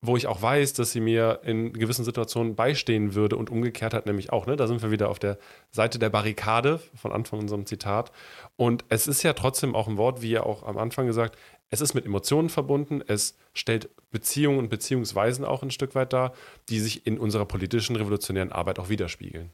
wo 0.00 0.16
ich 0.16 0.28
auch 0.28 0.40
weiß, 0.40 0.74
dass 0.74 0.92
sie 0.92 1.00
mir 1.00 1.40
in 1.42 1.72
gewissen 1.72 2.04
Situationen 2.04 2.54
beistehen 2.54 3.14
würde 3.14 3.36
und 3.36 3.50
umgekehrt 3.50 3.94
hat 3.94 4.06
nämlich 4.06 4.32
auch. 4.32 4.46
Ne? 4.46 4.54
Da 4.54 4.68
sind 4.68 4.80
wir 4.80 4.92
wieder 4.92 5.08
auf 5.08 5.18
der 5.18 5.38
Seite 5.70 5.98
der 5.98 6.08
Barrikade 6.08 6.80
von 6.94 7.12
Anfang 7.12 7.40
unserem 7.40 7.66
Zitat. 7.66 8.12
Und 8.56 8.84
es 8.88 9.08
ist 9.08 9.24
ja 9.24 9.32
trotzdem 9.32 9.74
auch 9.74 9.88
ein 9.88 9.96
Wort, 9.96 10.22
wie 10.22 10.30
ja 10.30 10.44
auch 10.44 10.62
am 10.62 10.78
Anfang 10.78 11.06
gesagt, 11.06 11.36
es 11.70 11.80
ist 11.80 11.94
mit 11.94 12.06
Emotionen 12.06 12.48
verbunden, 12.48 13.02
es 13.06 13.36
stellt 13.54 13.90
Beziehungen 14.10 14.58
und 14.58 14.68
Beziehungsweisen 14.68 15.44
auch 15.44 15.62
ein 15.62 15.70
Stück 15.70 15.94
weit 15.94 16.12
dar, 16.12 16.32
die 16.68 16.78
sich 16.78 17.06
in 17.06 17.18
unserer 17.18 17.44
politischen 17.44 17.96
revolutionären 17.96 18.52
Arbeit 18.52 18.78
auch 18.78 18.88
widerspiegeln. 18.88 19.50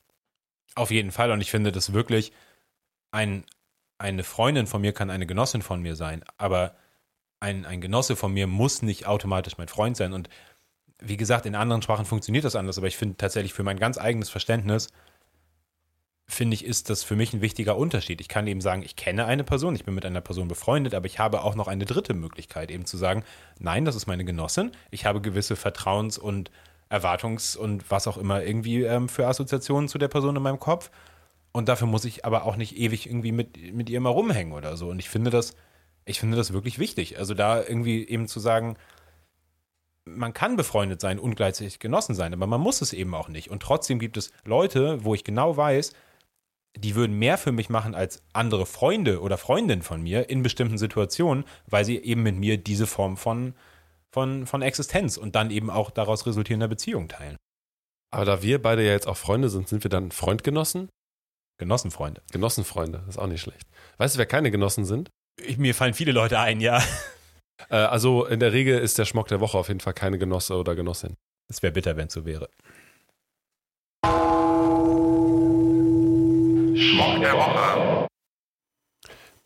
Auf 0.74 0.90
jeden 0.90 1.10
Fall. 1.10 1.30
Und 1.30 1.40
ich 1.40 1.50
finde 1.50 1.72
das 1.72 1.92
wirklich, 1.92 2.32
ein, 3.10 3.44
eine 3.98 4.24
Freundin 4.24 4.66
von 4.66 4.82
mir 4.82 4.92
kann 4.92 5.10
eine 5.10 5.26
Genossin 5.26 5.62
von 5.62 5.80
mir 5.80 5.96
sein, 5.96 6.22
aber 6.36 6.74
ein, 7.44 7.66
ein 7.66 7.80
Genosse 7.80 8.16
von 8.16 8.32
mir 8.32 8.46
muss 8.46 8.82
nicht 8.82 9.06
automatisch 9.06 9.58
mein 9.58 9.68
Freund 9.68 9.96
sein. 9.96 10.12
Und 10.12 10.28
wie 10.98 11.16
gesagt, 11.16 11.46
in 11.46 11.54
anderen 11.54 11.82
Sprachen 11.82 12.06
funktioniert 12.06 12.44
das 12.44 12.56
anders, 12.56 12.78
aber 12.78 12.86
ich 12.86 12.96
finde 12.96 13.16
tatsächlich 13.16 13.52
für 13.52 13.62
mein 13.62 13.78
ganz 13.78 13.98
eigenes 13.98 14.30
Verständnis, 14.30 14.88
finde 16.26 16.54
ich, 16.54 16.64
ist 16.64 16.88
das 16.88 17.02
für 17.02 17.16
mich 17.16 17.34
ein 17.34 17.42
wichtiger 17.42 17.76
Unterschied. 17.76 18.22
Ich 18.22 18.28
kann 18.28 18.46
eben 18.46 18.62
sagen, 18.62 18.82
ich 18.82 18.96
kenne 18.96 19.26
eine 19.26 19.44
Person, 19.44 19.76
ich 19.76 19.84
bin 19.84 19.94
mit 19.94 20.06
einer 20.06 20.22
Person 20.22 20.48
befreundet, 20.48 20.94
aber 20.94 21.04
ich 21.04 21.18
habe 21.18 21.42
auch 21.42 21.54
noch 21.54 21.68
eine 21.68 21.84
dritte 21.84 22.14
Möglichkeit, 22.14 22.70
eben 22.70 22.86
zu 22.86 22.96
sagen, 22.96 23.24
nein, 23.58 23.84
das 23.84 23.94
ist 23.94 24.06
meine 24.06 24.24
Genossin, 24.24 24.72
ich 24.90 25.04
habe 25.04 25.20
gewisse 25.20 25.54
Vertrauens- 25.54 26.18
und 26.18 26.50
Erwartungs- 26.88 27.58
und 27.58 27.90
was 27.90 28.06
auch 28.06 28.16
immer 28.16 28.42
irgendwie 28.42 28.84
ähm, 28.84 29.10
für 29.10 29.26
Assoziationen 29.26 29.88
zu 29.88 29.98
der 29.98 30.08
Person 30.08 30.36
in 30.36 30.42
meinem 30.42 30.60
Kopf. 30.60 30.90
Und 31.52 31.68
dafür 31.68 31.86
muss 31.86 32.04
ich 32.04 32.24
aber 32.24 32.44
auch 32.44 32.56
nicht 32.56 32.78
ewig 32.78 33.06
irgendwie 33.06 33.32
mit, 33.32 33.74
mit 33.74 33.90
ihr 33.90 34.00
mal 34.00 34.10
rumhängen 34.10 34.54
oder 34.54 34.76
so. 34.76 34.88
Und 34.88 34.98
ich 34.98 35.08
finde 35.08 35.30
das, 35.30 35.54
ich 36.04 36.20
finde 36.20 36.36
das 36.36 36.52
wirklich 36.52 36.78
wichtig. 36.78 37.18
Also 37.18 37.34
da 37.34 37.62
irgendwie 37.62 38.06
eben 38.06 38.28
zu 38.28 38.40
sagen, 38.40 38.76
man 40.04 40.34
kann 40.34 40.56
befreundet 40.56 41.00
sein 41.00 41.18
und 41.18 41.34
gleichzeitig 41.34 41.78
genossen 41.78 42.14
sein, 42.14 42.34
aber 42.34 42.46
man 42.46 42.60
muss 42.60 42.82
es 42.82 42.92
eben 42.92 43.14
auch 43.14 43.28
nicht. 43.28 43.50
Und 43.50 43.62
trotzdem 43.62 43.98
gibt 43.98 44.16
es 44.16 44.32
Leute, 44.44 45.04
wo 45.04 45.14
ich 45.14 45.24
genau 45.24 45.56
weiß, 45.56 45.92
die 46.76 46.94
würden 46.94 47.18
mehr 47.18 47.38
für 47.38 47.52
mich 47.52 47.70
machen 47.70 47.94
als 47.94 48.22
andere 48.32 48.66
Freunde 48.66 49.20
oder 49.20 49.38
Freundinnen 49.38 49.82
von 49.82 50.02
mir 50.02 50.28
in 50.28 50.42
bestimmten 50.42 50.76
Situationen, 50.76 51.44
weil 51.66 51.84
sie 51.84 51.98
eben 51.98 52.22
mit 52.22 52.36
mir 52.36 52.58
diese 52.58 52.86
Form 52.86 53.16
von, 53.16 53.54
von, 54.12 54.46
von 54.46 54.60
Existenz 54.60 55.16
und 55.16 55.36
dann 55.36 55.50
eben 55.50 55.70
auch 55.70 55.90
daraus 55.90 56.26
resultierender 56.26 56.68
Beziehung 56.68 57.08
teilen. 57.08 57.36
Aber 58.10 58.24
da 58.24 58.42
wir 58.42 58.60
beide 58.60 58.84
ja 58.84 58.92
jetzt 58.92 59.08
auch 59.08 59.16
Freunde 59.16 59.48
sind, 59.48 59.68
sind 59.68 59.84
wir 59.84 59.88
dann 59.88 60.10
Freundgenossen? 60.10 60.88
Genossenfreunde. 61.58 62.22
Genossenfreunde, 62.32 62.98
das 63.06 63.16
ist 63.16 63.18
auch 63.18 63.28
nicht 63.28 63.40
schlecht. 63.40 63.68
Weißt 63.98 64.16
du, 64.16 64.18
wer 64.18 64.26
keine 64.26 64.50
Genossen 64.50 64.84
sind? 64.84 65.10
Ich, 65.40 65.58
mir 65.58 65.74
fallen 65.74 65.94
viele 65.94 66.12
Leute 66.12 66.38
ein, 66.38 66.60
ja. 66.60 66.82
Äh, 67.70 67.76
also 67.76 68.26
in 68.26 68.40
der 68.40 68.52
Regel 68.52 68.78
ist 68.78 68.98
der 68.98 69.04
Schmock 69.04 69.28
der 69.28 69.40
Woche 69.40 69.56
auf 69.56 69.68
jeden 69.68 69.80
Fall 69.80 69.94
keine 69.94 70.18
Genosse 70.18 70.56
oder 70.56 70.74
Genossin. 70.74 71.16
Es 71.48 71.62
wäre 71.62 71.72
bitter, 71.72 71.96
wenn 71.96 72.08
es 72.08 72.12
so 72.12 72.24
wäre. 72.24 72.48
Schmock 76.76 77.20
der 77.20 77.34
Woche. 77.34 78.08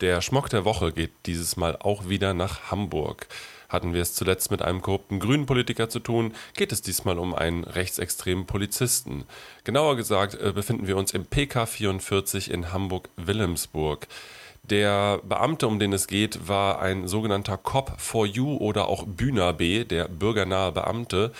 Der 0.01 0.21
Schmock 0.23 0.49
der 0.49 0.65
Woche 0.65 0.93
geht 0.93 1.13
dieses 1.27 1.57
Mal 1.57 1.77
auch 1.77 2.09
wieder 2.09 2.33
nach 2.33 2.71
Hamburg. 2.71 3.27
Hatten 3.69 3.93
wir 3.93 4.01
es 4.01 4.15
zuletzt 4.15 4.51
mit 4.51 4.63
einem 4.63 4.81
korrupten 4.81 5.21
grünen 5.21 5.45
Politiker 5.45 5.91
zu 5.91 6.01
tun, 6.01 6.35
geht 6.55 6.73
es 6.73 6.81
diesmal 6.81 7.19
um 7.19 7.35
einen 7.35 7.65
rechtsextremen 7.65 8.47
Polizisten. 8.47 9.25
Genauer 9.65 9.97
gesagt 9.97 10.35
äh, 10.35 10.53
befinden 10.53 10.87
wir 10.87 10.97
uns 10.97 11.13
im 11.13 11.27
PK 11.27 11.67
44 11.67 12.51
in 12.51 12.73
Hamburg-Wilhelmsburg. 12.73 14.07
Der 14.71 15.21
Beamte, 15.25 15.67
um 15.67 15.79
den 15.79 15.93
es 15.93 16.07
geht, 16.07 16.47
war 16.49 16.81
ein 16.81 17.09
sogenannter 17.09 17.57
Cop 17.57 17.95
for 17.99 18.27
You 18.27 18.57
oder 18.57 18.89
auch 18.89 19.05
Bühner 19.07 19.53
B, 19.53 19.85
der 19.85 20.09
bürgernahe 20.09 20.73
Beamte 20.73 21.33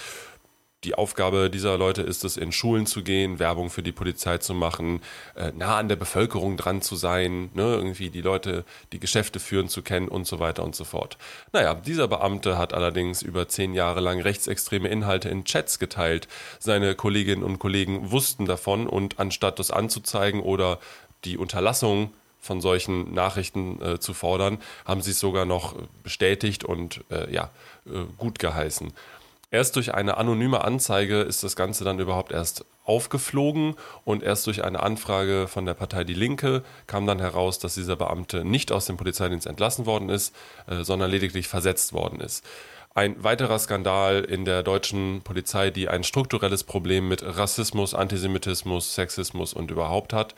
die 0.85 0.95
Aufgabe 0.95 1.51
dieser 1.51 1.77
Leute 1.77 2.03
ist 2.03 2.25
es, 2.25 2.37
in 2.37 2.53
Schulen 2.53 2.87
zu 2.87 3.03
gehen, 3.03 3.41
Werbung 3.41 3.69
für 3.69 3.83
die 3.83 3.91
Polizei 3.91 4.39
zu 4.39 4.55
machen, 4.55 5.01
äh, 5.35 5.51
nah 5.51 5.77
an 5.77 5.89
der 5.89 5.97
Bevölkerung 5.97 6.57
dran 6.57 6.83
zu 6.83 6.95
sein, 6.95 7.51
ne, 7.55 7.75
irgendwie 7.75 8.11
die 8.11 8.21
Leute, 8.21 8.65
die 8.93 9.01
Geschäfte 9.01 9.41
führen, 9.41 9.69
zu 9.69 9.83
kennen 9.83 10.07
und 10.07 10.27
so 10.27 10.39
weiter 10.39 10.63
und 10.63 10.77
so 10.77 10.85
fort. 10.85 11.19
Naja, 11.53 11.75
dieser 11.75 12.07
Beamte 12.07 12.59
hat 12.59 12.75
allerdings 12.75 13.23
über 13.23 13.49
zehn 13.49 13.75
Jahre 13.75 14.01
lang 14.01 14.21
rechtsextreme 14.21 14.89
Inhalte 14.89 15.29
in 15.29 15.45
Chats 15.45 15.81
geteilt. 15.81 16.29
Seine 16.61 16.95
Kolleginnen 16.95 17.43
und 17.43 17.59
Kollegen 17.59 18.13
wussten 18.13 18.47
davon 18.47 18.87
und 18.87 19.19
anstatt 19.19 19.59
das 19.59 19.73
anzuzeigen 19.73 20.41
oder 20.41 20.79
die 21.25 21.39
Unterlassung 21.39 22.13
von 22.41 22.61
solchen 22.61 23.13
Nachrichten 23.13 23.81
äh, 23.83 23.99
zu 24.01 24.15
fordern, 24.15 24.59
haben 24.85 25.03
sie 25.03 25.11
es 25.11 25.21
sogar 25.21 25.45
noch 25.45 25.75
bestätigt 26.03 26.65
und 26.65 27.05
äh, 27.11 27.33
ja, 27.33 27.51
äh, 27.87 28.05
gut 28.17 28.39
geheißen. 28.39 28.93
Erst 29.51 29.77
durch 29.77 29.95
eine 29.95 30.19
anonyme 30.19 30.63
Anzeige 30.63 31.23
ist 31.23 31.43
das 31.43 31.57
Ganze 31.57 31.83
dann 31.83 31.99
überhaupt 31.99 32.33
erst 32.33 32.67
aufgeflogen 32.85 33.77
und 34.05 34.23
erst 34.23 34.47
durch 34.47 34.63
eine 34.63 34.83
Anfrage 34.83 35.49
von 35.49 35.65
der 35.65 35.73
Partei 35.73 36.05
Die 36.05 36.15
Linke 36.15 36.63
kam 36.87 37.07
dann 37.07 37.19
heraus, 37.19 37.59
dass 37.59 37.75
dieser 37.75 37.97
Beamte 37.97 38.45
nicht 38.45 38.73
aus 38.73 38.87
dem 38.87 38.99
Polizeidienst 38.99 39.47
entlassen 39.47 39.87
worden 39.87 40.11
ist, 40.11 40.35
äh, 40.67 40.85
sondern 40.85 41.11
lediglich 41.11 41.49
versetzt 41.49 41.95
worden 41.95 42.21
ist. 42.21 42.45
Ein 42.95 43.23
weiterer 43.23 43.59
Skandal 43.59 44.25
in 44.25 44.45
der 44.45 44.63
deutschen 44.63 45.23
Polizei, 45.23 45.71
die 45.71 45.89
ein 45.89 46.05
strukturelles 46.05 46.65
Problem 46.65 47.09
mit 47.09 47.23
Rassismus, 47.23 47.95
Antisemitismus, 47.95 48.95
Sexismus 48.95 49.55
und 49.55 49.71
überhaupt 49.71 50.13
hat. 50.13 50.35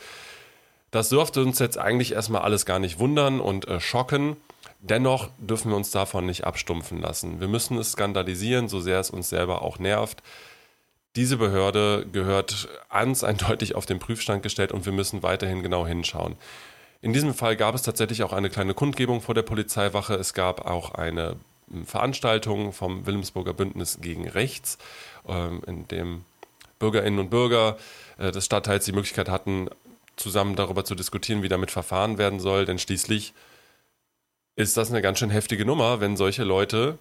Das 0.90 1.08
dürfte 1.08 1.42
uns 1.42 1.58
jetzt 1.58 1.78
eigentlich 1.78 2.12
erstmal 2.12 2.42
alles 2.42 2.66
gar 2.66 2.78
nicht 2.78 2.98
wundern 2.98 3.40
und 3.40 3.68
äh, 3.68 3.80
schocken. 3.80 4.36
Dennoch 4.80 5.28
dürfen 5.38 5.70
wir 5.70 5.76
uns 5.76 5.90
davon 5.90 6.26
nicht 6.26 6.44
abstumpfen 6.44 7.00
lassen. 7.00 7.40
Wir 7.40 7.48
müssen 7.48 7.78
es 7.78 7.92
skandalisieren, 7.92 8.68
so 8.68 8.80
sehr 8.80 8.98
es 8.98 9.10
uns 9.10 9.28
selber 9.28 9.62
auch 9.62 9.78
nervt. 9.78 10.22
Diese 11.16 11.36
Behörde 11.36 12.06
gehört 12.10 12.68
ganz 12.88 13.24
eindeutig 13.24 13.74
auf 13.74 13.84
den 13.84 13.98
Prüfstand 13.98 14.42
gestellt 14.42 14.72
und 14.72 14.86
wir 14.86 14.92
müssen 14.92 15.22
weiterhin 15.22 15.62
genau 15.62 15.86
hinschauen. 15.86 16.36
In 17.02 17.12
diesem 17.12 17.34
Fall 17.34 17.56
gab 17.56 17.74
es 17.74 17.82
tatsächlich 17.82 18.22
auch 18.22 18.32
eine 18.32 18.50
kleine 18.50 18.74
Kundgebung 18.74 19.20
vor 19.20 19.34
der 19.34 19.42
Polizeiwache. 19.42 20.14
Es 20.14 20.34
gab 20.34 20.66
auch 20.66 20.94
eine 20.94 21.36
hm, 21.70 21.86
Veranstaltung 21.86 22.72
vom 22.72 23.06
Wilhelmsburger 23.06 23.54
Bündnis 23.54 23.98
gegen 24.00 24.28
Rechts, 24.28 24.78
ähm, 25.26 25.62
in 25.66 25.88
dem 25.88 26.24
Bürgerinnen 26.78 27.18
und 27.18 27.30
Bürger 27.30 27.76
äh, 28.18 28.30
des 28.32 28.44
Stadtteils 28.44 28.84
die 28.84 28.92
Möglichkeit 28.92 29.28
hatten, 29.28 29.68
zusammen 30.20 30.56
darüber 30.56 30.84
zu 30.84 30.94
diskutieren, 30.94 31.42
wie 31.42 31.48
damit 31.48 31.70
verfahren 31.70 32.18
werden 32.18 32.40
soll. 32.40 32.64
Denn 32.64 32.78
schließlich 32.78 33.32
ist 34.56 34.76
das 34.76 34.90
eine 34.90 35.02
ganz 35.02 35.18
schön 35.18 35.30
heftige 35.30 35.64
Nummer, 35.64 36.00
wenn 36.00 36.16
solche 36.16 36.44
Leute 36.44 36.98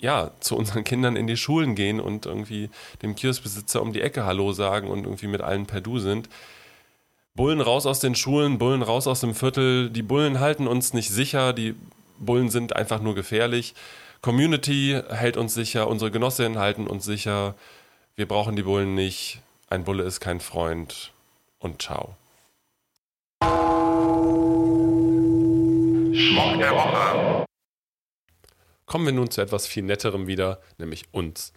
ja, 0.00 0.30
zu 0.40 0.56
unseren 0.56 0.84
Kindern 0.84 1.16
in 1.16 1.26
die 1.26 1.36
Schulen 1.36 1.74
gehen 1.74 2.00
und 2.00 2.26
irgendwie 2.26 2.70
dem 3.02 3.14
Kioskbesitzer 3.14 3.80
um 3.80 3.92
die 3.92 4.02
Ecke 4.02 4.24
Hallo 4.24 4.52
sagen 4.52 4.88
und 4.88 5.04
irgendwie 5.04 5.26
mit 5.26 5.40
allen 5.40 5.66
per 5.66 5.80
Du 5.80 5.98
sind. 5.98 6.28
Bullen 7.34 7.60
raus 7.60 7.86
aus 7.86 8.00
den 8.00 8.14
Schulen, 8.14 8.58
Bullen 8.58 8.82
raus 8.82 9.06
aus 9.06 9.20
dem 9.20 9.34
Viertel. 9.34 9.90
Die 9.90 10.02
Bullen 10.02 10.40
halten 10.40 10.66
uns 10.66 10.94
nicht 10.94 11.10
sicher, 11.10 11.52
die 11.52 11.74
Bullen 12.18 12.50
sind 12.50 12.74
einfach 12.74 13.00
nur 13.00 13.14
gefährlich. 13.14 13.74
Community 14.22 15.00
hält 15.10 15.36
uns 15.36 15.54
sicher, 15.54 15.88
unsere 15.88 16.10
Genossinnen 16.10 16.58
halten 16.58 16.86
uns 16.86 17.04
sicher. 17.04 17.54
Wir 18.16 18.26
brauchen 18.26 18.56
die 18.56 18.62
Bullen 18.62 18.94
nicht. 18.94 19.40
Ein 19.68 19.84
Bulle 19.84 20.04
ist 20.04 20.20
kein 20.20 20.40
Freund. 20.40 21.12
Und 21.58 21.82
ciao. 21.82 22.16
Schmuck 26.14 26.58
der 26.58 26.72
Woche. 26.72 27.44
Kommen 28.86 29.06
wir 29.06 29.12
nun 29.12 29.30
zu 29.30 29.40
etwas 29.40 29.66
viel 29.66 29.82
netterem 29.82 30.26
wieder, 30.26 30.60
nämlich 30.78 31.04
uns. 31.12 31.52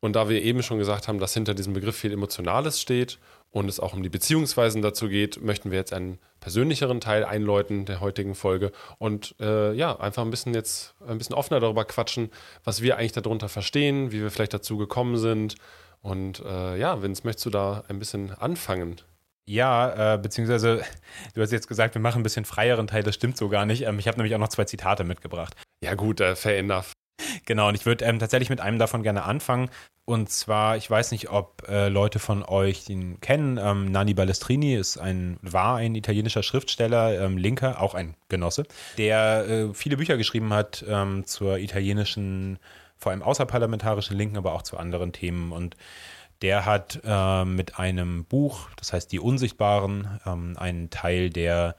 Und 0.00 0.14
da 0.14 0.28
wir 0.28 0.42
eben 0.42 0.62
schon 0.62 0.78
gesagt 0.78 1.08
haben, 1.08 1.18
dass 1.18 1.34
hinter 1.34 1.54
diesem 1.54 1.72
Begriff 1.72 1.96
viel 1.96 2.12
Emotionales 2.12 2.80
steht 2.80 3.18
und 3.50 3.68
es 3.68 3.80
auch 3.80 3.94
um 3.94 4.02
die 4.02 4.08
Beziehungsweisen 4.08 4.82
dazu 4.82 5.08
geht, 5.08 5.42
möchten 5.42 5.70
wir 5.70 5.78
jetzt 5.78 5.92
einen 5.92 6.18
persönlicheren 6.40 7.00
Teil 7.00 7.24
einläuten 7.24 7.86
der 7.86 8.00
heutigen 8.00 8.34
Folge 8.34 8.72
und 8.98 9.34
äh, 9.40 9.72
ja, 9.72 9.98
einfach 9.98 10.22
ein 10.22 10.30
bisschen 10.30 10.54
jetzt 10.54 10.94
ein 11.06 11.18
bisschen 11.18 11.34
offener 11.34 11.60
darüber 11.60 11.84
quatschen, 11.84 12.30
was 12.64 12.82
wir 12.82 12.98
eigentlich 12.98 13.12
darunter 13.12 13.48
verstehen, 13.48 14.12
wie 14.12 14.20
wir 14.20 14.30
vielleicht 14.30 14.54
dazu 14.54 14.76
gekommen 14.76 15.16
sind. 15.16 15.54
Und 16.02 16.40
äh, 16.40 16.76
ja, 16.78 17.02
Vince, 17.02 17.22
möchtest 17.24 17.46
du 17.46 17.50
da 17.50 17.84
ein 17.88 17.98
bisschen 17.98 18.32
anfangen? 18.32 19.00
Ja, 19.48 20.14
äh, 20.14 20.18
beziehungsweise 20.18 20.82
du 21.34 21.40
hast 21.40 21.52
jetzt 21.52 21.68
gesagt, 21.68 21.94
wir 21.94 22.02
machen 22.02 22.20
ein 22.20 22.24
bisschen 22.24 22.44
freieren 22.44 22.86
Teil, 22.86 23.02
das 23.02 23.14
stimmt 23.14 23.36
so 23.36 23.48
gar 23.48 23.64
nicht. 23.66 23.82
Ähm, 23.82 23.98
ich 23.98 24.08
habe 24.08 24.18
nämlich 24.18 24.34
auch 24.34 24.40
noch 24.40 24.48
zwei 24.48 24.64
Zitate 24.64 25.04
mitgebracht. 25.04 25.54
Ja 25.82 25.94
gut, 25.94 26.20
äh, 26.20 26.34
fair 26.36 26.58
enough. 26.58 26.92
Genau, 27.44 27.68
und 27.68 27.74
ich 27.74 27.86
würde 27.86 28.04
ähm, 28.04 28.18
tatsächlich 28.18 28.50
mit 28.50 28.60
einem 28.60 28.78
davon 28.78 29.02
gerne 29.02 29.22
anfangen. 29.22 29.70
Und 30.04 30.30
zwar, 30.30 30.76
ich 30.76 30.88
weiß 30.88 31.10
nicht, 31.10 31.30
ob 31.30 31.68
äh, 31.68 31.88
Leute 31.88 32.20
von 32.20 32.44
euch 32.44 32.88
ihn 32.88 33.20
kennen. 33.20 33.58
Ähm, 33.60 33.90
Nani 33.90 34.14
Balestrini 34.14 34.76
ist 34.76 34.98
ein, 34.98 35.38
war 35.42 35.76
ein 35.76 35.96
italienischer 35.96 36.44
Schriftsteller, 36.44 37.20
ähm, 37.20 37.36
Linker, 37.36 37.82
auch 37.82 37.94
ein 37.94 38.14
Genosse, 38.28 38.64
der 38.98 39.46
äh, 39.48 39.74
viele 39.74 39.96
Bücher 39.96 40.16
geschrieben 40.16 40.52
hat 40.52 40.84
ähm, 40.88 41.24
zur 41.26 41.58
italienischen, 41.58 42.58
vor 42.96 43.10
allem 43.10 43.22
außerparlamentarischen 43.22 44.16
Linken, 44.16 44.36
aber 44.36 44.52
auch 44.52 44.62
zu 44.62 44.76
anderen 44.76 45.12
Themen. 45.12 45.50
Und 45.50 45.76
der 46.42 46.66
hat 46.66 47.00
äh, 47.04 47.44
mit 47.44 47.78
einem 47.78 48.24
Buch, 48.24 48.68
das 48.76 48.92
heißt 48.92 49.10
Die 49.12 49.20
Unsichtbaren, 49.20 50.20
ähm, 50.26 50.56
einen 50.58 50.90
Teil 50.90 51.30
der, 51.30 51.76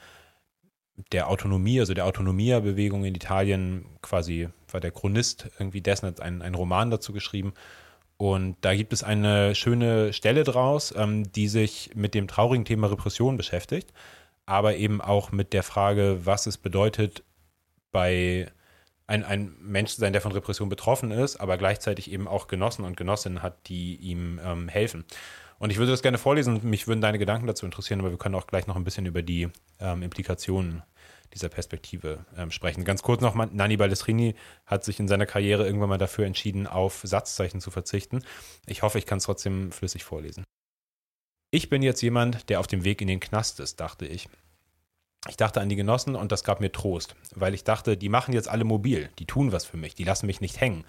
der 1.11 1.29
Autonomie, 1.29 1.79
also 1.79 1.93
der 1.93 2.05
Autonomia-Bewegung 2.05 3.05
in 3.05 3.15
Italien, 3.15 3.85
quasi 4.01 4.49
war 4.71 4.79
der 4.79 4.91
Chronist 4.91 5.49
irgendwie 5.59 5.81
dessen, 5.81 6.07
hat 6.07 6.21
einen, 6.21 6.41
einen 6.41 6.55
Roman 6.55 6.89
dazu 6.89 7.13
geschrieben. 7.13 7.53
Und 8.17 8.57
da 8.61 8.75
gibt 8.75 8.93
es 8.93 9.03
eine 9.03 9.53
schöne 9.53 10.11
Stelle 10.11 10.43
draus, 10.43 10.93
ähm, 10.97 11.31
die 11.31 11.47
sich 11.47 11.91
mit 11.93 12.15
dem 12.15 12.27
traurigen 12.27 12.65
Thema 12.65 12.87
Repression 12.87 13.37
beschäftigt, 13.37 13.93
aber 14.47 14.75
eben 14.75 15.01
auch 15.01 15.31
mit 15.31 15.53
der 15.53 15.63
Frage, 15.63 16.21
was 16.25 16.47
es 16.47 16.57
bedeutet, 16.57 17.23
bei 17.91 18.51
ein, 19.07 19.23
ein 19.23 19.55
Mensch 19.59 19.93
zu 19.93 20.01
sein, 20.01 20.13
der 20.13 20.21
von 20.21 20.33
Repression 20.33 20.69
betroffen 20.69 21.11
ist, 21.11 21.37
aber 21.37 21.57
gleichzeitig 21.57 22.11
eben 22.11 22.27
auch 22.27 22.47
Genossen 22.47 22.85
und 22.85 22.97
Genossinnen 22.97 23.41
hat, 23.41 23.67
die 23.67 23.95
ihm 23.95 24.39
ähm, 24.43 24.67
helfen. 24.67 25.05
Und 25.59 25.71
ich 25.71 25.77
würde 25.77 25.91
das 25.91 26.01
gerne 26.01 26.17
vorlesen, 26.17 26.59
mich 26.69 26.87
würden 26.87 27.01
deine 27.01 27.17
Gedanken 27.17 27.47
dazu 27.47 27.65
interessieren, 27.65 27.99
aber 27.99 28.11
wir 28.11 28.17
können 28.17 28.35
auch 28.35 28.45
gleich 28.45 28.67
noch 28.67 28.75
ein 28.75 28.83
bisschen 28.83 29.05
über 29.05 29.23
die 29.23 29.47
ähm, 29.79 30.03
Implikationen 30.03 30.83
dieser 31.33 31.49
Perspektive 31.49 32.25
ähm, 32.37 32.51
sprechen. 32.51 32.85
Ganz 32.85 33.01
kurz 33.01 33.21
noch, 33.21 33.33
mal, 33.33 33.49
Nani 33.51 33.77
Balestrini 33.77 34.35
hat 34.65 34.83
sich 34.83 34.99
in 34.99 35.07
seiner 35.07 35.25
Karriere 35.25 35.65
irgendwann 35.65 35.89
mal 35.89 35.97
dafür 35.97 36.25
entschieden, 36.25 36.67
auf 36.67 37.01
Satzzeichen 37.03 37.59
zu 37.59 37.71
verzichten. 37.71 38.23
Ich 38.65 38.81
hoffe, 38.81 38.97
ich 38.97 39.05
kann 39.05 39.17
es 39.17 39.23
trotzdem 39.23 39.71
flüssig 39.71 40.03
vorlesen. 40.03 40.43
Ich 41.49 41.69
bin 41.69 41.81
jetzt 41.81 42.01
jemand, 42.01 42.49
der 42.49 42.59
auf 42.59 42.67
dem 42.67 42.83
Weg 42.83 43.01
in 43.01 43.07
den 43.07 43.19
Knast 43.19 43.59
ist, 43.59 43.79
dachte 43.79 44.05
ich. 44.05 44.29
Ich 45.29 45.37
dachte 45.37 45.61
an 45.61 45.69
die 45.69 45.75
Genossen 45.75 46.15
und 46.15 46.31
das 46.31 46.43
gab 46.43 46.59
mir 46.59 46.71
Trost, 46.71 47.15
weil 47.35 47.53
ich 47.53 47.63
dachte, 47.63 47.97
die 47.97 48.09
machen 48.09 48.33
jetzt 48.33 48.47
alle 48.47 48.63
mobil, 48.63 49.09
die 49.19 49.25
tun 49.25 49.51
was 49.51 49.65
für 49.65 49.77
mich, 49.77 49.95
die 49.95 50.03
lassen 50.03 50.25
mich 50.25 50.41
nicht 50.41 50.59
hängen. 50.61 50.85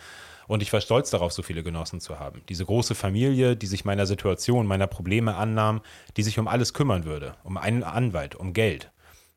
Und 0.47 0.62
ich 0.62 0.72
war 0.72 0.80
stolz 0.80 1.11
darauf, 1.11 1.32
so 1.32 1.43
viele 1.43 1.62
Genossen 1.62 2.01
zu 2.01 2.18
haben. 2.18 2.43
Diese 2.49 2.64
große 2.64 2.95
Familie, 2.95 3.57
die 3.57 3.66
sich 3.66 3.84
meiner 3.84 4.07
Situation, 4.07 4.66
meiner 4.66 4.86
Probleme 4.86 5.36
annahm, 5.36 5.82
die 6.16 6.22
sich 6.22 6.39
um 6.39 6.49
alles 6.49 6.72
kümmern 6.72 7.05
würde, 7.05 7.34
um 7.45 7.59
einen 7.59 7.82
Anwalt, 7.82 8.34
um 8.34 8.55
Geld 8.55 8.91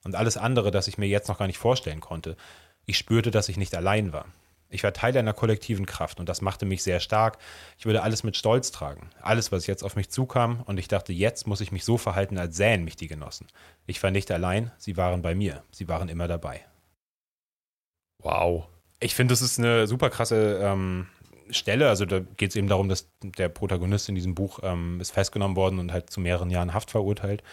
und 0.03 0.15
alles 0.15 0.37
andere, 0.37 0.71
das 0.71 0.87
ich 0.87 0.97
mir 0.97 1.07
jetzt 1.07 1.27
noch 1.27 1.39
gar 1.39 1.47
nicht 1.47 1.57
vorstellen 1.57 1.99
konnte. 1.99 2.37
Ich 2.85 2.97
spürte, 2.97 3.31
dass 3.31 3.49
ich 3.49 3.57
nicht 3.57 3.75
allein 3.75 4.13
war. 4.13 4.25
Ich 4.71 4.83
war 4.83 4.93
Teil 4.93 5.15
einer 5.17 5.33
kollektiven 5.33 5.85
Kraft 5.85 6.19
und 6.19 6.29
das 6.29 6.41
machte 6.41 6.65
mich 6.65 6.81
sehr 6.81 7.01
stark. 7.01 7.37
Ich 7.77 7.85
würde 7.85 8.03
alles 8.03 8.23
mit 8.23 8.37
Stolz 8.37 8.71
tragen. 8.71 9.09
Alles, 9.21 9.51
was 9.51 9.67
jetzt 9.67 9.83
auf 9.83 9.97
mich 9.97 10.09
zukam 10.09 10.61
und 10.65 10.79
ich 10.79 10.87
dachte, 10.87 11.11
jetzt 11.11 11.45
muss 11.45 11.59
ich 11.59 11.73
mich 11.73 11.83
so 11.83 11.97
verhalten, 11.97 12.37
als 12.37 12.55
sähen 12.55 12.85
mich 12.85 12.95
die 12.95 13.07
Genossen. 13.07 13.47
Ich 13.85 14.01
war 14.01 14.11
nicht 14.11 14.31
allein, 14.31 14.71
sie 14.77 14.95
waren 14.95 15.21
bei 15.21 15.35
mir. 15.35 15.63
Sie 15.71 15.89
waren 15.89 16.07
immer 16.07 16.29
dabei. 16.29 16.61
Wow. 18.19 18.67
Ich 19.01 19.13
finde, 19.13 19.33
das 19.33 19.41
ist 19.41 19.59
eine 19.59 19.87
super 19.87 20.09
krasse 20.09 20.59
ähm, 20.63 21.07
Stelle. 21.49 21.89
Also 21.89 22.05
da 22.05 22.19
geht 22.19 22.51
es 22.51 22.55
eben 22.55 22.69
darum, 22.69 22.87
dass 22.87 23.09
der 23.21 23.49
Protagonist 23.49 24.07
in 24.07 24.15
diesem 24.15 24.35
Buch 24.35 24.59
ähm, 24.63 25.01
ist 25.01 25.11
festgenommen 25.11 25.57
worden 25.57 25.79
und 25.79 25.91
halt 25.91 26.09
zu 26.09 26.21
mehreren 26.21 26.49
Jahren 26.49 26.73
Haft 26.73 26.91
verurteilt. 26.91 27.43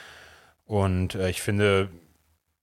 Und 0.67 1.17
äh, 1.17 1.31
ich 1.31 1.43
finde, 1.43 1.91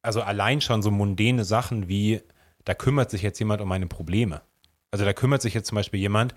also 0.01 0.21
allein 0.21 0.61
schon 0.61 0.81
so 0.81 0.91
mundane 0.91 1.43
Sachen 1.43 1.89
wie 1.89 2.21
da 2.65 2.73
kümmert 2.73 3.09
sich 3.09 3.21
jetzt 3.21 3.39
jemand 3.39 3.61
um 3.61 3.69
meine 3.69 3.87
Probleme. 3.87 4.41
Also 4.91 5.05
da 5.05 5.13
kümmert 5.13 5.41
sich 5.41 5.53
jetzt 5.53 5.67
zum 5.67 5.75
Beispiel 5.75 5.99
jemand, 5.99 6.35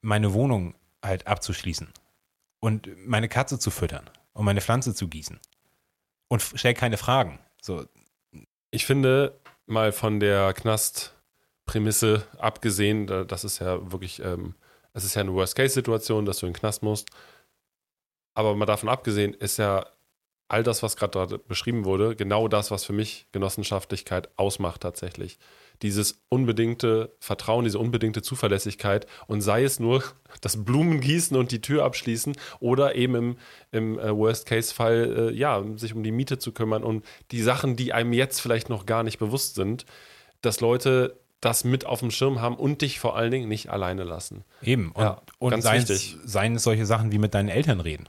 meine 0.00 0.32
Wohnung 0.32 0.74
halt 1.04 1.26
abzuschließen 1.26 1.88
und 2.60 2.88
meine 3.06 3.28
Katze 3.28 3.58
zu 3.58 3.70
füttern 3.70 4.08
und 4.32 4.44
meine 4.44 4.60
Pflanze 4.60 4.94
zu 4.94 5.08
gießen 5.08 5.38
und 6.28 6.42
stellt 6.42 6.78
keine 6.78 6.96
Fragen. 6.96 7.38
So. 7.60 7.84
Ich 8.70 8.86
finde, 8.86 9.38
mal 9.66 9.92
von 9.92 10.20
der 10.20 10.52
Knastprämisse 10.52 12.26
abgesehen, 12.38 13.06
das 13.06 13.44
ist 13.44 13.58
ja 13.58 13.90
wirklich, 13.90 14.20
ähm, 14.22 14.54
es 14.92 15.04
ist 15.04 15.14
ja 15.14 15.20
eine 15.20 15.32
Worst-Case-Situation, 15.32 16.24
dass 16.24 16.38
du 16.38 16.46
in 16.46 16.52
den 16.52 16.58
Knast 16.58 16.82
musst. 16.82 17.08
Aber 18.34 18.54
mal 18.54 18.66
davon 18.66 18.88
abgesehen, 18.88 19.34
ist 19.34 19.58
ja 19.58 19.86
all 20.50 20.62
das, 20.62 20.82
was 20.82 20.96
gerade 20.96 21.38
beschrieben 21.38 21.84
wurde, 21.84 22.16
genau 22.16 22.48
das, 22.48 22.70
was 22.70 22.84
für 22.84 22.92
mich 22.92 23.26
Genossenschaftlichkeit 23.32 24.28
ausmacht 24.36 24.80
tatsächlich. 24.80 25.38
Dieses 25.82 26.20
unbedingte 26.28 27.14
Vertrauen, 27.20 27.64
diese 27.64 27.78
unbedingte 27.78 28.20
Zuverlässigkeit 28.20 29.06
und 29.28 29.40
sei 29.40 29.62
es 29.62 29.78
nur 29.78 30.02
das 30.40 30.64
Blumengießen 30.64 31.36
und 31.36 31.52
die 31.52 31.60
Tür 31.60 31.84
abschließen 31.84 32.36
oder 32.58 32.96
eben 32.96 33.14
im, 33.14 33.36
im 33.70 33.98
äh, 33.98 34.14
Worst-Case-Fall, 34.14 35.30
äh, 35.30 35.34
ja, 35.34 35.62
sich 35.76 35.94
um 35.94 36.02
die 36.02 36.12
Miete 36.12 36.38
zu 36.38 36.52
kümmern 36.52 36.82
und 36.82 37.04
die 37.30 37.42
Sachen, 37.42 37.76
die 37.76 37.92
einem 37.92 38.12
jetzt 38.12 38.40
vielleicht 38.40 38.68
noch 38.68 38.86
gar 38.86 39.04
nicht 39.04 39.18
bewusst 39.18 39.54
sind, 39.54 39.86
dass 40.42 40.60
Leute 40.60 41.16
das 41.40 41.64
mit 41.64 41.86
auf 41.86 42.00
dem 42.00 42.10
Schirm 42.10 42.40
haben 42.40 42.56
und 42.56 42.82
dich 42.82 42.98
vor 43.00 43.16
allen 43.16 43.30
Dingen 43.30 43.48
nicht 43.48 43.70
alleine 43.70 44.04
lassen. 44.04 44.44
Eben. 44.62 44.90
Und, 44.92 45.02
ja, 45.02 45.22
und 45.38 45.62
seien, 45.62 45.86
seien 45.86 46.56
es 46.56 46.64
solche 46.64 46.86
Sachen 46.86 47.12
wie 47.12 47.18
mit 47.18 47.34
deinen 47.34 47.48
Eltern 47.48 47.80
reden. 47.80 48.08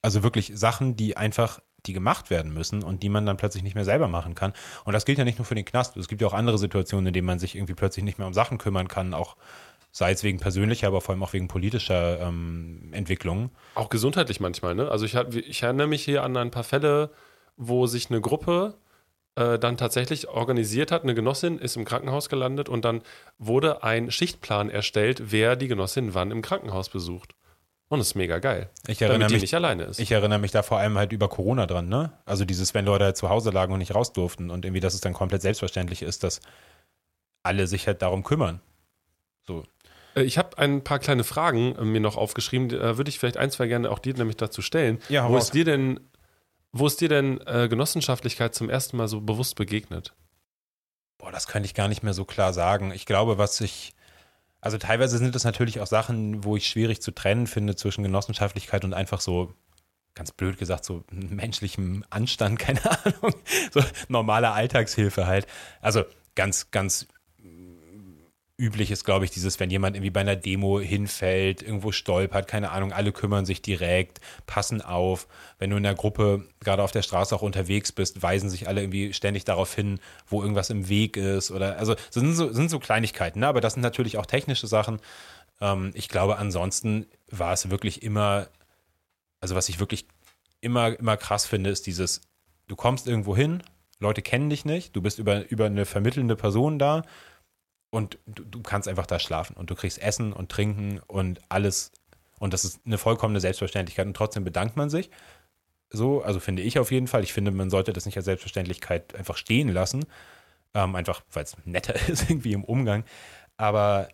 Also 0.00 0.22
wirklich 0.22 0.52
Sachen, 0.54 0.96
die 0.96 1.16
einfach 1.16 1.60
die 1.86 1.92
gemacht 1.92 2.30
werden 2.30 2.52
müssen 2.52 2.82
und 2.82 3.02
die 3.02 3.08
man 3.08 3.26
dann 3.26 3.36
plötzlich 3.36 3.62
nicht 3.62 3.74
mehr 3.74 3.84
selber 3.84 4.08
machen 4.08 4.34
kann. 4.34 4.52
Und 4.84 4.92
das 4.92 5.04
gilt 5.04 5.18
ja 5.18 5.24
nicht 5.24 5.38
nur 5.38 5.46
für 5.46 5.54
den 5.54 5.64
Knast. 5.64 5.96
Es 5.96 6.08
gibt 6.08 6.20
ja 6.20 6.28
auch 6.28 6.34
andere 6.34 6.58
Situationen, 6.58 7.08
in 7.08 7.12
denen 7.12 7.26
man 7.26 7.38
sich 7.38 7.56
irgendwie 7.56 7.74
plötzlich 7.74 8.04
nicht 8.04 8.18
mehr 8.18 8.26
um 8.26 8.34
Sachen 8.34 8.58
kümmern 8.58 8.88
kann, 8.88 9.14
auch 9.14 9.36
sei 9.90 10.12
es 10.12 10.22
wegen 10.22 10.38
persönlicher, 10.38 10.86
aber 10.86 11.00
vor 11.00 11.14
allem 11.14 11.22
auch 11.22 11.34
wegen 11.34 11.48
politischer 11.48 12.20
ähm, 12.20 12.88
Entwicklungen. 12.92 13.50
Auch 13.74 13.90
gesundheitlich 13.90 14.40
manchmal, 14.40 14.74
ne? 14.74 14.90
Also 14.90 15.04
ich, 15.04 15.14
ich 15.14 15.62
erinnere 15.62 15.86
mich 15.86 16.02
hier 16.02 16.22
an 16.22 16.36
ein 16.36 16.50
paar 16.50 16.64
Fälle, 16.64 17.10
wo 17.56 17.86
sich 17.86 18.10
eine 18.10 18.22
Gruppe 18.22 18.74
äh, 19.34 19.58
dann 19.58 19.76
tatsächlich 19.76 20.28
organisiert 20.28 20.90
hat. 20.92 21.02
Eine 21.02 21.14
Genossin 21.14 21.58
ist 21.58 21.76
im 21.76 21.84
Krankenhaus 21.84 22.30
gelandet 22.30 22.68
und 22.68 22.84
dann 22.84 23.02
wurde 23.38 23.82
ein 23.82 24.10
Schichtplan 24.10 24.70
erstellt, 24.70 25.30
wer 25.30 25.56
die 25.56 25.68
Genossin 25.68 26.14
wann 26.14 26.30
im 26.30 26.42
Krankenhaus 26.42 26.88
besucht. 26.88 27.34
Und 27.92 28.00
es 28.00 28.06
ist 28.06 28.14
mega 28.14 28.38
geil. 28.38 28.70
Ich 28.86 29.02
erinnere, 29.02 29.30
mich, 29.30 29.42
nicht 29.42 29.54
alleine 29.54 29.82
ist. 29.82 30.00
ich 30.00 30.10
erinnere 30.10 30.38
mich 30.38 30.50
da 30.50 30.62
vor 30.62 30.78
allem 30.78 30.96
halt 30.96 31.12
über 31.12 31.28
Corona 31.28 31.66
dran, 31.66 31.90
ne? 31.90 32.10
Also 32.24 32.46
dieses, 32.46 32.72
wenn 32.72 32.86
Leute 32.86 33.04
halt 33.04 33.18
zu 33.18 33.28
Hause 33.28 33.50
lagen 33.50 33.70
und 33.74 33.80
nicht 33.80 33.94
raus 33.94 34.14
durften 34.14 34.48
und 34.48 34.64
irgendwie, 34.64 34.80
dass 34.80 34.94
es 34.94 35.02
dann 35.02 35.12
komplett 35.12 35.42
selbstverständlich 35.42 36.00
ist, 36.00 36.24
dass 36.24 36.40
alle 37.42 37.66
sich 37.66 37.86
halt 37.86 38.00
darum 38.00 38.22
kümmern. 38.24 38.62
So. 39.46 39.64
Äh, 40.14 40.22
Ich 40.22 40.38
habe 40.38 40.56
ein 40.56 40.82
paar 40.82 41.00
kleine 41.00 41.22
Fragen 41.22 41.76
äh, 41.76 41.84
mir 41.84 42.00
noch 42.00 42.16
aufgeschrieben. 42.16 42.70
Da 42.70 42.96
würde 42.96 43.10
ich 43.10 43.18
vielleicht 43.18 43.36
ein, 43.36 43.50
zwei 43.50 43.66
gerne 43.66 43.90
auch 43.90 43.98
dir 43.98 44.14
nämlich 44.14 44.38
dazu 44.38 44.62
stellen. 44.62 44.98
Ja, 45.10 45.28
wo 45.28 45.34
raus. 45.34 45.42
ist 45.44 45.54
dir 45.54 45.66
denn, 45.66 46.00
wo 46.72 46.86
ist 46.86 46.98
dir 47.02 47.10
denn 47.10 47.46
äh, 47.46 47.68
Genossenschaftlichkeit 47.68 48.54
zum 48.54 48.70
ersten 48.70 48.96
Mal 48.96 49.06
so 49.08 49.20
bewusst 49.20 49.54
begegnet? 49.56 50.14
Boah, 51.18 51.30
das 51.30 51.46
könnte 51.46 51.66
ich 51.66 51.74
gar 51.74 51.88
nicht 51.88 52.02
mehr 52.02 52.14
so 52.14 52.24
klar 52.24 52.54
sagen. 52.54 52.90
Ich 52.90 53.04
glaube, 53.04 53.36
was 53.36 53.60
ich, 53.60 53.92
also 54.62 54.78
teilweise 54.78 55.18
sind 55.18 55.34
das 55.34 55.42
natürlich 55.42 55.80
auch 55.80 55.88
Sachen, 55.88 56.44
wo 56.44 56.56
ich 56.56 56.68
schwierig 56.68 57.02
zu 57.02 57.10
trennen 57.10 57.48
finde 57.48 57.74
zwischen 57.74 58.04
Genossenschaftlichkeit 58.04 58.84
und 58.84 58.94
einfach 58.94 59.20
so, 59.20 59.52
ganz 60.14 60.30
blöd 60.30 60.56
gesagt, 60.56 60.84
so 60.84 61.04
menschlichem 61.10 62.04
Anstand, 62.10 62.58
keine 62.60 62.80
Ahnung, 62.84 63.34
so 63.72 63.82
normale 64.08 64.52
Alltagshilfe 64.52 65.26
halt. 65.26 65.48
Also 65.80 66.04
ganz, 66.36 66.70
ganz 66.70 67.08
üblich 68.62 68.92
ist, 68.92 69.04
glaube 69.04 69.24
ich, 69.24 69.32
dieses, 69.32 69.58
wenn 69.58 69.70
jemand 69.70 69.96
irgendwie 69.96 70.10
bei 70.10 70.20
einer 70.20 70.36
Demo 70.36 70.78
hinfällt, 70.78 71.62
irgendwo 71.62 71.90
stolpert, 71.90 72.46
keine 72.46 72.70
Ahnung, 72.70 72.92
alle 72.92 73.10
kümmern 73.10 73.44
sich 73.44 73.60
direkt, 73.60 74.20
passen 74.46 74.80
auf. 74.80 75.26
Wenn 75.58 75.70
du 75.70 75.76
in 75.76 75.82
der 75.82 75.96
Gruppe 75.96 76.46
gerade 76.60 76.84
auf 76.84 76.92
der 76.92 77.02
Straße 77.02 77.34
auch 77.34 77.42
unterwegs 77.42 77.90
bist, 77.90 78.22
weisen 78.22 78.48
sich 78.48 78.68
alle 78.68 78.80
irgendwie 78.80 79.12
ständig 79.12 79.44
darauf 79.44 79.74
hin, 79.74 79.98
wo 80.28 80.42
irgendwas 80.42 80.70
im 80.70 80.88
Weg 80.88 81.16
ist 81.16 81.50
oder, 81.50 81.76
also 81.76 81.96
sind 82.10 82.34
so, 82.34 82.52
sind 82.52 82.70
so 82.70 82.78
Kleinigkeiten, 82.78 83.40
ne? 83.40 83.48
aber 83.48 83.60
das 83.60 83.74
sind 83.74 83.82
natürlich 83.82 84.16
auch 84.16 84.26
technische 84.26 84.68
Sachen. 84.68 85.00
Ähm, 85.60 85.90
ich 85.94 86.08
glaube, 86.08 86.38
ansonsten 86.38 87.06
war 87.30 87.52
es 87.52 87.68
wirklich 87.68 88.04
immer, 88.04 88.46
also 89.40 89.56
was 89.56 89.68
ich 89.68 89.80
wirklich 89.80 90.06
immer, 90.60 90.96
immer 91.00 91.16
krass 91.16 91.46
finde, 91.46 91.70
ist 91.70 91.88
dieses, 91.88 92.20
du 92.68 92.76
kommst 92.76 93.08
irgendwo 93.08 93.36
hin, 93.36 93.64
Leute 93.98 94.22
kennen 94.22 94.50
dich 94.50 94.64
nicht, 94.64 94.94
du 94.94 95.02
bist 95.02 95.18
über, 95.18 95.50
über 95.50 95.66
eine 95.66 95.84
vermittelnde 95.84 96.36
Person 96.36 96.78
da 96.78 97.02
und 97.92 98.18
du, 98.24 98.42
du 98.44 98.62
kannst 98.62 98.88
einfach 98.88 99.06
da 99.06 99.18
schlafen 99.18 99.54
und 99.54 99.68
du 99.68 99.74
kriegst 99.74 100.00
Essen 100.00 100.32
und 100.32 100.50
Trinken 100.50 100.98
und 101.06 101.40
alles. 101.50 101.92
Und 102.38 102.54
das 102.54 102.64
ist 102.64 102.80
eine 102.86 102.96
vollkommene 102.96 103.38
Selbstverständlichkeit 103.38 104.06
und 104.06 104.16
trotzdem 104.16 104.44
bedankt 104.44 104.76
man 104.76 104.88
sich. 104.88 105.10
So, 105.90 106.22
also 106.22 106.40
finde 106.40 106.62
ich 106.62 106.78
auf 106.78 106.90
jeden 106.90 107.06
Fall. 107.06 107.22
Ich 107.22 107.34
finde, 107.34 107.50
man 107.50 107.68
sollte 107.68 107.92
das 107.92 108.06
nicht 108.06 108.16
als 108.16 108.24
Selbstverständlichkeit 108.24 109.14
einfach 109.14 109.36
stehen 109.36 109.68
lassen. 109.68 110.06
Ähm, 110.72 110.96
einfach, 110.96 111.20
weil 111.32 111.44
es 111.44 111.54
netter 111.66 111.94
ist 112.08 112.30
irgendwie 112.30 112.54
im 112.54 112.64
Umgang. 112.64 113.04
Aber 113.58 114.08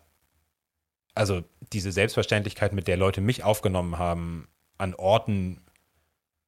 also 1.15 1.41
diese 1.71 1.93
Selbstverständlichkeit, 1.93 2.73
mit 2.73 2.89
der 2.89 2.97
Leute 2.97 3.21
mich 3.21 3.45
aufgenommen 3.45 3.97
haben, 3.97 4.49
an 4.77 4.93
Orten, 4.93 5.61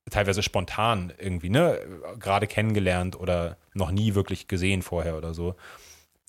teilweise 0.10 0.44
spontan 0.44 1.14
irgendwie, 1.18 1.50
ne, 1.50 1.80
gerade 2.20 2.46
kennengelernt 2.46 3.18
oder 3.18 3.56
noch 3.74 3.92
nie 3.92 4.16
wirklich 4.16 4.50
gesehen 4.50 4.82
vorher 4.82 5.18
oder 5.18 5.34
so. 5.34 5.56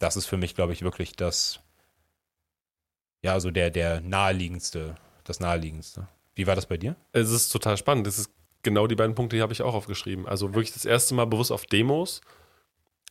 Das 0.02 0.16
ist 0.16 0.26
für 0.26 0.36
mich, 0.36 0.56
glaube 0.56 0.72
ich, 0.72 0.82
wirklich 0.82 1.14
das, 1.14 1.60
ja, 3.22 3.38
so 3.38 3.52
der, 3.52 3.70
der 3.70 4.00
naheliegendste, 4.00 4.96
das 5.22 5.38
naheliegendste. 5.38 6.08
Wie 6.34 6.48
war 6.48 6.56
das 6.56 6.66
bei 6.66 6.76
dir? 6.76 6.96
Es 7.12 7.30
ist 7.30 7.50
total 7.50 7.76
spannend. 7.76 8.08
Das 8.08 8.18
ist 8.18 8.32
genau 8.64 8.88
die 8.88 8.96
beiden 8.96 9.14
Punkte, 9.14 9.36
die 9.36 9.42
habe 9.42 9.52
ich 9.52 9.62
auch 9.62 9.74
aufgeschrieben. 9.74 10.26
Also 10.26 10.54
wirklich 10.54 10.72
das 10.72 10.84
erste 10.84 11.14
Mal 11.14 11.26
bewusst 11.26 11.52
auf 11.52 11.66
Demos, 11.66 12.20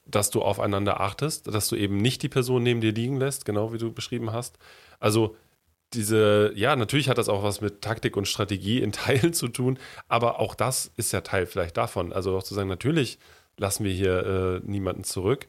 dass 0.06 0.32
du 0.32 0.42
aufeinander 0.42 1.00
achtest, 1.00 1.48
dass 1.48 1.70
du 1.70 1.78
eben 1.78 1.96
nicht 1.96 2.24
die 2.24 2.30
Person 2.30 2.62
neben 2.64 2.82
dir 2.82 2.92
liegen 2.92 3.16
lässt, 3.16 3.46
genau 3.46 3.72
wie 3.72 3.78
du 3.78 3.94
beschrieben 3.94 4.34
hast. 4.34 4.58
Also 5.00 5.38
diese, 5.94 6.52
ja, 6.56 6.76
natürlich 6.76 7.08
hat 7.08 7.18
das 7.18 7.30
auch 7.30 7.42
was 7.42 7.62
mit 7.62 7.82
Taktik 7.82 8.18
und 8.18 8.28
Strategie 8.28 8.82
in 8.82 8.92
Teilen 8.92 9.32
zu 9.32 9.48
tun, 9.48 9.80
aber 10.10 10.42
auch 10.42 10.56
das 10.56 10.92
ist 10.98 11.14
ja 11.14 11.22
Teil 11.22 11.46
vielleicht 11.46 11.78
davon. 11.78 12.12
Also 12.12 12.36
auch 12.36 12.44
zu 12.44 12.54
sagen, 12.54 12.68
natürlich 12.68 13.18
lassen 13.56 13.86
wir 13.86 13.94
hier 13.94 14.62
äh, 14.66 14.70
niemanden 14.70 15.06
zurück. 15.06 15.48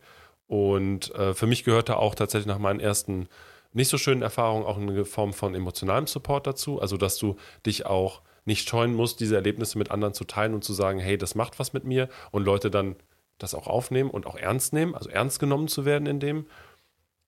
Und 0.53 1.14
äh, 1.14 1.32
für 1.32 1.46
mich 1.46 1.64
gehörte 1.64 1.96
auch 1.96 2.14
tatsächlich 2.14 2.46
nach 2.46 2.59
meinen 2.59 2.78
ersten 2.78 3.26
nicht 3.72 3.88
so 3.88 3.96
schönen 3.96 4.20
Erfahrungen 4.20 4.66
auch 4.66 4.76
eine 4.76 5.07
Form 5.07 5.32
von 5.32 5.55
emotionalem 5.55 6.07
Support 6.07 6.46
dazu. 6.46 6.78
Also, 6.78 6.98
dass 6.98 7.16
du 7.16 7.36
dich 7.64 7.86
auch 7.86 8.20
nicht 8.44 8.68
scheuen 8.68 8.92
musst, 8.92 9.20
diese 9.20 9.34
Erlebnisse 9.34 9.78
mit 9.78 9.90
anderen 9.90 10.12
zu 10.12 10.24
teilen 10.24 10.53
und 10.53 10.62
zu 10.62 10.74
sagen, 10.74 10.98
hey, 10.98 11.16
das 11.16 11.34
macht 11.34 11.59
was 11.59 11.72
mit 11.72 11.84
mir 11.84 12.11
und 12.32 12.44
Leute 12.44 12.70
dann 12.70 12.96
das 13.38 13.55
auch 13.55 13.66
aufnehmen 13.66 14.11
und 14.11 14.26
auch 14.26 14.36
ernst 14.36 14.74
nehmen, 14.74 14.94
also 14.94 15.09
ernst 15.09 15.40
genommen 15.40 15.68
zu 15.68 15.86
werden 15.86 16.07
in 16.07 16.20
dem. 16.20 16.44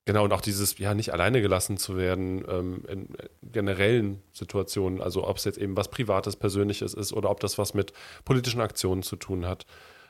Genau, 0.05 0.25
und 0.25 0.31
auch 0.31 0.41
dieses, 0.41 0.77
ja, 0.77 0.93
nicht 0.93 1.11
alleine 1.11 1.41
gelassen 1.41 1.77
zu 1.77 1.97
werden 1.97 2.45
ähm, 2.47 2.83
in 2.87 3.07
generellen 3.41 4.21
Situationen, 4.33 5.01
also 5.01 5.27
ob 5.27 5.37
es 5.37 5.45
jetzt 5.45 5.57
eben 5.57 5.75
was 5.75 5.89
Privates, 5.89 6.35
Persönliches 6.35 6.93
ist 6.93 7.11
oder 7.11 7.31
ob 7.31 7.39
das 7.39 7.57
was 7.57 7.73
mit 7.73 7.91
politischen 8.23 8.61
Aktionen 8.61 9.01
zu 9.01 9.15
tun 9.15 9.47
hat. 9.47 9.65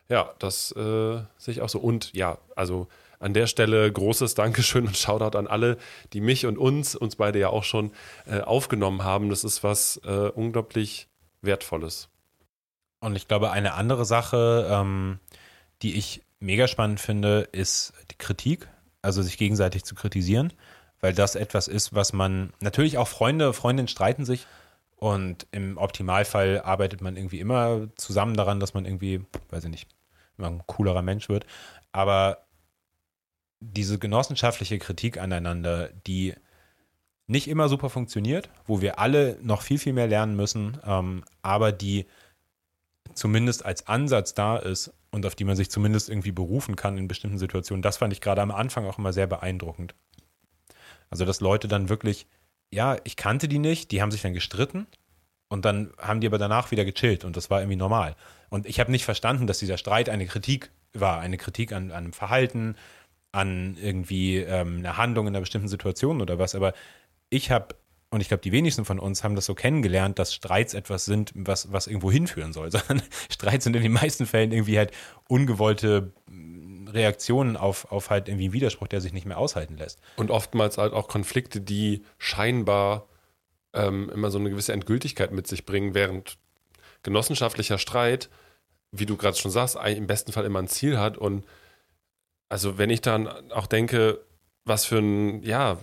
Ja, 0.10 0.34
das 0.38 0.74
äh, 0.74 1.16
sehe 1.38 1.54
ich 1.54 1.62
auch 1.62 1.70
so. 1.70 1.80
Und 1.80 2.12
ja, 2.14 2.40
also 2.58 2.90
an 3.20 3.34
der 3.34 3.48
Stelle 3.48 3.92
großes 3.92 4.36
Dankeschön 4.36 4.88
und 4.88 4.98
Shoutout 4.98 5.38
an 5.38 5.48
alle, 5.48 5.78
die 6.14 6.22
mich 6.22 6.46
und 6.46 6.58
uns, 6.58 6.96
uns 6.96 7.16
beide 7.16 7.40
ja 7.40 7.50
auch 7.50 7.64
schon 7.64 7.92
äh, 8.26 8.42
aufgenommen 8.42 9.04
haben. 9.04 9.30
Das 9.30 9.44
ist 9.44 9.64
was 9.64 9.98
äh, 10.06 10.30
unglaublich 10.30 11.08
Wertvolles. 11.42 12.10
Und 13.00 13.16
ich 13.16 13.28
glaube, 13.28 13.52
eine 13.52 13.74
andere 13.74 14.06
Sache, 14.06 14.68
ähm, 14.70 15.20
die 15.82 15.96
ich 15.96 16.24
mega 16.40 16.68
spannend 16.68 17.00
finde, 17.00 17.48
ist 17.52 17.94
die 18.12 18.18
Kritik, 18.18 18.68
also 19.02 19.22
sich 19.22 19.38
gegenseitig 19.38 19.84
zu 19.84 19.96
kritisieren, 19.96 20.54
weil 21.02 21.14
das 21.14 21.36
etwas 21.36 21.68
ist, 21.68 21.94
was 21.94 22.14
man 22.14 22.54
natürlich 22.60 22.98
auch 22.98 23.08
Freunde, 23.08 23.54
Freundinnen 23.54 23.88
streiten 23.88 24.26
sich 24.26 24.48
und 24.96 25.46
im 25.52 25.78
Optimalfall 25.78 26.62
arbeitet 26.62 27.02
man 27.02 27.18
irgendwie 27.18 27.40
immer 27.40 27.88
zusammen 27.96 28.36
daran, 28.36 28.60
dass 28.60 28.74
man 28.74 28.86
irgendwie, 28.86 29.22
weiß 29.50 29.66
ich 29.66 29.72
nicht, 29.72 29.88
immer 30.38 30.48
ein 30.48 30.64
coolerer 30.66 31.02
Mensch 31.02 31.30
wird. 31.30 31.46
Aber 31.92 32.45
diese 33.60 34.00
genossenschaftliche 34.00 34.80
Kritik 34.80 35.18
aneinander, 35.18 35.90
die 36.08 36.36
nicht 37.28 37.48
immer 37.48 37.70
super 37.70 37.90
funktioniert, 37.90 38.50
wo 38.66 38.82
wir 38.82 39.00
alle 39.00 39.38
noch 39.42 39.62
viel, 39.62 39.80
viel 39.80 39.94
mehr 39.94 40.08
lernen 40.08 40.36
müssen, 40.36 40.78
ähm, 40.86 41.24
aber 41.42 41.72
die 41.72 42.06
zumindest 43.14 43.66
als 43.66 43.88
Ansatz 43.88 44.34
da 44.34 44.58
ist 44.58 44.94
und 45.12 45.26
auf 45.26 45.36
die 45.36 45.44
man 45.46 45.56
sich 45.56 45.72
zumindest 45.72 46.10
irgendwie 46.10 46.32
berufen 46.32 46.76
kann 46.76 46.98
in 46.98 47.08
bestimmten 47.08 47.38
Situationen, 47.38 47.82
das 47.82 47.98
fand 47.98 48.14
ich 48.14 48.22
gerade 48.22 48.42
am 48.42 48.52
Anfang 48.52 48.86
auch 48.86 49.00
immer 49.00 49.14
sehr 49.14 49.28
beeindruckend. 49.28 49.96
Also, 51.10 51.26
dass 51.26 51.40
Leute 51.40 51.68
dann 51.68 51.90
wirklich, 51.90 52.28
ja, 52.72 52.98
ich 53.04 53.16
kannte 53.16 53.48
die 53.48 53.60
nicht, 53.60 53.92
die 53.92 54.02
haben 54.02 54.12
sich 54.12 54.22
dann 54.22 54.34
gestritten 54.34 54.88
und 55.48 55.66
dann 55.66 55.94
haben 55.98 56.20
die 56.20 56.28
aber 56.28 56.38
danach 56.38 56.72
wieder 56.72 56.86
gechillt 56.86 57.24
und 57.24 57.38
das 57.38 57.50
war 57.50 57.62
irgendwie 57.62 57.78
normal. 57.78 58.16
Und 58.50 58.66
ich 58.66 58.80
habe 58.80 58.92
nicht 58.92 59.06
verstanden, 59.06 59.48
dass 59.48 59.60
dieser 59.60 59.78
Streit 59.78 60.10
eine 60.10 60.26
Kritik 60.26 60.72
war, 60.94 61.20
eine 61.20 61.38
Kritik 61.38 61.72
an, 61.72 61.92
an 61.92 62.06
einem 62.06 62.14
Verhalten, 62.14 62.76
an 63.36 63.78
irgendwie 63.82 64.38
ähm, 64.38 64.78
einer 64.80 64.98
Handlung 64.98 65.28
in 65.28 65.34
einer 65.34 65.42
bestimmten 65.42 65.68
Situation 65.68 66.22
oder 66.22 66.40
was, 66.40 66.56
aber 66.56 66.74
ich 67.30 67.52
habe 67.52 67.76
und 68.12 68.22
ich 68.22 68.30
glaube, 68.30 68.42
die 68.42 68.54
wenigsten 68.54 68.86
von 68.86 68.98
uns 68.98 69.26
haben 69.26 69.36
das 69.36 69.46
so 69.46 69.56
kennengelernt, 69.56 70.20
dass 70.20 70.34
Streits 70.34 70.74
etwas 70.74 71.04
sind, 71.04 71.34
was, 71.36 71.74
was 71.74 71.88
irgendwo 71.88 72.12
hinführen 72.12 72.54
soll, 72.54 72.72
sondern 72.72 73.02
Streits 73.30 73.66
sind 73.66 73.76
in 73.76 73.84
den 73.84 73.92
meisten 73.92 74.26
Fällen 74.26 74.54
irgendwie 74.54 74.78
halt 74.78 74.92
ungewollte 75.28 76.14
mm, 76.28 76.88
Reaktionen 76.88 77.58
auf, 77.58 77.92
auf 77.92 78.10
halt 78.10 78.30
irgendwie 78.30 78.46
einen 78.46 78.54
Widerspruch, 78.54 78.88
der 78.88 79.02
sich 79.02 79.12
nicht 79.12 79.26
mehr 79.26 79.38
aushalten 79.38 79.76
lässt. 79.76 80.00
Und 80.16 80.32
oftmals 80.32 80.78
halt 80.78 80.94
auch 80.94 81.10
Konflikte, 81.10 81.60
die 81.60 82.04
scheinbar 82.18 83.08
ähm, 83.74 84.10
immer 84.14 84.32
so 84.32 84.40
eine 84.40 84.50
gewisse 84.50 84.72
Endgültigkeit 84.72 85.34
mit 85.34 85.48
sich 85.48 85.66
bringen, 85.66 85.94
während 85.94 86.38
genossenschaftlicher 87.04 87.80
Streit, 87.80 88.30
wie 88.92 89.06
du 89.06 89.18
gerade 89.18 89.36
schon 89.36 89.52
sagst, 89.52 89.76
im 89.76 90.08
besten 90.08 90.32
Fall 90.32 90.46
immer 90.46 90.60
ein 90.60 90.70
Ziel 90.70 91.00
hat. 91.00 91.18
Und 91.18 91.44
also 92.56 92.78
wenn 92.78 92.90
ich 92.90 93.02
dann 93.02 93.28
auch 93.52 93.68
denke, 93.68 94.22
was 94.64 94.86
für 94.86 95.00
ein, 95.00 95.44
ja, 95.44 95.78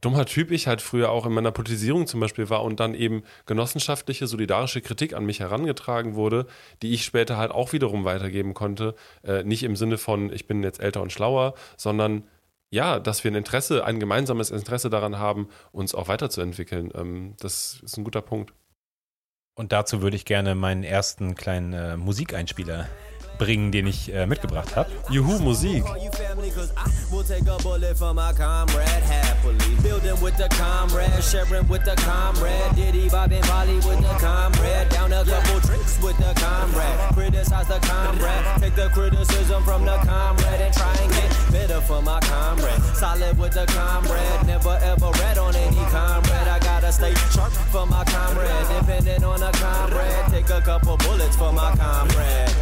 dummer 0.00 0.24
Typ 0.24 0.50
ich 0.50 0.66
halt 0.68 0.80
früher 0.80 1.10
auch 1.10 1.26
in 1.26 1.34
meiner 1.34 1.52
Politisierung 1.52 2.06
zum 2.06 2.18
Beispiel 2.18 2.48
war 2.48 2.64
und 2.64 2.80
dann 2.80 2.94
eben 2.94 3.24
genossenschaftliche, 3.44 4.26
solidarische 4.26 4.80
Kritik 4.80 5.12
an 5.12 5.26
mich 5.26 5.40
herangetragen 5.40 6.14
wurde, 6.14 6.46
die 6.80 6.94
ich 6.94 7.04
später 7.04 7.36
halt 7.36 7.50
auch 7.50 7.74
wiederum 7.74 8.06
weitergeben 8.06 8.54
konnte. 8.54 8.94
Äh, 9.22 9.42
nicht 9.42 9.64
im 9.64 9.76
Sinne 9.76 9.98
von, 9.98 10.32
ich 10.32 10.46
bin 10.46 10.62
jetzt 10.62 10.80
älter 10.80 11.02
und 11.02 11.12
schlauer, 11.12 11.52
sondern 11.76 12.26
ja, 12.70 12.98
dass 12.98 13.22
wir 13.22 13.30
ein 13.30 13.34
Interesse, 13.34 13.84
ein 13.84 14.00
gemeinsames 14.00 14.50
Interesse 14.50 14.88
daran 14.88 15.18
haben, 15.18 15.50
uns 15.72 15.94
auch 15.94 16.08
weiterzuentwickeln. 16.08 16.90
Ähm, 16.94 17.34
das 17.38 17.82
ist 17.84 17.98
ein 17.98 18.04
guter 18.04 18.22
Punkt. 18.22 18.54
Und 19.54 19.72
dazu 19.72 20.00
würde 20.00 20.16
ich 20.16 20.24
gerne 20.24 20.54
meinen 20.54 20.84
ersten 20.84 21.34
kleinen 21.34 21.74
äh, 21.74 21.98
Musikeinspieler 21.98 22.88
bringen, 23.38 23.72
den 23.72 23.86
ich 23.86 24.12
äh, 24.12 24.26
mitgebracht 24.26 24.76
habe. 24.76 24.90
Juhu, 25.10 25.38
Musik. 25.38 25.84
Stay 46.96 47.12
sharp 47.30 47.52
for 47.52 47.84
my 47.86 48.02
comrade. 48.04 48.80
Depending 48.80 49.22
on 49.22 49.42
a 49.42 49.52
comrade, 49.52 50.26
take 50.30 50.48
a 50.48 50.62
couple 50.62 50.96
bullets 50.96 51.36
for 51.36 51.52
my 51.52 51.76
comrade. 51.76 52.55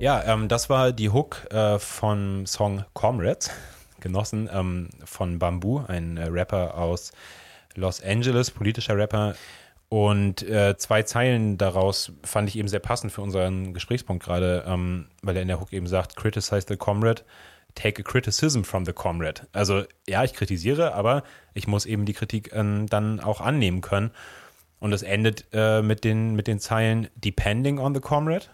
Ja, 0.00 0.24
ähm, 0.24 0.48
das 0.48 0.70
war 0.70 0.90
die 0.90 1.10
Hook 1.10 1.52
äh, 1.52 1.78
vom 1.78 2.46
Song 2.46 2.86
Comrades, 2.94 3.50
genossen 4.00 4.48
ähm, 4.50 4.88
von 5.04 5.38
Bamboo, 5.38 5.84
ein 5.86 6.16
äh, 6.16 6.28
Rapper 6.28 6.78
aus 6.78 7.12
Los 7.74 8.02
Angeles, 8.02 8.50
politischer 8.50 8.96
Rapper. 8.96 9.34
Und 9.90 10.42
äh, 10.48 10.78
zwei 10.78 11.02
Zeilen 11.02 11.58
daraus 11.58 12.12
fand 12.22 12.48
ich 12.48 12.56
eben 12.56 12.68
sehr 12.68 12.80
passend 12.80 13.12
für 13.12 13.20
unseren 13.20 13.74
Gesprächspunkt 13.74 14.24
gerade, 14.24 14.64
ähm, 14.66 15.08
weil 15.20 15.36
er 15.36 15.42
in 15.42 15.48
der 15.48 15.60
Hook 15.60 15.74
eben 15.74 15.86
sagt, 15.86 16.16
criticize 16.16 16.64
the 16.66 16.78
comrade, 16.78 17.22
take 17.74 18.00
a 18.00 18.02
criticism 18.02 18.62
from 18.62 18.86
the 18.86 18.94
comrade. 18.94 19.42
Also 19.52 19.84
ja, 20.08 20.24
ich 20.24 20.32
kritisiere, 20.32 20.94
aber 20.94 21.22
ich 21.52 21.66
muss 21.66 21.84
eben 21.84 22.06
die 22.06 22.14
Kritik 22.14 22.50
äh, 22.54 22.86
dann 22.86 23.20
auch 23.20 23.42
annehmen 23.42 23.82
können. 23.82 24.10
Und 24.82 24.92
es 24.92 25.04
endet 25.04 25.46
äh, 25.52 25.80
mit, 25.80 26.02
den, 26.02 26.34
mit 26.34 26.48
den 26.48 26.58
Zeilen, 26.58 27.08
depending 27.14 27.78
on 27.78 27.94
the 27.94 28.00
comrade 28.00 28.46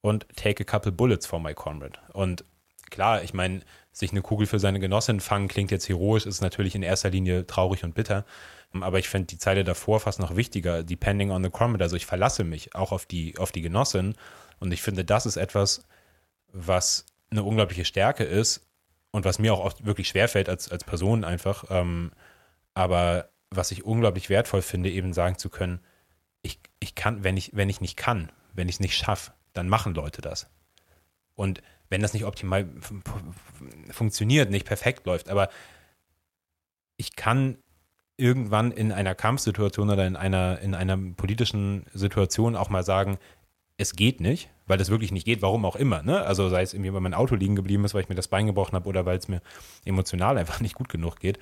und 0.00 0.24
take 0.36 0.62
a 0.62 0.64
couple 0.64 0.92
bullets 0.92 1.26
for 1.26 1.40
my 1.40 1.52
comrade. 1.52 1.98
Und 2.12 2.44
klar, 2.90 3.24
ich 3.24 3.34
meine, 3.34 3.62
sich 3.90 4.12
eine 4.12 4.22
Kugel 4.22 4.46
für 4.46 4.60
seine 4.60 4.78
Genossin 4.78 5.18
fangen 5.18 5.48
klingt 5.48 5.72
jetzt 5.72 5.88
heroisch, 5.88 6.26
ist 6.26 6.42
natürlich 6.42 6.76
in 6.76 6.84
erster 6.84 7.10
Linie 7.10 7.44
traurig 7.44 7.82
und 7.82 7.96
bitter. 7.96 8.24
Aber 8.72 9.00
ich 9.00 9.08
finde 9.08 9.26
die 9.26 9.38
Zeile 9.38 9.64
davor 9.64 9.98
fast 9.98 10.20
noch 10.20 10.36
wichtiger, 10.36 10.84
depending 10.84 11.32
on 11.32 11.42
the 11.42 11.50
comrade. 11.50 11.82
Also 11.82 11.96
ich 11.96 12.06
verlasse 12.06 12.44
mich 12.44 12.76
auch 12.76 12.92
auf 12.92 13.04
die, 13.04 13.36
auf 13.36 13.50
die 13.50 13.62
Genossin. 13.62 14.14
Und 14.60 14.70
ich 14.70 14.80
finde, 14.80 15.04
das 15.04 15.26
ist 15.26 15.38
etwas, 15.38 15.84
was 16.52 17.04
eine 17.32 17.42
unglaubliche 17.42 17.84
Stärke 17.84 18.22
ist 18.22 18.64
und 19.10 19.24
was 19.24 19.40
mir 19.40 19.52
auch 19.54 19.64
oft 19.64 19.84
wirklich 19.84 20.06
schwerfällt 20.06 20.48
als, 20.48 20.70
als 20.70 20.84
Person 20.84 21.24
einfach. 21.24 21.64
Ähm, 21.68 22.12
aber 22.74 23.31
was 23.56 23.70
ich 23.70 23.84
unglaublich 23.84 24.28
wertvoll 24.28 24.62
finde, 24.62 24.90
eben 24.90 25.12
sagen 25.12 25.38
zu 25.38 25.50
können, 25.50 25.80
ich, 26.42 26.60
ich 26.80 26.94
kann, 26.94 27.24
wenn 27.24 27.36
ich, 27.36 27.54
wenn 27.54 27.68
ich 27.68 27.80
nicht 27.80 27.96
kann, 27.96 28.30
wenn 28.52 28.68
ich 28.68 28.76
es 28.76 28.80
nicht 28.80 28.96
schaffe, 28.96 29.32
dann 29.52 29.68
machen 29.68 29.94
Leute 29.94 30.22
das. 30.22 30.48
Und 31.34 31.62
wenn 31.88 32.02
das 32.02 32.14
nicht 32.14 32.24
optimal 32.24 32.68
funktioniert, 33.90 34.50
nicht 34.50 34.66
perfekt 34.66 35.06
läuft, 35.06 35.28
aber 35.28 35.50
ich 36.96 37.16
kann 37.16 37.58
irgendwann 38.16 38.70
in 38.70 38.92
einer 38.92 39.14
Kampfsituation 39.14 39.90
oder 39.90 40.06
in 40.06 40.16
einer, 40.16 40.58
in 40.60 40.74
einer 40.74 40.96
politischen 41.16 41.86
Situation 41.92 42.56
auch 42.56 42.70
mal 42.70 42.84
sagen, 42.84 43.18
es 43.76 43.96
geht 43.96 44.20
nicht, 44.20 44.50
weil 44.66 44.80
es 44.80 44.90
wirklich 44.90 45.12
nicht 45.12 45.24
geht, 45.24 45.42
warum 45.42 45.64
auch 45.64 45.76
immer. 45.76 46.02
Ne? 46.02 46.22
Also 46.22 46.48
sei 46.48 46.62
es 46.62 46.74
irgendwie, 46.74 46.92
weil 46.92 47.00
mein 47.00 47.14
Auto 47.14 47.34
liegen 47.34 47.56
geblieben 47.56 47.84
ist, 47.84 47.94
weil 47.94 48.02
ich 48.02 48.08
mir 48.08 48.14
das 48.14 48.28
Bein 48.28 48.46
gebrochen 48.46 48.74
habe 48.74 48.88
oder 48.88 49.06
weil 49.06 49.18
es 49.18 49.28
mir 49.28 49.42
emotional 49.84 50.38
einfach 50.38 50.60
nicht 50.60 50.74
gut 50.74 50.88
genug 50.88 51.18
geht 51.20 51.38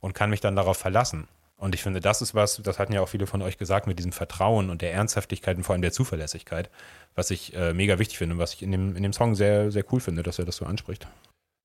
und 0.00 0.14
kann 0.14 0.30
mich 0.30 0.40
dann 0.40 0.56
darauf 0.56 0.76
verlassen. 0.76 1.28
Und 1.64 1.74
ich 1.74 1.82
finde, 1.82 2.00
das 2.00 2.20
ist 2.20 2.34
was, 2.34 2.60
das 2.62 2.78
hatten 2.78 2.92
ja 2.92 3.00
auch 3.00 3.08
viele 3.08 3.26
von 3.26 3.40
euch 3.40 3.56
gesagt, 3.56 3.86
mit 3.86 3.98
diesem 3.98 4.12
Vertrauen 4.12 4.68
und 4.68 4.82
der 4.82 4.92
Ernsthaftigkeit 4.92 5.56
und 5.56 5.62
vor 5.62 5.72
allem 5.72 5.80
der 5.80 5.92
Zuverlässigkeit, 5.92 6.68
was 7.14 7.30
ich 7.30 7.56
äh, 7.56 7.72
mega 7.72 7.98
wichtig 7.98 8.18
finde 8.18 8.34
und 8.34 8.38
was 8.38 8.52
ich 8.52 8.62
in 8.62 8.70
dem, 8.70 8.94
in 8.94 9.02
dem 9.02 9.14
Song 9.14 9.34
sehr, 9.34 9.70
sehr 9.70 9.82
cool 9.90 10.00
finde, 10.00 10.22
dass 10.22 10.38
er 10.38 10.44
das 10.44 10.56
so 10.56 10.66
anspricht. 10.66 11.06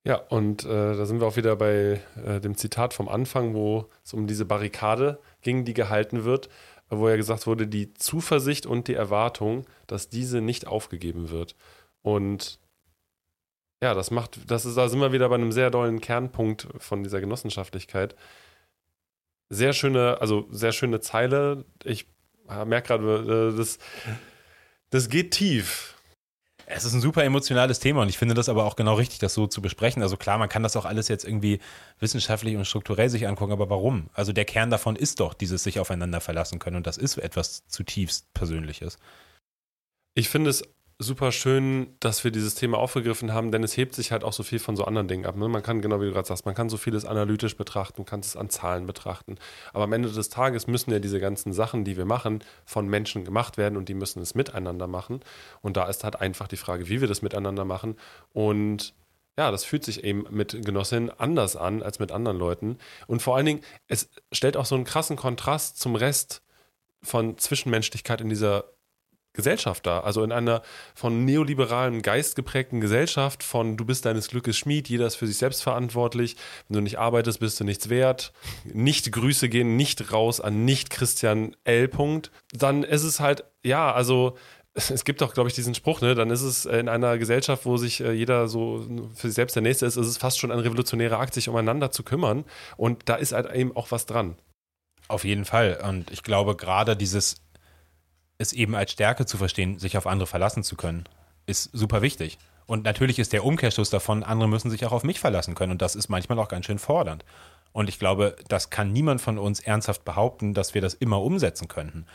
Ja, 0.06 0.16
und 0.16 0.64
äh, 0.64 0.96
da 0.96 1.06
sind 1.06 1.20
wir 1.20 1.28
auch 1.28 1.36
wieder 1.36 1.58
bei 1.58 2.00
äh, 2.26 2.40
dem 2.40 2.56
Zitat 2.56 2.94
vom 2.94 3.10
Anfang, 3.10 3.54
wo 3.54 3.90
es 4.06 4.14
um 4.14 4.26
diese 4.26 4.46
Barrikade 4.46 5.20
ging, 5.42 5.66
die 5.66 5.74
gehalten 5.74 6.24
wird, 6.24 6.48
wo 6.90 7.10
ja 7.10 7.18
gesagt 7.18 7.46
wurde, 7.46 7.68
die 7.68 7.94
Zuversicht 7.94 8.66
und 8.66 8.88
die 8.88 8.94
Erwartung, 8.94 9.66
dass 9.86 10.08
diese 10.08 10.40
nicht 10.40 10.66
aufgegeben 10.66 11.30
wird. 11.30 11.58
Und 12.04 12.58
ja, 13.84 13.94
das 13.94 14.12
macht, 14.12 14.50
das 14.50 14.66
ist, 14.66 14.78
da 14.78 14.88
sind 14.88 15.02
wir 15.02 15.12
wieder 15.12 15.28
bei 15.28 15.36
einem 15.36 15.52
sehr 15.52 15.70
dollen 15.72 16.00
Kernpunkt 16.00 16.70
von 16.78 17.04
dieser 17.04 17.20
Genossenschaftlichkeit. 17.20 18.16
Sehr 19.50 19.74
schöne, 19.74 20.22
also 20.22 20.48
sehr 20.52 20.72
schöne 20.72 21.02
Zeile. 21.02 21.66
Ich 21.84 22.08
merke 22.48 22.88
gerade, 22.88 23.52
äh, 23.54 23.58
das, 23.58 23.80
das 24.90 25.10
geht 25.10 25.32
tief. 25.32 25.96
Es 26.72 26.86
ist 26.86 26.94
ein 26.94 27.02
super 27.02 27.24
emotionales 27.24 27.80
Thema 27.80 28.04
und 28.04 28.10
ich 28.10 28.20
finde 28.20 28.36
das 28.36 28.48
aber 28.48 28.64
auch 28.64 28.76
genau 28.76 28.94
richtig, 28.94 29.18
das 29.18 29.34
so 29.34 29.48
zu 29.48 29.60
besprechen. 29.60 30.04
Also 30.04 30.18
klar, 30.18 30.38
man 30.38 30.50
kann 30.50 30.62
das 30.62 30.76
auch 30.76 30.86
alles 30.86 31.08
jetzt 31.08 31.26
irgendwie 31.26 31.60
wissenschaftlich 32.00 32.56
und 32.56 32.66
strukturell 32.66 33.10
sich 33.10 33.28
angucken, 33.28 33.52
aber 33.52 33.72
warum? 33.72 34.12
Also 34.14 34.34
der 34.34 34.46
Kern 34.46 34.70
davon 34.70 34.96
ist 34.96 35.20
doch 35.20 35.34
dieses 35.34 35.64
sich 35.64 35.80
aufeinander 35.80 36.22
verlassen 36.22 36.60
können 36.60 36.76
und 36.76 36.86
das 36.86 36.98
ist 36.98 37.18
etwas 37.18 37.66
zutiefst 37.68 38.32
Persönliches. 38.36 39.00
Ich 40.14 40.30
finde 40.30 40.52
es 40.52 40.64
super 41.02 41.32
schön, 41.32 41.96
dass 42.02 42.26
wir 42.26 42.32
dieses 42.32 42.56
Thema 42.56 42.78
aufgegriffen 42.78 43.34
haben, 43.34 43.52
denn 43.52 43.64
es 43.64 43.78
hebt 43.78 43.96
sich 43.96 44.12
halt 44.12 44.26
auch 44.26 44.34
so 44.34 44.44
viel 44.44 44.60
von 44.60 44.76
so 44.76 44.84
anderen 44.84 45.08
Dingen 45.08 45.26
ab. 45.26 45.38
Ne? 45.38 45.48
Man 45.48 45.64
kann, 45.64 45.82
genau 45.82 46.02
wie 46.02 46.06
du 46.06 46.12
gerade 46.12 46.28
sagst, 46.28 46.46
man 46.46 46.56
kann 46.56 46.68
so 46.70 46.76
vieles 46.76 47.06
analytisch 47.06 47.56
betrachten, 47.56 48.04
kann 48.04 48.20
es 48.20 48.36
an 48.36 48.50
Zahlen 48.50 48.86
betrachten. 48.86 49.38
Aber 49.72 49.86
am 49.86 49.94
Ende 49.94 50.12
des 50.12 50.30
Tages 50.30 50.68
müssen 50.68 50.92
ja 50.92 51.00
diese 51.00 51.22
ganzen 51.22 51.54
Sachen, 51.54 51.86
die 51.86 51.96
wir 51.96 52.04
machen, 52.04 52.44
von 52.66 52.88
Menschen 52.90 53.24
gemacht 53.24 53.58
werden 53.58 53.78
und 53.78 53.88
die 53.88 53.94
müssen 53.94 54.22
es 54.22 54.36
miteinander 54.36 54.88
machen. 54.88 55.22
Und 55.62 55.78
da 55.78 55.88
ist 55.88 56.04
halt 56.04 56.20
einfach 56.20 56.50
die 56.50 56.58
Frage, 56.58 56.90
wie 56.90 57.00
wir 57.00 57.08
das 57.08 57.22
miteinander 57.22 57.64
machen. 57.64 57.96
Und 58.34 58.94
ja, 59.38 59.52
das 59.52 59.64
fühlt 59.64 59.86
sich 59.86 60.04
eben 60.04 60.26
mit 60.32 60.66
Genossinnen 60.66 61.12
anders 61.18 61.56
an 61.56 61.82
als 61.82 62.00
mit 62.00 62.12
anderen 62.12 62.38
Leuten. 62.38 62.78
Und 63.08 63.22
vor 63.22 63.38
allen 63.38 63.46
Dingen, 63.46 63.62
es 63.88 64.10
stellt 64.34 64.58
auch 64.58 64.66
so 64.66 64.76
einen 64.76 64.84
krassen 64.84 65.16
Kontrast 65.16 65.80
zum 65.80 65.96
Rest 65.96 66.42
von 67.02 67.38
Zwischenmenschlichkeit 67.38 68.20
in 68.20 68.28
dieser 68.28 68.66
Gesellschaft 69.34 69.86
da. 69.86 70.02
Also 70.02 70.24
in 70.24 70.32
einer 70.32 70.62
von 70.96 71.26
neoliberalen 71.26 72.02
Geist 72.02 72.36
geprägten 72.36 72.82
Gesellschaft, 72.82 73.44
von 73.44 73.78
du 73.78 73.86
bist 73.86 74.06
deines 74.06 74.28
Glückes 74.28 74.58
Schmied, 74.58 74.90
jeder 74.90 75.08
ist 75.08 75.16
für 75.16 75.28
sich 75.28 75.38
selbst 75.38 75.62
verantwortlich, 75.62 76.36
wenn 76.68 76.76
du 76.76 76.82
nicht 76.82 77.00
arbeitest, 77.00 77.40
bist 77.40 77.60
du 77.60 77.64
nichts 77.64 77.90
wert. 77.90 78.34
Nicht 78.66 79.12
Grüße 79.12 79.50
gehen 79.50 79.76
nicht 79.76 80.12
raus 80.12 80.42
an 80.42 80.66
nicht 80.66 80.90
Christian 80.90 81.56
L. 81.64 81.90
Dann 82.54 82.84
ist 82.84 83.04
es 83.04 83.20
halt, 83.20 83.44
ja, 83.64 83.92
also 83.92 84.36
es 84.74 85.04
gibt 85.04 85.22
doch, 85.22 85.34
glaube 85.34 85.50
ich, 85.50 85.56
diesen 85.56 85.76
Spruch, 85.76 86.02
ne? 86.02 86.16
Dann 86.16 86.30
ist 86.30 86.42
es 86.42 86.66
in 86.66 86.88
einer 86.88 87.18
Gesellschaft, 87.18 87.66
wo 87.66 87.78
sich 87.78 88.02
äh, 88.02 88.12
jeder 88.12 88.48
so 88.48 88.86
für 89.16 89.28
sich 89.28 89.36
selbst 89.36 89.56
der 89.56 89.64
Nächste 89.64 89.86
ist, 89.86 89.98
ist 89.98 90.08
es 90.08 90.18
fast 90.18 90.40
schon 90.40 90.52
ein 90.52 90.60
revolutionärer 90.60 91.20
Akt, 91.20 91.34
sich 91.34 91.50
umeinander 91.50 91.92
zu 91.92 92.04
kümmern. 92.04 92.46
Und 92.78 93.10
da 93.10 93.16
ist 93.16 93.34
halt 93.34 93.52
eben 93.54 93.76
auch 93.76 93.92
was 93.92 94.06
dran. 94.06 94.36
Auf 95.08 95.26
jeden 95.26 95.46
Fall. 95.46 95.80
Und 95.88 96.12
ich 96.12 96.24
glaube, 96.24 96.56
gerade 96.56 96.96
dieses 96.96 97.38
es 98.40 98.54
eben 98.54 98.74
als 98.74 98.92
Stärke 98.92 99.28
zu 99.28 99.38
verstehen, 99.38 99.78
sich 99.78 99.98
auf 99.98 100.08
andere 100.08 100.26
verlassen 100.26 100.64
zu 100.64 100.76
können, 100.76 101.04
ist 101.46 101.70
super 101.74 102.02
wichtig. 102.02 102.40
Und 102.66 102.84
natürlich 102.84 103.20
ist 103.20 103.34
der 103.34 103.46
Umkehrschluss 103.46 103.90
davon, 103.90 104.24
andere 104.24 104.48
müssen 104.50 104.72
sich 104.72 104.86
auch 104.86 104.92
auf 104.92 105.04
mich 105.04 105.20
verlassen 105.20 105.56
können. 105.56 105.72
Und 105.72 105.82
das 105.82 105.96
ist 105.96 106.10
manchmal 106.10 106.40
auch 106.40 106.48
ganz 106.48 106.66
schön 106.66 106.80
fordernd. 106.80 107.26
Und 107.72 107.90
ich 107.90 108.00
glaube, 108.00 108.36
das 108.48 108.70
kann 108.70 108.94
niemand 108.94 109.22
von 109.22 109.38
uns 109.38 109.60
ernsthaft 109.60 110.06
behaupten, 110.06 110.54
dass 110.54 110.74
wir 110.74 110.82
das 110.82 110.94
immer 110.94 111.22
umsetzen 111.22 111.68
könnten. 111.68 112.06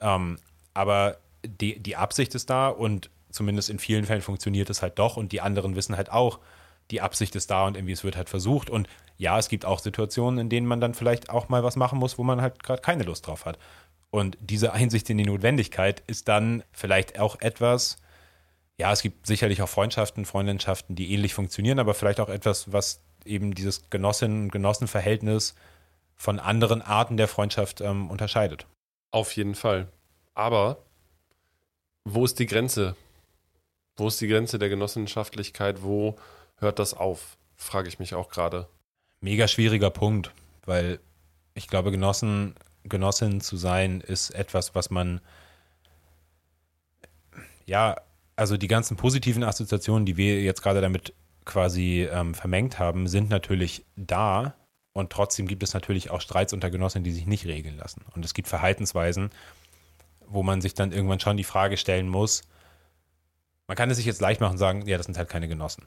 Ähm, 0.00 0.38
aber 0.74 1.18
die, 1.46 1.78
die 1.78 1.96
Absicht 1.96 2.34
ist 2.34 2.50
da 2.50 2.68
und 2.68 3.10
zumindest 3.30 3.70
in 3.70 3.78
vielen 3.78 4.04
Fällen 4.04 4.22
funktioniert 4.22 4.70
es 4.70 4.82
halt 4.82 4.98
doch. 4.98 5.16
Und 5.16 5.32
die 5.32 5.40
anderen 5.40 5.76
wissen 5.76 5.96
halt 5.96 6.10
auch, 6.10 6.40
die 6.90 7.00
Absicht 7.00 7.36
ist 7.36 7.50
da 7.50 7.66
und 7.66 7.76
irgendwie 7.76 7.92
es 7.92 8.04
wird 8.04 8.16
halt 8.16 8.28
versucht. 8.28 8.70
Und 8.70 8.88
ja, 9.16 9.38
es 9.38 9.48
gibt 9.48 9.64
auch 9.64 9.78
Situationen, 9.78 10.40
in 10.40 10.48
denen 10.48 10.66
man 10.66 10.80
dann 10.80 10.94
vielleicht 10.94 11.30
auch 11.30 11.48
mal 11.48 11.62
was 11.62 11.76
machen 11.76 11.98
muss, 11.98 12.18
wo 12.18 12.24
man 12.24 12.40
halt 12.40 12.62
gerade 12.62 12.82
keine 12.82 13.04
Lust 13.04 13.26
drauf 13.26 13.44
hat. 13.44 13.58
Und 14.10 14.38
diese 14.40 14.72
Einsicht 14.72 15.10
in 15.10 15.18
die 15.18 15.24
Notwendigkeit 15.24 16.02
ist 16.06 16.28
dann 16.28 16.62
vielleicht 16.72 17.18
auch 17.18 17.40
etwas, 17.40 17.98
ja, 18.78 18.92
es 18.92 19.02
gibt 19.02 19.26
sicherlich 19.26 19.60
auch 19.60 19.68
Freundschaften, 19.68 20.24
Freundschaften, 20.24 20.96
die 20.96 21.12
ähnlich 21.12 21.34
funktionieren, 21.34 21.78
aber 21.78 21.94
vielleicht 21.94 22.20
auch 22.20 22.28
etwas, 22.28 22.72
was 22.72 23.02
eben 23.24 23.54
dieses 23.54 23.90
Genossinnen- 23.90 24.44
und 24.44 24.52
Genossenverhältnis 24.52 25.54
von 26.16 26.38
anderen 26.38 26.80
Arten 26.82 27.16
der 27.16 27.28
Freundschaft 27.28 27.80
ähm, 27.80 28.10
unterscheidet. 28.10 28.66
Auf 29.10 29.32
jeden 29.36 29.54
Fall. 29.54 29.88
Aber 30.34 30.78
wo 32.04 32.24
ist 32.24 32.38
die 32.38 32.46
Grenze? 32.46 32.96
Wo 33.96 34.08
ist 34.08 34.20
die 34.20 34.28
Grenze 34.28 34.58
der 34.58 34.68
Genossenschaftlichkeit? 34.68 35.82
Wo 35.82 36.16
hört 36.56 36.78
das 36.78 36.94
auf? 36.94 37.36
Frage 37.56 37.88
ich 37.88 37.98
mich 37.98 38.14
auch 38.14 38.30
gerade. 38.30 38.68
Mega 39.20 39.48
schwieriger 39.48 39.90
Punkt, 39.90 40.30
weil 40.64 41.00
ich 41.54 41.66
glaube, 41.66 41.90
Genossen 41.90 42.54
Genossin 42.88 43.40
zu 43.40 43.56
sein, 43.56 44.00
ist 44.00 44.30
etwas, 44.30 44.74
was 44.74 44.90
man, 44.90 45.20
ja, 47.66 47.96
also 48.36 48.56
die 48.56 48.68
ganzen 48.68 48.96
positiven 48.96 49.42
Assoziationen, 49.44 50.06
die 50.06 50.16
wir 50.16 50.42
jetzt 50.42 50.62
gerade 50.62 50.80
damit 50.80 51.12
quasi 51.44 52.08
ähm, 52.10 52.34
vermengt 52.34 52.78
haben, 52.78 53.06
sind 53.08 53.30
natürlich 53.30 53.84
da. 53.96 54.54
Und 54.92 55.10
trotzdem 55.10 55.46
gibt 55.46 55.62
es 55.62 55.74
natürlich 55.74 56.10
auch 56.10 56.20
Streits 56.20 56.52
unter 56.52 56.70
Genossinnen, 56.70 57.04
die 57.04 57.12
sich 57.12 57.26
nicht 57.26 57.46
regeln 57.46 57.76
lassen. 57.76 58.04
Und 58.14 58.24
es 58.24 58.34
gibt 58.34 58.48
Verhaltensweisen, 58.48 59.30
wo 60.26 60.42
man 60.42 60.60
sich 60.60 60.74
dann 60.74 60.92
irgendwann 60.92 61.20
schon 61.20 61.36
die 61.36 61.44
Frage 61.44 61.76
stellen 61.76 62.08
muss, 62.08 62.42
man 63.68 63.76
kann 63.76 63.90
es 63.90 63.98
sich 63.98 64.06
jetzt 64.06 64.20
leicht 64.20 64.40
machen 64.40 64.52
und 64.52 64.58
sagen, 64.58 64.86
ja, 64.86 64.96
das 64.96 65.06
sind 65.06 65.18
halt 65.18 65.28
keine 65.28 65.46
Genossen. 65.46 65.86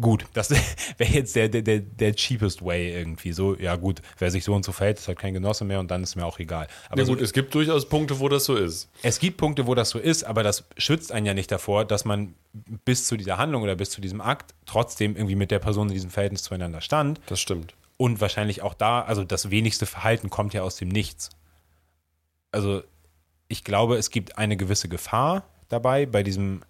Gut, 0.00 0.26
das 0.32 0.50
wäre 0.98 1.12
jetzt 1.12 1.36
der, 1.36 1.48
der, 1.48 1.80
der 1.80 2.14
cheapest 2.14 2.64
way 2.64 2.92
irgendwie. 2.92 3.32
So, 3.32 3.56
ja 3.56 3.76
gut, 3.76 4.02
wer 4.18 4.30
sich 4.30 4.44
so 4.44 4.54
und 4.54 4.64
so 4.64 4.72
verhält, 4.72 4.98
ist 4.98 5.08
halt 5.08 5.18
kein 5.18 5.34
Genosse 5.34 5.64
mehr 5.64 5.80
und 5.80 5.90
dann 5.90 6.02
ist 6.02 6.16
mir 6.16 6.24
auch 6.24 6.38
egal. 6.38 6.68
Aber 6.88 7.00
ja, 7.00 7.06
gut, 7.06 7.18
so, 7.18 7.24
es 7.24 7.32
gibt 7.32 7.54
durchaus 7.54 7.88
Punkte, 7.88 8.20
wo 8.20 8.28
das 8.28 8.44
so 8.44 8.56
ist. 8.56 8.88
Es 9.02 9.18
gibt 9.18 9.36
Punkte, 9.36 9.66
wo 9.66 9.74
das 9.74 9.90
so 9.90 9.98
ist, 9.98 10.24
aber 10.24 10.42
das 10.42 10.64
schützt 10.76 11.12
einen 11.12 11.26
ja 11.26 11.34
nicht 11.34 11.50
davor, 11.50 11.84
dass 11.84 12.04
man 12.04 12.34
bis 12.84 13.06
zu 13.06 13.16
dieser 13.16 13.38
Handlung 13.38 13.62
oder 13.62 13.76
bis 13.76 13.90
zu 13.90 14.00
diesem 14.00 14.20
Akt 14.20 14.54
trotzdem 14.66 15.16
irgendwie 15.16 15.36
mit 15.36 15.50
der 15.50 15.58
Person 15.58 15.88
in 15.88 15.94
diesem 15.94 16.10
Verhältnis 16.10 16.42
zueinander 16.42 16.80
stand. 16.80 17.20
Das 17.26 17.40
stimmt. 17.40 17.74
Und 17.96 18.20
wahrscheinlich 18.20 18.62
auch 18.62 18.74
da, 18.74 19.02
also 19.02 19.24
das 19.24 19.50
wenigste 19.50 19.86
Verhalten 19.86 20.30
kommt 20.30 20.54
ja 20.54 20.62
aus 20.62 20.76
dem 20.76 20.88
Nichts. 20.88 21.30
Also 22.50 22.82
ich 23.48 23.64
glaube, 23.64 23.96
es 23.96 24.10
gibt 24.10 24.38
eine 24.38 24.56
gewisse 24.56 24.88
Gefahr 24.88 25.44
dabei, 25.68 26.06
bei 26.06 26.22
diesem 26.22 26.62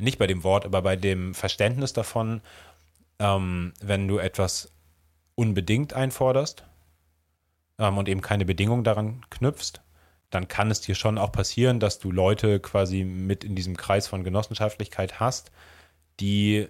nicht 0.00 0.18
bei 0.18 0.26
dem 0.26 0.44
Wort, 0.44 0.64
aber 0.64 0.82
bei 0.82 0.96
dem 0.96 1.34
Verständnis 1.34 1.92
davon, 1.92 2.40
ähm, 3.18 3.72
wenn 3.80 4.08
du 4.08 4.18
etwas 4.18 4.72
unbedingt 5.34 5.94
einforderst 5.94 6.64
ähm, 7.78 7.98
und 7.98 8.08
eben 8.08 8.20
keine 8.20 8.44
Bedingung 8.44 8.84
daran 8.84 9.24
knüpfst, 9.30 9.80
dann 10.30 10.48
kann 10.48 10.70
es 10.70 10.80
dir 10.80 10.94
schon 10.94 11.18
auch 11.18 11.32
passieren, 11.32 11.80
dass 11.80 11.98
du 11.98 12.12
Leute 12.12 12.60
quasi 12.60 13.04
mit 13.04 13.44
in 13.44 13.56
diesem 13.56 13.76
Kreis 13.76 14.06
von 14.06 14.24
Genossenschaftlichkeit 14.24 15.18
hast, 15.18 15.50
die 16.20 16.68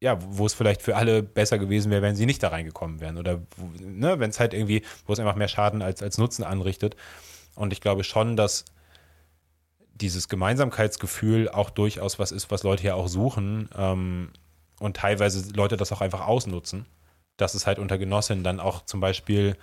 ja, 0.00 0.18
wo 0.20 0.46
es 0.46 0.54
vielleicht 0.54 0.82
für 0.82 0.96
alle 0.96 1.22
besser 1.22 1.58
gewesen 1.58 1.90
wäre, 1.90 2.02
wenn 2.02 2.16
sie 2.16 2.26
nicht 2.26 2.42
da 2.42 2.48
reingekommen 2.48 3.00
wären. 3.00 3.16
Oder 3.16 3.40
ne, 3.80 4.20
wenn 4.20 4.30
es 4.30 4.38
halt 4.38 4.52
irgendwie, 4.52 4.82
wo 5.06 5.12
es 5.12 5.18
einfach 5.18 5.36
mehr 5.36 5.48
Schaden 5.48 5.80
als, 5.82 6.02
als 6.02 6.18
Nutzen 6.18 6.44
anrichtet. 6.44 6.96
Und 7.54 7.72
ich 7.72 7.80
glaube 7.80 8.04
schon, 8.04 8.36
dass 8.36 8.66
dieses 10.00 10.28
Gemeinsamkeitsgefühl 10.28 11.48
auch 11.48 11.70
durchaus 11.70 12.18
was 12.18 12.32
ist, 12.32 12.50
was 12.50 12.62
Leute 12.62 12.84
ja 12.84 12.94
auch 12.94 13.08
suchen 13.08 13.68
ähm, 13.76 14.30
und 14.80 14.96
teilweise 14.96 15.52
Leute 15.54 15.76
das 15.76 15.92
auch 15.92 16.00
einfach 16.00 16.26
ausnutzen, 16.26 16.86
dass 17.36 17.54
es 17.54 17.66
halt 17.66 17.78
unter 17.78 17.98
Genossinnen 17.98 18.44
dann 18.44 18.60
auch 18.60 18.84
zum 18.84 19.00
Beispiel 19.00 19.56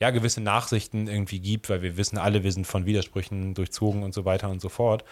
ja 0.00 0.10
gewisse 0.10 0.40
Nachsichten 0.40 1.08
irgendwie 1.08 1.40
gibt, 1.40 1.70
weil 1.70 1.82
wir 1.82 1.96
wissen 1.96 2.18
alle, 2.18 2.42
wir 2.42 2.52
sind 2.52 2.66
von 2.66 2.86
Widersprüchen 2.86 3.54
durchzogen 3.54 4.02
und 4.02 4.14
so 4.14 4.24
weiter 4.24 4.48
und 4.48 4.60
so 4.60 4.68
fort. 4.68 5.04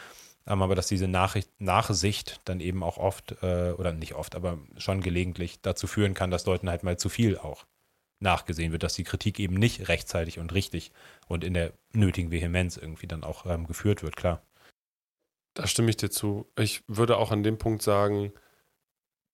Ähm, 0.46 0.62
aber 0.62 0.74
dass 0.74 0.86
diese 0.86 1.08
Nachricht, 1.08 1.50
Nachsicht 1.58 2.40
dann 2.44 2.60
eben 2.60 2.82
auch 2.82 2.98
oft, 2.98 3.36
äh, 3.42 3.72
oder 3.72 3.92
nicht 3.92 4.14
oft, 4.14 4.34
aber 4.36 4.58
schon 4.76 5.00
gelegentlich 5.00 5.60
dazu 5.60 5.86
führen 5.86 6.14
kann, 6.14 6.30
dass 6.30 6.46
Leuten 6.46 6.70
halt 6.70 6.82
mal 6.84 6.98
zu 6.98 7.08
viel 7.08 7.36
auch 7.38 7.66
nachgesehen 8.20 8.72
wird, 8.72 8.82
dass 8.82 8.94
die 8.94 9.04
Kritik 9.04 9.38
eben 9.38 9.54
nicht 9.56 9.88
rechtzeitig 9.88 10.38
und 10.38 10.54
richtig 10.54 10.92
und 11.26 11.44
in 11.44 11.54
der 11.54 11.72
nötigen 11.92 12.30
Vehemenz 12.30 12.76
irgendwie 12.76 13.06
dann 13.06 13.24
auch 13.24 13.44
ähm, 13.46 13.66
geführt 13.66 14.02
wird, 14.02 14.16
klar. 14.16 14.42
Da 15.57 15.66
stimme 15.66 15.88
ich 15.88 15.96
dir 15.96 16.11
zu. 16.11 16.46
Ich 16.59 16.84
würde 16.86 17.16
auch 17.16 17.32
an 17.32 17.42
dem 17.42 17.57
Punkt 17.57 17.82
sagen, 17.82 18.32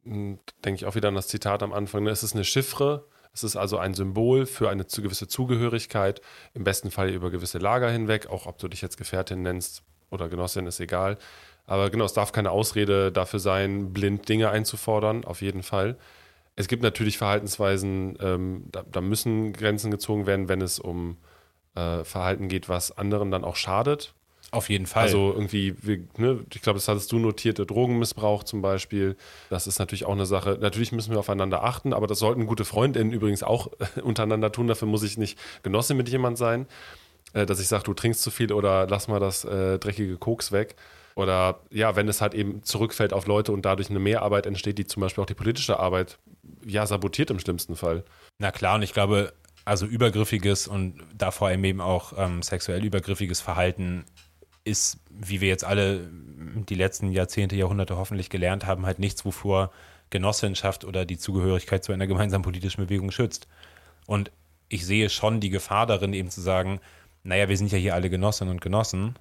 hm, 0.05 0.39
denke 0.64 0.77
ich 0.77 0.87
auch 0.87 0.95
wieder 0.95 1.09
an 1.09 1.16
das 1.16 1.27
Zitat 1.27 1.62
am 1.62 1.73
Anfang, 1.73 2.05
ne, 2.05 2.11
es 2.11 2.23
ist 2.23 2.35
eine 2.35 2.45
Chiffre, 2.45 3.07
es 3.35 3.43
ist 3.43 3.57
also 3.57 3.77
ein 3.79 3.95
Symbol 3.95 4.47
für 4.47 4.70
eine 4.70 4.85
gewisse 4.85 5.27
Zugehörigkeit, 5.27 6.20
im 6.55 6.64
besten 6.64 6.93
Fall 6.93 7.11
über 7.11 7.31
gewisse 7.31 7.59
Lager 7.59 7.91
hinweg, 7.91 8.29
auch 8.29 8.47
ob 8.47 8.59
du 8.59 8.68
dich 8.68 8.83
jetzt 8.83 8.99
Gefährtin 8.99 9.43
nennst 9.43 9.83
oder 10.11 10.29
Genossin, 10.29 10.66
ist 10.66 10.79
egal. 10.79 11.18
Aber 11.66 11.91
genau, 11.91 12.05
es 12.05 12.12
darf 12.12 12.31
keine 12.31 12.53
Ausrede 12.53 13.11
dafür 13.11 13.41
sein, 13.41 13.93
blind 13.93 14.29
Dinge 14.29 14.51
einzufordern, 14.51 15.25
auf 15.25 15.43
jeden 15.43 15.64
Fall. 15.64 15.99
Es 16.55 16.68
gibt 16.68 16.85
natürlich 16.85 17.18
Verhaltensweisen, 17.18 18.16
ähm, 18.20 18.64
da, 18.70 18.85
da, 18.91 19.01
müssen 19.01 19.53
Grenzen 19.53 19.91
gezogen 19.91 20.27
werden, 20.27 20.49
wenn 20.49 20.61
es 20.61 20.79
um 20.79 21.16
äh, 21.75 22.05
Verhalten 22.05 22.49
geht, 22.49 22.68
was 22.68 22.97
anderen 22.97 23.31
dann 23.31 23.45
auch 23.45 23.57
schadet. 23.57 24.14
Auf 24.53 24.69
jeden 24.69 24.85
Fall. 24.85 25.05
Also 25.05 25.33
irgendwie, 25.33 25.75
ne, 26.19 26.45
ich 26.53 26.61
glaube, 26.61 26.77
das 26.77 26.87
hattest 26.87 27.11
du 27.11 27.19
notiert, 27.19 27.57
der 27.57 27.65
Drogenmissbrauch 27.65 28.45
zum 28.45 28.61
Beispiel. 28.61 29.17
Das 29.49 29.67
ist 29.67 29.79
natürlich 29.79 30.05
auch 30.05 30.13
eine 30.13 30.27
Sache. 30.27 30.59
Natürlich 30.61 30.93
müssen 30.93 31.11
wir 31.11 31.19
aufeinander 31.19 31.65
achten, 31.65 31.95
aber 31.95 32.07
das 32.07 32.19
sollten 32.19 32.47
gute 32.47 32.67
Freundinnen 32.67 33.13
übrigens 33.13 33.43
auch 33.43 33.69
untereinander 34.03 34.53
tun. 34.53 34.67
Dafür 34.67 34.89
muss 34.89 35.03
ich 35.05 35.17
nicht 35.17 35.39
Genossin 35.63 35.97
mit 35.97 36.11
jemand 36.11 36.37
sein, 36.37 36.67
äh, 37.33 37.47
dass 37.47 37.61
ich 37.61 37.69
sage, 37.69 37.85
du 37.85 37.95
trinkst 37.95 38.21
zu 38.21 38.31
viel 38.31 38.53
oder 38.53 38.87
lass 38.87 39.09
mal 39.09 39.21
das 39.21 39.47
äh, 39.47 39.79
dreckige 39.79 40.19
Koks 40.19 40.53
weg. 40.53 40.77
Oder 41.15 41.61
ja, 41.71 41.97
wenn 41.97 42.07
es 42.09 42.21
halt 42.21 42.35
eben 42.35 42.63
zurückfällt 42.63 43.15
auf 43.15 43.27
Leute 43.27 43.53
und 43.53 43.65
dadurch 43.65 43.89
eine 43.89 44.01
Mehrarbeit 44.01 44.45
entsteht, 44.45 44.77
die 44.77 44.87
zum 44.87 45.01
Beispiel 45.01 45.23
auch 45.23 45.27
die 45.27 45.35
politische 45.35 45.79
Arbeit 45.79 46.19
ja 46.67 46.87
sabotiert 46.87 47.31
im 47.31 47.39
schlimmsten 47.39 47.75
Fall. 47.75 48.05
Na 48.39 48.51
klar, 48.51 48.75
und 48.75 48.83
ich 48.83 48.93
glaube, 48.93 49.33
also 49.65 49.87
übergriffiges 49.87 50.69
und 50.69 51.01
da 51.17 51.31
vor 51.31 51.49
allem 51.49 51.65
eben 51.65 51.81
auch 51.81 52.13
ähm, 52.19 52.43
sexuell 52.43 52.85
übergriffiges 52.85 53.41
Verhalten 53.41 54.05
ist, 54.65 54.99
wie 55.11 55.41
wir 55.41 55.49
jetzt 55.49 55.65
alle 55.65 56.09
die 56.69 56.75
letzten 56.75 57.11
Jahrzehnte, 57.11 57.57
Jahrhunderte 57.57 57.97
hoffentlich 57.97 58.31
gelernt 58.31 58.67
haben, 58.67 58.87
halt 58.87 58.99
nichts, 58.99 59.25
wovor 59.25 59.73
Genossenschaft 60.11 60.85
oder 60.85 61.05
die 61.05 61.19
Zugehörigkeit 61.19 61.83
zu 61.85 61.93
einer 61.93 62.07
gemeinsamen 62.07 62.45
politischen 62.45 62.83
Bewegung 62.83 63.11
schützt. 63.11 63.49
Und 64.07 64.31
ich 64.69 64.87
sehe 64.87 65.11
schon 65.11 65.41
die 65.41 65.51
Gefahr 65.51 65.87
darin, 65.87 66.13
eben 66.13 66.31
zu 66.31 66.41
sagen, 66.41 66.81
naja, 67.25 67.49
wir 67.49 67.57
sind 67.57 67.73
ja 67.73 67.79
hier 67.79 67.95
alle 67.95 68.11
Genossinnen 68.11 68.53
und 68.53 68.61
Genossen 68.61 69.17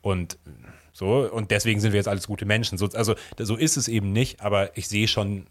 und 0.00 0.38
so, 0.92 1.30
und 1.30 1.50
deswegen 1.52 1.80
sind 1.80 1.92
wir 1.92 1.98
jetzt 1.98 2.08
alles 2.08 2.26
gute 2.26 2.44
Menschen. 2.44 2.76
So, 2.76 2.88
also 2.92 3.14
so 3.38 3.56
ist 3.56 3.76
es 3.76 3.88
eben 3.88 4.12
nicht, 4.12 4.40
aber 4.40 4.76
ich 4.76 4.88
sehe 4.88 5.06
schon 5.06 5.46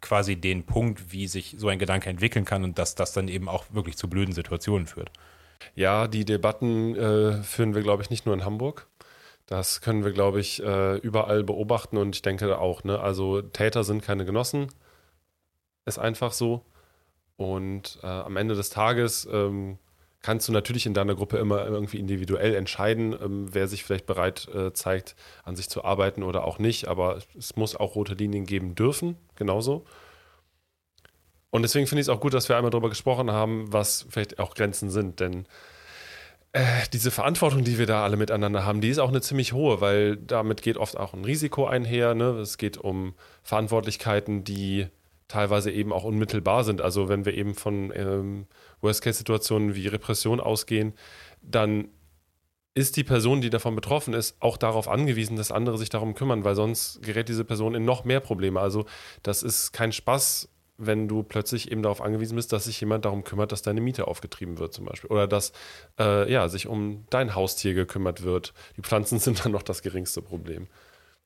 quasi 0.00 0.36
den 0.36 0.64
Punkt, 0.64 1.12
wie 1.12 1.26
sich 1.26 1.56
so 1.58 1.68
ein 1.68 1.78
Gedanke 1.78 2.08
entwickeln 2.08 2.44
kann 2.44 2.64
und 2.64 2.78
dass 2.78 2.94
das 2.94 3.12
dann 3.12 3.28
eben 3.28 3.48
auch 3.48 3.66
wirklich 3.70 3.96
zu 3.96 4.08
blöden 4.08 4.32
Situationen 4.34 4.86
führt. 4.86 5.10
Ja, 5.74 6.08
die 6.08 6.24
Debatten 6.24 6.94
äh, 6.96 7.42
führen 7.42 7.74
wir, 7.74 7.82
glaube 7.82 8.02
ich, 8.02 8.10
nicht 8.10 8.26
nur 8.26 8.34
in 8.34 8.44
Hamburg. 8.44 8.86
Das 9.46 9.80
können 9.80 10.04
wir, 10.04 10.12
glaube 10.12 10.40
ich, 10.40 10.62
äh, 10.62 10.96
überall 10.98 11.42
beobachten 11.42 11.96
und 11.96 12.14
ich 12.14 12.22
denke 12.22 12.58
auch, 12.58 12.84
ne, 12.84 13.00
also 13.00 13.42
Täter 13.42 13.82
sind 13.84 14.02
keine 14.02 14.24
Genossen. 14.24 14.68
Ist 15.86 15.98
einfach 15.98 16.32
so. 16.32 16.64
Und 17.36 17.98
äh, 18.02 18.06
am 18.06 18.36
Ende 18.36 18.54
des 18.54 18.70
Tages 18.70 19.26
ähm, 19.32 19.78
kannst 20.22 20.46
du 20.48 20.52
natürlich 20.52 20.86
in 20.86 20.94
deiner 20.94 21.14
Gruppe 21.14 21.38
immer 21.38 21.66
irgendwie 21.66 21.98
individuell 21.98 22.54
entscheiden, 22.54 23.16
ähm, 23.20 23.48
wer 23.52 23.66
sich 23.66 23.82
vielleicht 23.82 24.06
bereit 24.06 24.48
äh, 24.54 24.72
zeigt, 24.72 25.16
an 25.44 25.56
sich 25.56 25.68
zu 25.68 25.84
arbeiten 25.84 26.22
oder 26.22 26.44
auch 26.44 26.58
nicht. 26.58 26.88
Aber 26.88 27.18
es 27.36 27.56
muss 27.56 27.76
auch 27.76 27.94
rote 27.94 28.14
Linien 28.14 28.46
geben 28.46 28.74
dürfen, 28.74 29.16
genauso. 29.36 29.84
Und 31.50 31.62
deswegen 31.62 31.86
finde 31.86 32.00
ich 32.00 32.06
es 32.06 32.08
auch 32.08 32.20
gut, 32.20 32.34
dass 32.34 32.48
wir 32.48 32.56
einmal 32.56 32.70
darüber 32.70 32.88
gesprochen 32.88 33.30
haben, 33.30 33.72
was 33.72 34.06
vielleicht 34.08 34.38
auch 34.38 34.54
Grenzen 34.54 34.90
sind. 34.90 35.20
Denn 35.20 35.46
äh, 36.52 36.64
diese 36.92 37.10
Verantwortung, 37.10 37.64
die 37.64 37.78
wir 37.78 37.86
da 37.86 38.04
alle 38.04 38.16
miteinander 38.16 38.64
haben, 38.64 38.80
die 38.80 38.88
ist 38.88 38.98
auch 38.98 39.08
eine 39.08 39.20
ziemlich 39.20 39.52
hohe, 39.52 39.80
weil 39.80 40.16
damit 40.16 40.62
geht 40.62 40.76
oft 40.76 40.96
auch 40.96 41.14
ein 41.14 41.24
Risiko 41.24 41.66
einher. 41.66 42.14
Ne? 42.14 42.30
Es 42.38 42.58
geht 42.58 42.76
um 42.78 43.14
Verantwortlichkeiten, 43.42 44.44
die 44.44 44.86
teilweise 45.28 45.70
eben 45.70 45.92
auch 45.92 46.04
unmittelbar 46.04 46.64
sind. 46.64 46.80
Also 46.80 47.08
wenn 47.08 47.24
wir 47.24 47.34
eben 47.34 47.54
von 47.54 47.92
ähm, 47.94 48.46
Worst-Case-Situationen 48.80 49.74
wie 49.74 49.86
Repression 49.86 50.40
ausgehen, 50.40 50.94
dann 51.40 51.88
ist 52.74 52.96
die 52.96 53.04
Person, 53.04 53.40
die 53.40 53.50
davon 53.50 53.74
betroffen 53.74 54.14
ist, 54.14 54.36
auch 54.40 54.56
darauf 54.56 54.88
angewiesen, 54.88 55.36
dass 55.36 55.52
andere 55.52 55.78
sich 55.78 55.88
darum 55.88 56.14
kümmern, 56.14 56.44
weil 56.44 56.54
sonst 56.54 57.02
gerät 57.02 57.28
diese 57.28 57.44
Person 57.44 57.74
in 57.74 57.84
noch 57.84 58.04
mehr 58.04 58.20
Probleme. 58.20 58.60
Also 58.60 58.86
das 59.22 59.42
ist 59.42 59.72
kein 59.72 59.92
Spaß, 59.92 60.48
wenn 60.80 61.08
du 61.08 61.22
plötzlich 61.22 61.70
eben 61.70 61.82
darauf 61.82 62.00
angewiesen 62.00 62.36
bist, 62.36 62.52
dass 62.52 62.64
sich 62.64 62.80
jemand 62.80 63.04
darum 63.04 63.22
kümmert, 63.22 63.52
dass 63.52 63.62
deine 63.62 63.80
Miete 63.80 64.08
aufgetrieben 64.08 64.58
wird 64.58 64.72
zum 64.72 64.86
Beispiel. 64.86 65.10
Oder 65.10 65.28
dass 65.28 65.52
äh, 65.98 66.30
ja, 66.30 66.48
sich 66.48 66.66
um 66.66 67.04
dein 67.10 67.34
Haustier 67.34 67.74
gekümmert 67.74 68.22
wird. 68.22 68.54
Die 68.76 68.82
Pflanzen 68.82 69.18
sind 69.20 69.44
dann 69.44 69.52
noch 69.52 69.62
das 69.62 69.82
geringste 69.82 70.22
Problem. 70.22 70.68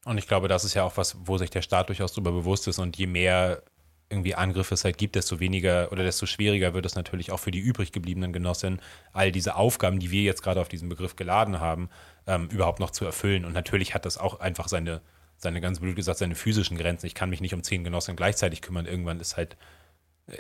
Und 0.05 0.19
ich 0.19 0.29
glaube, 0.29 0.49
das 0.49 0.65
ist 0.65 0.75
ja 0.75 0.85
auch 0.85 0.97
was, 0.97 1.17
wo 1.25 1.39
sich 1.39 1.51
der 1.51 1.63
Staat 1.63 1.89
durchaus 1.89 2.13
darüber 2.13 2.33
bewusst 2.33 2.69
ist. 2.69 2.79
Und 2.79 2.99
je 2.99 3.07
mehr 3.07 3.63
irgendwie 4.11 4.35
Angriffe 4.35 4.75
es 4.75 4.85
halt 4.85 4.99
gibt, 4.99 5.15
desto 5.15 5.41
weniger 5.41 5.91
oder 5.91 6.03
desto 6.03 6.27
schwieriger 6.27 6.75
wird 6.75 6.85
es 6.85 6.95
natürlich 6.95 7.33
auch 7.33 7.39
für 7.39 7.51
die 7.51 7.59
übrig 7.59 7.91
gebliebenen 7.91 8.33
Genossinnen, 8.33 8.81
all 9.13 9.33
diese 9.33 9.57
Aufgaben, 9.57 9.99
die 9.99 10.11
wir 10.11 10.23
jetzt 10.23 10.43
gerade 10.43 10.61
auf 10.61 10.69
diesen 10.69 10.89
Begriff 10.89 11.17
geladen 11.17 11.61
haben, 11.61 11.89
ähm, 12.27 12.49
überhaupt 12.49 12.81
noch 12.81 12.91
zu 12.91 13.05
erfüllen. 13.05 13.45
Und 13.45 13.53
natürlich 13.53 13.95
hat 13.95 14.05
das 14.05 14.19
auch 14.19 14.41
einfach 14.41 14.69
seine 14.69 15.01
seine 15.37 15.61
ganz 15.61 15.81
blöd 15.81 15.97
gesagt, 15.97 16.19
seine 16.19 16.35
physischen 16.35 16.77
Grenzen. 16.77 17.07
Ich 17.07 17.15
kann 17.15 17.31
mich 17.31 17.41
nicht 17.41 17.55
um 17.55 17.63
zehn 17.63 17.85
Genossen 17.85 18.17
gleichzeitig 18.17 18.63
kümmern. 18.63 18.87
Irgendwann 18.87 19.21
ist 19.21 19.37
halt, 19.37 19.57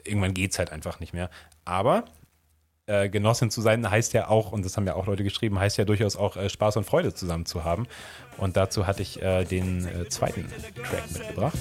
irgendwann 0.04 0.34
geht 0.34 0.52
es 0.52 0.58
halt 0.58 0.70
einfach 0.70 1.00
nicht 1.00 1.12
mehr. 1.12 1.30
Aber 1.64 2.04
äh, 2.86 3.08
Genossin 3.08 3.50
zu 3.50 3.62
sein 3.62 3.88
heißt 3.88 4.12
ja 4.12 4.28
auch, 4.28 4.52
und 4.52 4.64
das 4.64 4.76
haben 4.76 4.86
ja 4.86 4.94
auch 4.94 5.06
Leute 5.06 5.24
geschrieben, 5.24 5.58
heißt 5.58 5.78
ja 5.78 5.84
durchaus 5.84 6.16
auch 6.16 6.36
äh, 6.36 6.48
Spaß 6.48 6.76
und 6.76 6.84
Freude 6.84 7.14
zusammen 7.14 7.46
zu 7.46 7.64
haben. 7.64 7.86
Und 8.38 8.56
dazu 8.56 8.86
hatte 8.86 9.02
ich 9.02 9.22
äh, 9.22 9.44
den 9.44 9.86
äh, 9.86 10.08
zweiten 10.08 10.46
Track 10.74 11.10
mitgebracht. 11.12 11.58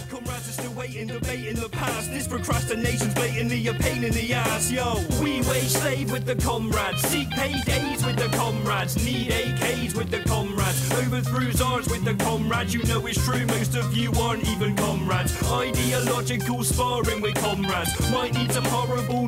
Ideological 15.54 16.64
sparring 16.64 17.22
with 17.22 17.36
comrades. 17.36 18.12
Might 18.12 18.34
need 18.34 18.52
some 18.52 18.66
horrible, 18.66 19.28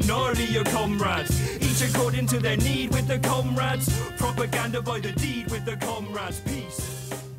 comrades. 0.71 1.31
Each 1.61 1.81
according 1.89 2.27
to 2.27 2.39
their 2.39 2.57
need 2.57 2.93
with 2.93 3.07
the 3.07 3.19
comrades. 3.19 3.89
Propaganda 4.17 4.81
by 4.81 4.99
the 4.99 5.11
deed 5.13 5.51
with 5.51 5.65
the 5.65 5.77
comrades. 5.77 6.39
Peace. 6.39 6.94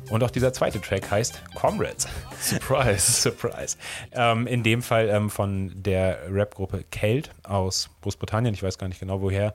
Und 0.09 0.23
auch 0.23 0.31
dieser 0.31 0.53
zweite 0.53 0.79
Track 0.79 1.09
heißt 1.11 1.41
Comrades. 1.55 2.07
Surprise. 2.39 3.21
Surprise. 3.21 3.77
Ähm, 4.11 4.47
in 4.47 4.63
dem 4.63 4.81
Fall 4.81 5.09
ähm, 5.09 5.29
von 5.29 5.71
der 5.75 6.19
Rap-Gruppe 6.31 6.85
Kelt 6.91 7.31
aus 7.43 7.89
Großbritannien. 8.01 8.53
Ich 8.53 8.63
weiß 8.63 8.77
gar 8.77 8.87
nicht 8.87 8.99
genau 8.99 9.21
woher. 9.21 9.53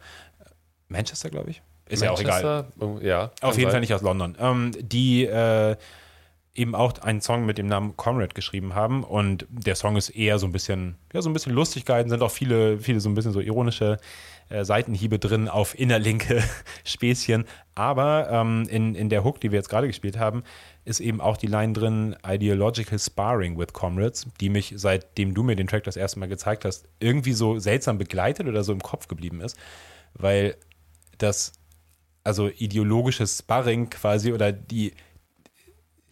Manchester, 0.89 1.31
glaube 1.31 1.51
ich. 1.51 1.63
Ist 1.89 2.03
ja 2.03 2.11
auch 2.11 2.21
egal. 2.21 2.67
Ja. 3.01 3.31
Auf 3.41 3.59
jeden 3.59 3.71
Fall 3.71 3.81
nicht 3.81 3.95
aus 3.95 4.03
London. 4.03 4.37
Ähm, 4.39 4.73
die 4.79 5.25
äh, 5.25 5.77
eben 6.55 6.75
auch 6.75 6.99
einen 6.99 7.21
Song 7.21 7.47
mit 7.47 7.59
dem 7.59 7.67
Namen 7.67 7.97
Comrade 7.97 8.35
geschrieben 8.35 8.75
haben. 8.75 9.05
Und 9.05 9.47
der 9.49 9.75
Song 9.75 9.97
ist 9.97 10.11
eher 10.11 10.39
so 10.39 10.47
ein 10.47 10.53
bisschen, 10.53 10.97
ja, 11.13 11.23
so 11.23 11.31
ein 11.31 11.33
bisschen 11.33 11.55
lustig 11.55 11.85
gehalten, 11.85 12.11
sind 12.11 12.23
auch 12.23 12.31
viele, 12.31 12.79
viele 12.79 13.01
so 13.01 13.09
ein 13.09 13.15
bisschen 13.15 13.33
so 13.33 13.41
ironische 13.41 13.99
äh, 14.53 14.65
Seitenhiebe 14.65 15.19
drin 15.19 15.49
auf 15.49 15.79
innerlinke 15.79 16.43
Späßchen. 16.85 17.45
Aber 17.75 18.29
ähm, 18.31 18.67
in, 18.69 18.95
in 18.95 19.09
der 19.09 19.25
Hook, 19.25 19.41
die 19.41 19.51
wir 19.51 19.59
jetzt 19.59 19.69
gerade 19.69 19.87
gespielt 19.87 20.19
haben, 20.19 20.43
ist 20.85 21.01
eben 21.01 21.21
auch 21.21 21.37
die 21.37 21.47
Line 21.47 21.73
drin, 21.73 22.17
Ideological 22.27 22.99
Sparring 22.99 23.59
with 23.59 23.73
Comrades, 23.73 24.27
die 24.41 24.51
mich, 24.51 24.75
seitdem 24.77 25.33
du 25.33 25.43
mir 25.43 25.57
den 25.57 25.69
Track 25.69 25.85
das 25.85 25.97
erste 25.97 26.19
Mal 26.19 26.29
gezeigt 26.29 26.65
hast, 26.65 26.87
irgendwie 27.01 27.33
so 27.33 27.59
seltsam 27.59 27.99
begleitet 27.99 28.47
oder 28.47 28.63
so 28.63 28.73
im 28.73 28.81
Kopf 28.81 29.09
geblieben 29.09 29.41
ist. 29.41 29.57
Weil 30.15 30.57
das, 31.19 31.53
also 32.25 32.49
ideologisches 32.49 33.39
Sparring 33.39 33.89
quasi 33.89 34.33
oder 34.33 34.53
die, 34.53 34.93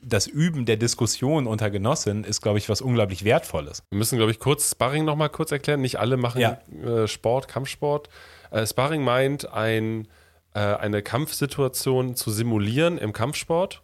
das 0.03 0.27
Üben 0.27 0.65
der 0.67 0.77
Diskussion 0.77 1.47
unter 1.47 1.71
Genossinnen 1.71 2.25
ist, 2.25 2.41
glaube 2.41 2.59
ich, 2.59 2.69
was 2.69 2.81
unglaublich 2.81 3.25
Wertvolles. 3.25 3.83
Wir 3.91 3.99
müssen, 3.99 4.17
glaube 4.17 4.31
ich, 4.33 4.39
kurz 4.39 4.71
Sparring 4.71 5.05
nochmal 5.05 5.29
kurz 5.29 5.53
erklären. 5.53 5.81
Nicht 5.81 5.99
alle 5.99 6.17
machen 6.17 6.41
Ja. 6.41 6.59
äh, 6.85 7.07
Sport, 7.07 7.49
Kampfsport. 7.49 8.09
Äh, 8.51 8.67
Sparring 8.67 9.03
meint, 9.05 9.53
ein, 9.53 10.09
äh, 10.55 10.61
eine 10.61 11.03
Kampfsituation 11.03 12.17
zu 12.17 12.31
simulieren 12.31 12.99
im 12.99 13.13
Kampfsport, 13.13 13.83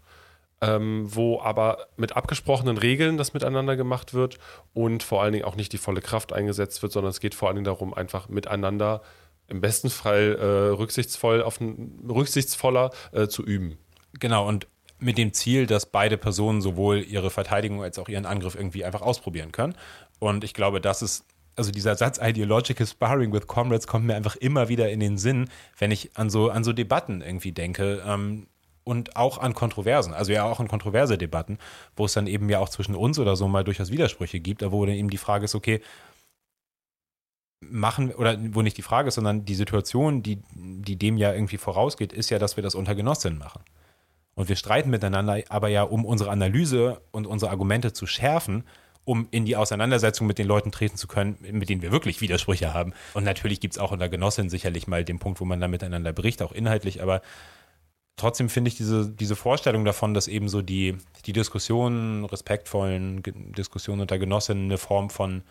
ähm, 0.63 1.05
wo 1.15 1.41
aber 1.41 1.87
mit 1.97 2.17
abgesprochenen 2.17 2.79
Regeln 2.79 3.19
das 3.19 3.35
miteinander 3.35 3.77
gemacht 3.77 4.15
wird 4.15 4.39
und 4.73 5.03
vor 5.03 5.23
allen 5.23 5.33
Dingen 5.35 5.45
auch 5.45 5.57
nicht 5.57 5.73
die 5.73 5.79
volle 5.79 6.01
Kraft 6.01 6.33
eingesetzt 6.33 6.83
wird, 6.83 6.93
sondern 6.93 7.11
es 7.11 7.21
geht 7.21 7.35
vor 7.35 7.49
allen 7.49 7.57
Dingen 7.57 7.67
darum, 7.67 7.93
einfach 7.93 8.29
miteinander 8.29 9.03
im 9.49 9.61
besten 9.61 9.91
Fall 9.91 10.37
äh, 10.41 10.45
rücksichtsvoll 10.77 11.43
auf, 11.43 11.61
rücksichtsvoller 11.61 12.91
äh, 13.13 13.29
zu 13.29 13.45
üben. 13.45 13.79
Genau, 14.19 14.49
und 14.49 14.67
mit 14.99 15.19
dem 15.19 15.33
Ziel, 15.33 15.67
dass 15.67 15.87
beide 15.87 16.17
Personen 16.17 16.61
sowohl 16.61 17.03
ihre 17.03 17.31
Verteidigung 17.31 17.83
als 17.83 17.99
auch 17.99 18.09
ihren 18.09 18.27
Angriff 18.27 18.55
irgendwie 18.55 18.85
einfach 18.85 19.03
ausprobieren 19.03 19.53
können. 19.53 19.75
Und 20.19 20.45
ich 20.45 20.55
glaube, 20.55 20.81
das 20.81 21.03
ist, 21.03 21.25
also 21.57 21.71
dieser 21.71 21.97
Satz 21.97 22.19
Ideological 22.23 22.87
Sparring 22.87 23.33
with 23.33 23.47
Comrades 23.47 23.87
kommt 23.87 24.07
mir 24.07 24.15
einfach 24.15 24.37
immer 24.37 24.69
wieder 24.69 24.91
in 24.91 25.01
den 25.01 25.19
Sinn, 25.19 25.49
wenn 25.79 25.91
ich 25.91 26.17
an 26.17 26.31
so, 26.31 26.51
an 26.51 26.65
so 26.65 26.73
Debatten 26.73 27.21
irgendwie 27.21 27.53
denke. 27.53 28.03
Ähm, 28.07 28.47
und 28.85 29.17
auch 29.17 29.39
an 29.39 29.53
Kontroversen, 29.53 30.15
also 30.15 30.33
ja 30.33 30.45
auch 30.45 30.61
an 30.61 30.69
kontroverse 30.69 31.19
Debatten, 31.19 31.59
wo 31.97 32.05
es 32.05 32.13
dann 32.13 32.29
eben 32.29 32.49
ja 32.49 32.61
auch 32.61 32.69
zwischen 32.69 32.95
uns 32.95 33.19
oder 33.19 33.35
so 33.35 33.49
mal 33.49 33.65
durchaus 33.65 33.91
Widersprüche 33.91 34.39
gibt, 34.39 34.63
aber 34.63 34.73
wo 34.73 34.87
dann 34.87 34.95
eben 34.95 35.11
die 35.11 35.19
Frage 35.19 35.47
ist, 35.47 35.57
okay, 35.57 35.81
machen, 37.61 38.13
oder 38.13 38.39
wo 38.55 38.63
nicht 38.63 38.77
die 38.77 38.83
Frage 38.83 39.09
ist, 39.09 39.17
sondern 39.17 39.45
die 39.45 39.57
Situation, 39.57 40.23
die, 40.23 40.39
die 40.55 40.97
dem 40.97 41.17
ja 41.17 41.33
irgendwie 41.33 41.59
vorausgeht, 41.59 42.13
ist 42.13 42.31
ja, 42.31 42.39
dass 42.39 42.57
wir 42.57 42.63
das 42.63 42.77
unter 42.77 42.95
Genossinnen 42.95 43.39
machen. 43.39 43.63
Und 44.37 44.51
wir 44.51 44.57
streiten 44.57 44.91
miteinander, 44.91 45.43
aber 45.49 45.69
ja, 45.69 45.83
um 45.83 46.05
unsere 46.05 46.31
Analyse 46.31 47.01
und 47.11 47.27
unsere 47.27 47.51
Argumente 47.51 47.95
zu 47.95 48.07
schärfen, 48.07 48.65
um 49.05 49.29
in 49.31 49.47
die 49.47 49.57
Auseinandersetzung 49.57 50.27
mit 50.27 50.37
den 50.37 50.47
Leuten 50.47 50.71
treten 50.71 50.97
zu 50.97 51.09
können, 51.09 51.39
mit 51.41 51.71
denen 51.71 51.81
wir 51.81 51.91
wirklich 51.91 52.21
Widersprüche 52.21 52.75
haben. 52.75 52.93
Und 53.15 53.25
natürlich 53.25 53.61
gibt 53.61 53.75
es 53.75 53.79
auch 53.79 53.93
unter 53.93 54.11
Genossinnen 54.11 54.51
sicherlich 54.51 54.87
mal 54.87 55.05
den 55.05 55.19
Punkt, 55.19 55.41
wo 55.41 55.47
man 55.47 55.59
dann 55.59 55.71
miteinander 55.71 56.13
bricht, 56.13 56.43
auch 56.43 56.53
inhaltlich, 56.53 57.03
aber 57.03 57.23
trotzdem 58.17 58.51
finde 58.51 58.69
ich 58.69 58.77
diese, 58.77 59.09
diese 59.09 59.37
Vorstellung 59.37 59.87
davon, 59.87 60.13
dass 60.13 60.29
eben 60.29 60.51
so 60.51 60.61
die, 60.61 60.99
die 61.25 61.33
Diskussionen, 61.33 62.27
respektvollen 62.27 63.23
Diskussionen 63.57 64.03
unter 64.03 64.19
Genossinnen 64.19 64.65
eine 64.65 64.79
Form 64.79 65.09
von, 65.09 65.45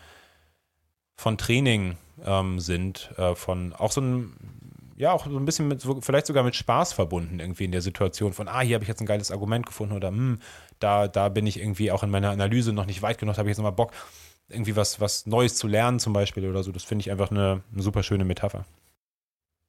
von 1.16 1.38
Training 1.38 1.96
ähm, 2.24 2.60
sind, 2.60 3.10
äh, 3.16 3.34
von 3.34 3.72
auch 3.72 3.90
so 3.90 4.00
ein, 4.00 4.32
ja, 4.96 5.12
auch 5.12 5.26
so 5.26 5.36
ein 5.36 5.44
bisschen 5.44 5.68
mit, 5.68 5.86
vielleicht 6.00 6.26
sogar 6.26 6.42
mit 6.42 6.56
Spaß 6.56 6.94
verbunden, 6.94 7.38
irgendwie 7.38 7.64
in 7.64 7.72
der 7.72 7.82
Situation 7.82 8.32
von, 8.32 8.48
ah, 8.48 8.60
hier 8.60 8.74
habe 8.74 8.84
ich 8.84 8.88
jetzt 8.88 9.00
ein 9.00 9.06
geiles 9.06 9.30
Argument 9.30 9.66
gefunden 9.66 9.94
oder 9.94 10.08
hm, 10.08 10.40
da, 10.78 11.06
da 11.06 11.28
bin 11.28 11.46
ich 11.46 11.60
irgendwie 11.60 11.92
auch 11.92 12.02
in 12.02 12.10
meiner 12.10 12.30
Analyse 12.30 12.72
noch 12.72 12.86
nicht 12.86 13.02
weit 13.02 13.18
genug, 13.18 13.36
habe 13.36 13.48
ich 13.48 13.52
jetzt 13.52 13.58
nochmal 13.58 13.72
Bock, 13.72 13.92
irgendwie 14.48 14.76
was, 14.76 15.00
was 15.00 15.26
Neues 15.26 15.56
zu 15.56 15.66
lernen 15.66 15.98
zum 15.98 16.12
Beispiel 16.12 16.48
oder 16.48 16.62
so. 16.62 16.72
Das 16.72 16.84
finde 16.84 17.02
ich 17.02 17.10
einfach 17.10 17.30
eine, 17.30 17.62
eine 17.72 17.82
super 17.82 18.02
schöne 18.02 18.24
Metapher. 18.24 18.64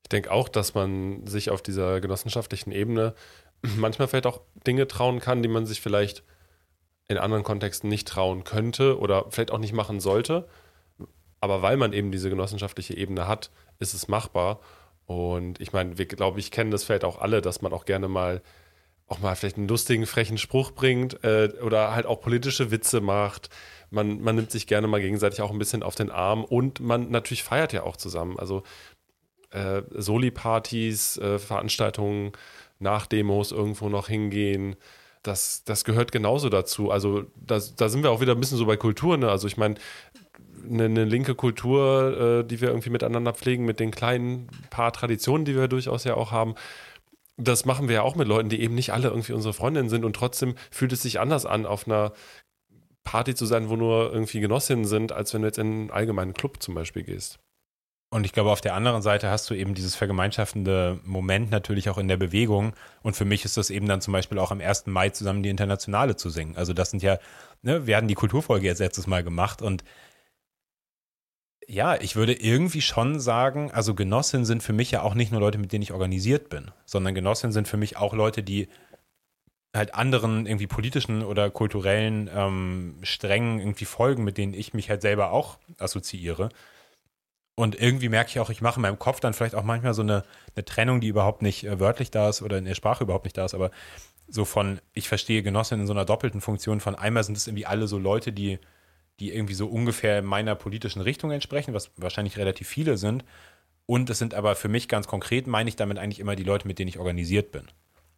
Ich 0.03 0.09
denke 0.09 0.31
auch, 0.31 0.47
dass 0.47 0.73
man 0.73 1.25
sich 1.25 1.49
auf 1.49 1.61
dieser 1.61 1.99
genossenschaftlichen 1.99 2.71
Ebene 2.71 3.13
manchmal 3.61 4.07
vielleicht 4.07 4.27
auch 4.27 4.41
Dinge 4.65 4.87
trauen 4.87 5.19
kann, 5.19 5.41
die 5.41 5.49
man 5.49 5.65
sich 5.65 5.81
vielleicht 5.81 6.23
in 7.09 7.17
anderen 7.17 7.43
Kontexten 7.43 7.89
nicht 7.89 8.07
trauen 8.07 8.43
könnte 8.43 8.99
oder 8.99 9.25
vielleicht 9.29 9.51
auch 9.51 9.57
nicht 9.57 9.73
machen 9.73 9.99
sollte. 9.99 10.47
Aber 11.39 11.61
weil 11.61 11.77
man 11.77 11.93
eben 11.93 12.11
diese 12.11 12.29
genossenschaftliche 12.29 12.95
Ebene 12.95 13.27
hat, 13.27 13.51
ist 13.79 13.93
es 13.93 14.07
machbar. 14.07 14.59
Und 15.07 15.59
ich 15.61 15.73
meine, 15.73 15.97
wir 15.97 16.05
glaube 16.05 16.39
ich 16.39 16.51
kennen 16.51 16.69
das 16.69 16.83
vielleicht 16.83 17.05
auch 17.05 17.19
alle, 17.19 17.41
dass 17.41 17.61
man 17.61 17.73
auch 17.73 17.85
gerne 17.85 18.07
mal 18.07 18.41
auch 19.07 19.19
mal 19.19 19.35
vielleicht 19.35 19.57
einen 19.57 19.69
lustigen, 19.69 20.05
frechen 20.05 20.37
Spruch 20.37 20.71
bringt 20.71 21.23
äh, 21.23 21.53
oder 21.61 21.95
halt 21.95 22.05
auch 22.05 22.19
politische 22.19 22.71
Witze 22.71 22.99
macht. 22.99 23.49
Man, 23.89 24.21
man 24.21 24.35
nimmt 24.35 24.51
sich 24.51 24.67
gerne 24.67 24.87
mal 24.87 24.99
gegenseitig 24.99 25.41
auch 25.41 25.51
ein 25.51 25.59
bisschen 25.59 25.81
auf 25.81 25.95
den 25.95 26.11
Arm 26.11 26.43
und 26.43 26.81
man 26.81 27.09
natürlich 27.09 27.43
feiert 27.43 27.71
ja 27.71 27.83
auch 27.83 27.95
zusammen. 27.95 28.37
Also 28.37 28.63
äh, 29.51 29.81
Soli-Partys, 29.91 31.17
äh, 31.19 31.39
Veranstaltungen 31.39 32.33
nach 32.79 33.05
Demos 33.05 33.53
irgendwo 33.53 33.87
noch 33.87 34.09
hingehen. 34.09 34.75
Das, 35.23 35.63
das 35.63 35.85
gehört 35.85 36.11
genauso 36.11 36.49
dazu. 36.49 36.91
Also 36.91 37.23
das, 37.35 37.75
da 37.75 37.87
sind 37.87 38.03
wir 38.03 38.11
auch 38.11 38.19
wieder 38.19 38.33
ein 38.33 38.39
bisschen 38.41 38.57
so 38.57 38.65
bei 38.65 38.75
Kultur. 38.77 39.17
Ne? 39.17 39.29
Also 39.29 39.47
ich 39.47 39.55
meine, 39.55 39.75
eine, 40.69 40.85
eine 40.85 41.05
linke 41.05 41.35
Kultur, 41.35 42.41
äh, 42.41 42.43
die 42.47 42.61
wir 42.61 42.69
irgendwie 42.69 42.89
miteinander 42.89 43.33
pflegen, 43.33 43.65
mit 43.65 43.79
den 43.79 43.91
kleinen 43.91 44.47
paar 44.69 44.93
Traditionen, 44.93 45.45
die 45.45 45.55
wir 45.55 45.67
durchaus 45.67 46.03
ja 46.03 46.15
auch 46.15 46.31
haben. 46.31 46.55
Das 47.37 47.65
machen 47.65 47.87
wir 47.87 47.95
ja 47.95 48.01
auch 48.01 48.15
mit 48.15 48.27
Leuten, 48.27 48.49
die 48.49 48.61
eben 48.61 48.75
nicht 48.75 48.93
alle 48.93 49.09
irgendwie 49.09 49.33
unsere 49.33 49.53
Freundinnen 49.53 49.89
sind 49.89 50.05
und 50.05 50.15
trotzdem 50.15 50.55
fühlt 50.71 50.93
es 50.93 51.03
sich 51.03 51.19
anders 51.19 51.45
an, 51.45 51.65
auf 51.65 51.85
einer 51.85 52.13
Party 53.03 53.35
zu 53.35 53.45
sein, 53.45 53.69
wo 53.69 53.75
nur 53.75 54.11
irgendwie 54.11 54.39
Genossinnen 54.39 54.85
sind, 54.85 55.11
als 55.11 55.33
wenn 55.33 55.41
du 55.41 55.47
jetzt 55.47 55.59
in 55.59 55.67
einen 55.67 55.91
allgemeinen 55.91 56.33
Club 56.33 56.61
zum 56.61 56.75
Beispiel 56.75 57.03
gehst. 57.03 57.39
Und 58.09 58.25
ich 58.25 58.31
glaube, 58.31 58.51
auf 58.51 58.61
der 58.61 58.73
anderen 58.73 59.01
Seite 59.01 59.29
hast 59.29 59.49
du 59.49 59.53
eben 59.53 59.73
dieses 59.73 59.95
vergemeinschaftende 59.95 60.99
Moment 61.03 61.51
natürlich 61.51 61.89
auch 61.89 61.97
in 61.97 62.07
der 62.07 62.15
Bewegung. 62.15 62.73
Und 63.03 63.17
für 63.17 63.25
mich 63.25 63.43
ist 63.43 63.57
das 63.57 63.69
eben 63.69 63.85
dann 63.85 63.99
zum 63.99 64.13
Beispiel 64.13 64.39
auch 64.39 64.51
am 64.51 64.61
1. 64.61 64.87
Mai 64.87 65.09
zusammen 65.09 65.43
die 65.43 65.49
Internationale 65.49 66.15
zu 66.15 66.29
singen. 66.29 66.55
Also 66.55 66.73
das 66.73 66.91
sind 66.91 67.03
ja, 67.03 67.17
ne, 67.63 67.85
wir 67.85 67.97
hatten 67.97 68.07
die 68.07 68.15
Kulturfolge 68.15 68.65
jetzt 68.65 68.79
letztes 68.79 69.07
Mal 69.07 69.23
gemacht 69.23 69.61
und 69.61 69.83
ja, 71.67 71.99
ich 71.99 72.15
würde 72.15 72.33
irgendwie 72.33 72.81
schon 72.81 73.19
sagen, 73.19 73.71
also 73.71 73.93
Genossinnen 73.93 74.45
sind 74.45 74.63
für 74.63 74.73
mich 74.73 74.89
ja 74.91 75.01
auch 75.01 75.13
nicht 75.13 75.31
nur 75.31 75.41
Leute, 75.41 75.57
mit 75.57 75.73
denen 75.73 75.83
ich 75.83 75.91
organisiert 75.91 76.49
bin, 76.49 76.71
sondern 76.85 77.13
Genossinnen 77.13 77.51
sind 77.51 77.67
für 77.67 77.77
mich 77.77 77.97
auch 77.97 78.13
Leute, 78.13 78.41
die 78.41 78.69
halt 79.75 79.93
anderen 79.93 80.45
irgendwie 80.45 80.67
politischen 80.67 81.23
oder 81.23 81.49
kulturellen 81.49 82.29
ähm, 82.33 82.95
Strängen 83.03 83.59
irgendwie 83.59 83.85
folgen, 83.85 84.23
mit 84.23 84.37
denen 84.37 84.53
ich 84.53 84.73
mich 84.73 84.89
halt 84.89 85.01
selber 85.01 85.31
auch 85.31 85.57
assoziiere. 85.77 86.49
Und 87.55 87.79
irgendwie 87.79 88.09
merke 88.09 88.29
ich 88.29 88.39
auch, 88.39 88.49
ich 88.49 88.61
mache 88.61 88.77
in 88.77 88.83
meinem 88.83 88.99
Kopf 88.99 89.19
dann 89.19 89.33
vielleicht 89.33 89.55
auch 89.55 89.63
manchmal 89.63 89.93
so 89.93 90.03
eine, 90.03 90.23
eine 90.55 90.63
Trennung, 90.63 91.01
die 91.01 91.07
überhaupt 91.07 91.41
nicht 91.41 91.65
äh, 91.65 91.79
wörtlich 91.79 92.11
da 92.11 92.29
ist 92.29 92.41
oder 92.41 92.59
in 92.59 92.65
der 92.65 92.75
Sprache 92.75 93.03
überhaupt 93.03 93.25
nicht 93.25 93.37
da 93.37 93.45
ist, 93.45 93.55
aber 93.55 93.71
so 94.29 94.45
von, 94.45 94.79
ich 94.93 95.09
verstehe 95.09 95.43
Genossinnen 95.43 95.81
in 95.81 95.87
so 95.87 95.93
einer 95.93 96.05
doppelten 96.05 96.39
Funktion 96.39 96.79
von 96.79 96.95
einmal 96.95 97.23
sind 97.23 97.35
es 97.37 97.47
irgendwie 97.47 97.65
alle 97.65 97.87
so 97.87 97.97
Leute, 97.97 98.31
die, 98.31 98.59
die 99.19 99.33
irgendwie 99.33 99.53
so 99.53 99.67
ungefähr 99.67 100.21
meiner 100.21 100.55
politischen 100.55 101.01
Richtung 101.01 101.31
entsprechen, 101.31 101.73
was 101.73 101.91
wahrscheinlich 101.97 102.37
relativ 102.37 102.67
viele 102.67 102.97
sind. 102.97 103.23
Und 103.85 104.09
es 104.09 104.19
sind 104.19 104.33
aber 104.33 104.55
für 104.55 104.67
mich 104.67 104.87
ganz 104.87 105.07
konkret, 105.07 105.47
meine 105.47 105.69
ich 105.69 105.75
damit 105.75 105.97
eigentlich 105.97 106.19
immer 106.19 106.35
die 106.35 106.43
Leute, 106.43 106.67
mit 106.67 106.77
denen 106.77 106.89
ich 106.89 106.99
organisiert 106.99 107.51
bin. 107.51 107.63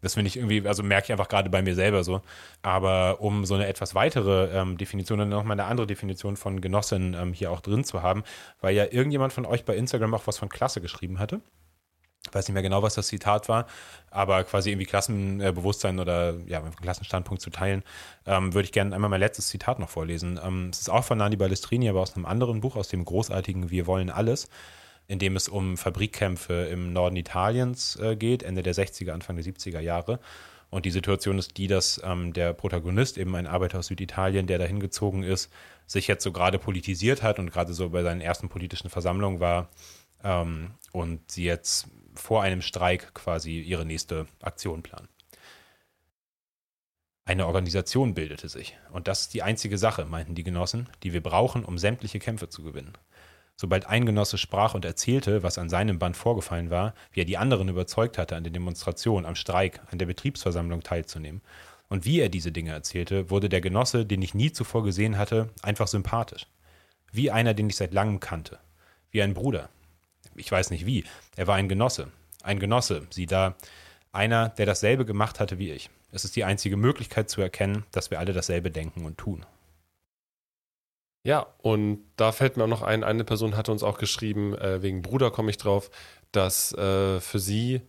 Das 0.02 0.14
finde 0.14 0.30
ich 0.30 0.38
irgendwie, 0.38 0.66
also 0.68 0.82
merke 0.82 1.06
ich 1.06 1.12
einfach 1.12 1.28
gerade 1.28 1.50
bei 1.50 1.62
mir 1.62 1.76
selber 1.76 2.04
so. 2.04 2.22
Aber 2.62 3.22
um 3.22 3.46
so 3.46 3.56
eine 3.56 3.68
etwas 3.68 3.96
weitere 3.96 4.58
ähm, 4.58 4.78
Definition 4.78 5.20
und 5.20 5.30
nochmal 5.30 5.60
eine 5.60 5.70
andere 5.70 5.88
Definition 5.88 6.38
von 6.38 6.62
Genossin 6.62 7.14
ähm, 7.14 7.34
hier 7.34 7.52
auch 7.52 7.62
drin 7.62 7.84
zu 7.84 8.02
haben, 8.02 8.24
weil 8.62 8.76
ja 8.76 8.86
irgendjemand 8.90 9.34
von 9.34 9.46
euch 9.46 9.66
bei 9.66 9.76
Instagram 9.76 10.14
auch 10.14 10.28
was 10.28 10.38
von 10.38 10.50
Klasse 10.50 10.82
geschrieben 10.82 11.20
hatte. 11.20 11.42
Ich 12.28 12.34
weiß 12.34 12.48
nicht 12.48 12.54
mehr 12.54 12.64
genau, 12.64 12.84
was 12.84 12.96
das 12.96 13.08
Zitat 13.08 13.50
war, 13.50 13.66
aber 14.12 14.44
quasi 14.44 14.72
irgendwie 14.72 14.86
Klassenbewusstsein 14.86 16.00
oder 16.00 16.36
ja, 16.46 16.62
Klassenstandpunkt 16.82 17.42
zu 17.42 17.50
teilen, 17.50 17.84
ähm, 18.26 18.54
würde 18.54 18.66
ich 18.66 18.72
gerne 18.72 18.94
einmal 18.94 19.10
mein 19.10 19.22
letztes 19.22 19.48
Zitat 19.48 19.80
noch 19.80 19.90
vorlesen. 19.90 20.40
Ähm, 20.44 20.70
es 20.70 20.82
ist 20.82 20.90
auch 20.90 21.04
von 21.04 21.18
Nani 21.18 21.38
Balestrini, 21.38 21.90
aber 21.90 22.02
aus 22.02 22.16
einem 22.16 22.26
anderen 22.26 22.62
Buch, 22.62 22.76
aus 22.76 22.90
dem 22.90 23.06
großartigen 23.06 23.72
Wir 23.72 23.88
wollen 23.88 24.10
alles 24.10 24.50
in 25.10 25.18
dem 25.18 25.36
es 25.36 25.50
um 25.50 25.76
Fabrikkämpfe 25.76 26.68
im 26.72 26.94
Norden 26.94 27.16
Italiens 27.16 27.96
äh, 27.98 28.16
geht, 28.16 28.44
Ende 28.44 28.62
der 28.62 28.76
60er, 28.76 29.12
Anfang 29.12 29.36
der 29.36 29.44
70er 29.44 29.80
Jahre. 29.80 30.20
Und 30.70 30.86
die 30.86 30.92
Situation 30.92 31.40
ist 31.40 31.58
die, 31.58 31.66
dass 31.66 32.00
ähm, 32.04 32.32
der 32.32 32.54
Protagonist, 32.54 33.18
eben 33.18 33.36
ein 33.36 33.48
Arbeiter 33.48 33.80
aus 33.80 33.88
Süditalien, 33.88 34.46
der 34.46 34.60
dahin 34.60 34.80
gezogen 34.80 35.24
ist, 35.24 35.52
sich 35.88 36.08
jetzt 36.08 36.24
so 36.24 36.32
gerade 36.32 36.60
politisiert 36.60 37.24
hat 37.24 37.40
und 37.40 37.52
gerade 37.52 37.74
so 37.74 37.90
bei 37.90 38.04
seinen 38.04 38.22
ersten 38.22 38.50
politischen 38.50 38.92
Versammlungen 38.92 39.40
war 39.40 39.70
ähm, 40.24 40.76
und 40.92 41.32
sie 41.32 41.44
jetzt 41.44 41.88
vor 42.16 42.42
einem 42.42 42.62
Streik 42.62 43.14
quasi 43.14 43.60
ihre 43.60 43.86
nächste 43.86 44.28
Aktion 44.42 44.84
planen. 44.84 45.08
Eine 47.26 47.46
Organisation 47.46 48.16
bildete 48.16 48.50
sich. 48.50 48.76
Und 48.92 49.08
das 49.08 49.22
ist 49.22 49.34
die 49.36 49.44
einzige 49.44 49.78
Sache, 49.78 50.06
meinten 50.06 50.34
die 50.34 50.44
Genossen, 50.44 50.90
die 51.04 51.14
wir 51.14 51.22
brauchen, 51.22 51.64
um 51.64 51.78
sämtliche 51.78 52.18
Kämpfe 52.18 52.50
zu 52.50 52.64
gewinnen. 52.64 52.94
Sobald 53.56 53.86
ein 53.88 54.06
Genosse 54.06 54.38
sprach 54.38 54.74
und 54.74 54.86
erzählte, 54.86 55.44
was 55.44 55.58
an 55.58 55.70
seinem 55.70 56.00
Band 56.00 56.18
vorgefallen 56.18 56.70
war, 56.70 56.96
wie 57.12 57.22
er 57.22 57.26
die 57.26 57.38
anderen 57.38 57.68
überzeugt 57.68 58.18
hatte, 58.18 58.36
an 58.36 58.44
der 58.44 58.54
Demonstration, 58.54 59.26
am 59.26 59.36
Streik, 59.36 59.82
an 59.92 60.00
der 60.00 60.06
Betriebsversammlung 60.06 60.82
teilzunehmen, 60.82 61.42
und 61.90 62.06
wie 62.06 62.20
er 62.20 62.30
diese 62.30 62.52
Dinge 62.52 62.72
erzählte, 62.72 63.30
wurde 63.30 63.50
der 63.50 63.62
Genosse, 63.62 64.06
den 64.06 64.22
ich 64.22 64.34
nie 64.34 64.52
zuvor 64.52 64.84
gesehen 64.84 65.18
hatte, 65.18 65.50
einfach 65.62 65.88
sympathisch. 65.88 66.48
Wie 67.12 67.32
einer, 67.32 67.54
den 67.54 67.70
ich 67.70 67.76
seit 67.76 67.94
langem 67.94 68.20
kannte. 68.20 68.60
Wie 69.12 69.22
ein 69.22 69.34
Bruder. 69.34 69.70
Ich 70.40 70.52
weiß 70.52 70.72
nicht 70.72 70.86
wie. 70.86 71.04
Er 71.36 71.48
war 71.48 71.56
ein 71.56 71.70
Genosse. 71.70 72.12
Ein 72.44 72.60
Genosse, 72.60 73.08
sieh 73.10 73.26
da. 73.26 73.56
Einer, 74.12 74.50
der 74.50 74.66
dasselbe 74.66 75.06
gemacht 75.06 75.40
hatte 75.40 75.60
wie 75.60 75.72
ich. 75.72 75.90
Es 76.12 76.26
ist 76.26 76.36
die 76.36 76.44
einzige 76.44 76.78
Möglichkeit 76.78 77.30
zu 77.30 77.42
erkennen, 77.42 77.86
dass 77.92 78.10
wir 78.10 78.20
alle 78.20 78.34
dasselbe 78.34 78.72
denken 78.72 79.06
und 79.06 79.18
tun. 79.18 79.46
Ja, 81.24 81.48
und 81.60 82.04
da 82.16 82.32
fällt 82.32 82.58
mir 82.58 82.64
auch 82.64 82.68
noch 82.68 82.82
ein, 82.82 83.04
eine 83.04 83.24
Person 83.24 83.58
hatte 83.58 83.72
uns 83.72 83.84
auch 83.84 83.98
geschrieben, 83.98 84.56
äh, 84.56 84.82
wegen 84.82 85.02
Bruder 85.02 85.32
komme 85.32 85.52
ich 85.52 85.58
drauf, 85.58 85.92
dass 86.32 86.74
äh, 86.74 87.20
für 87.20 87.40
sie 87.40 87.82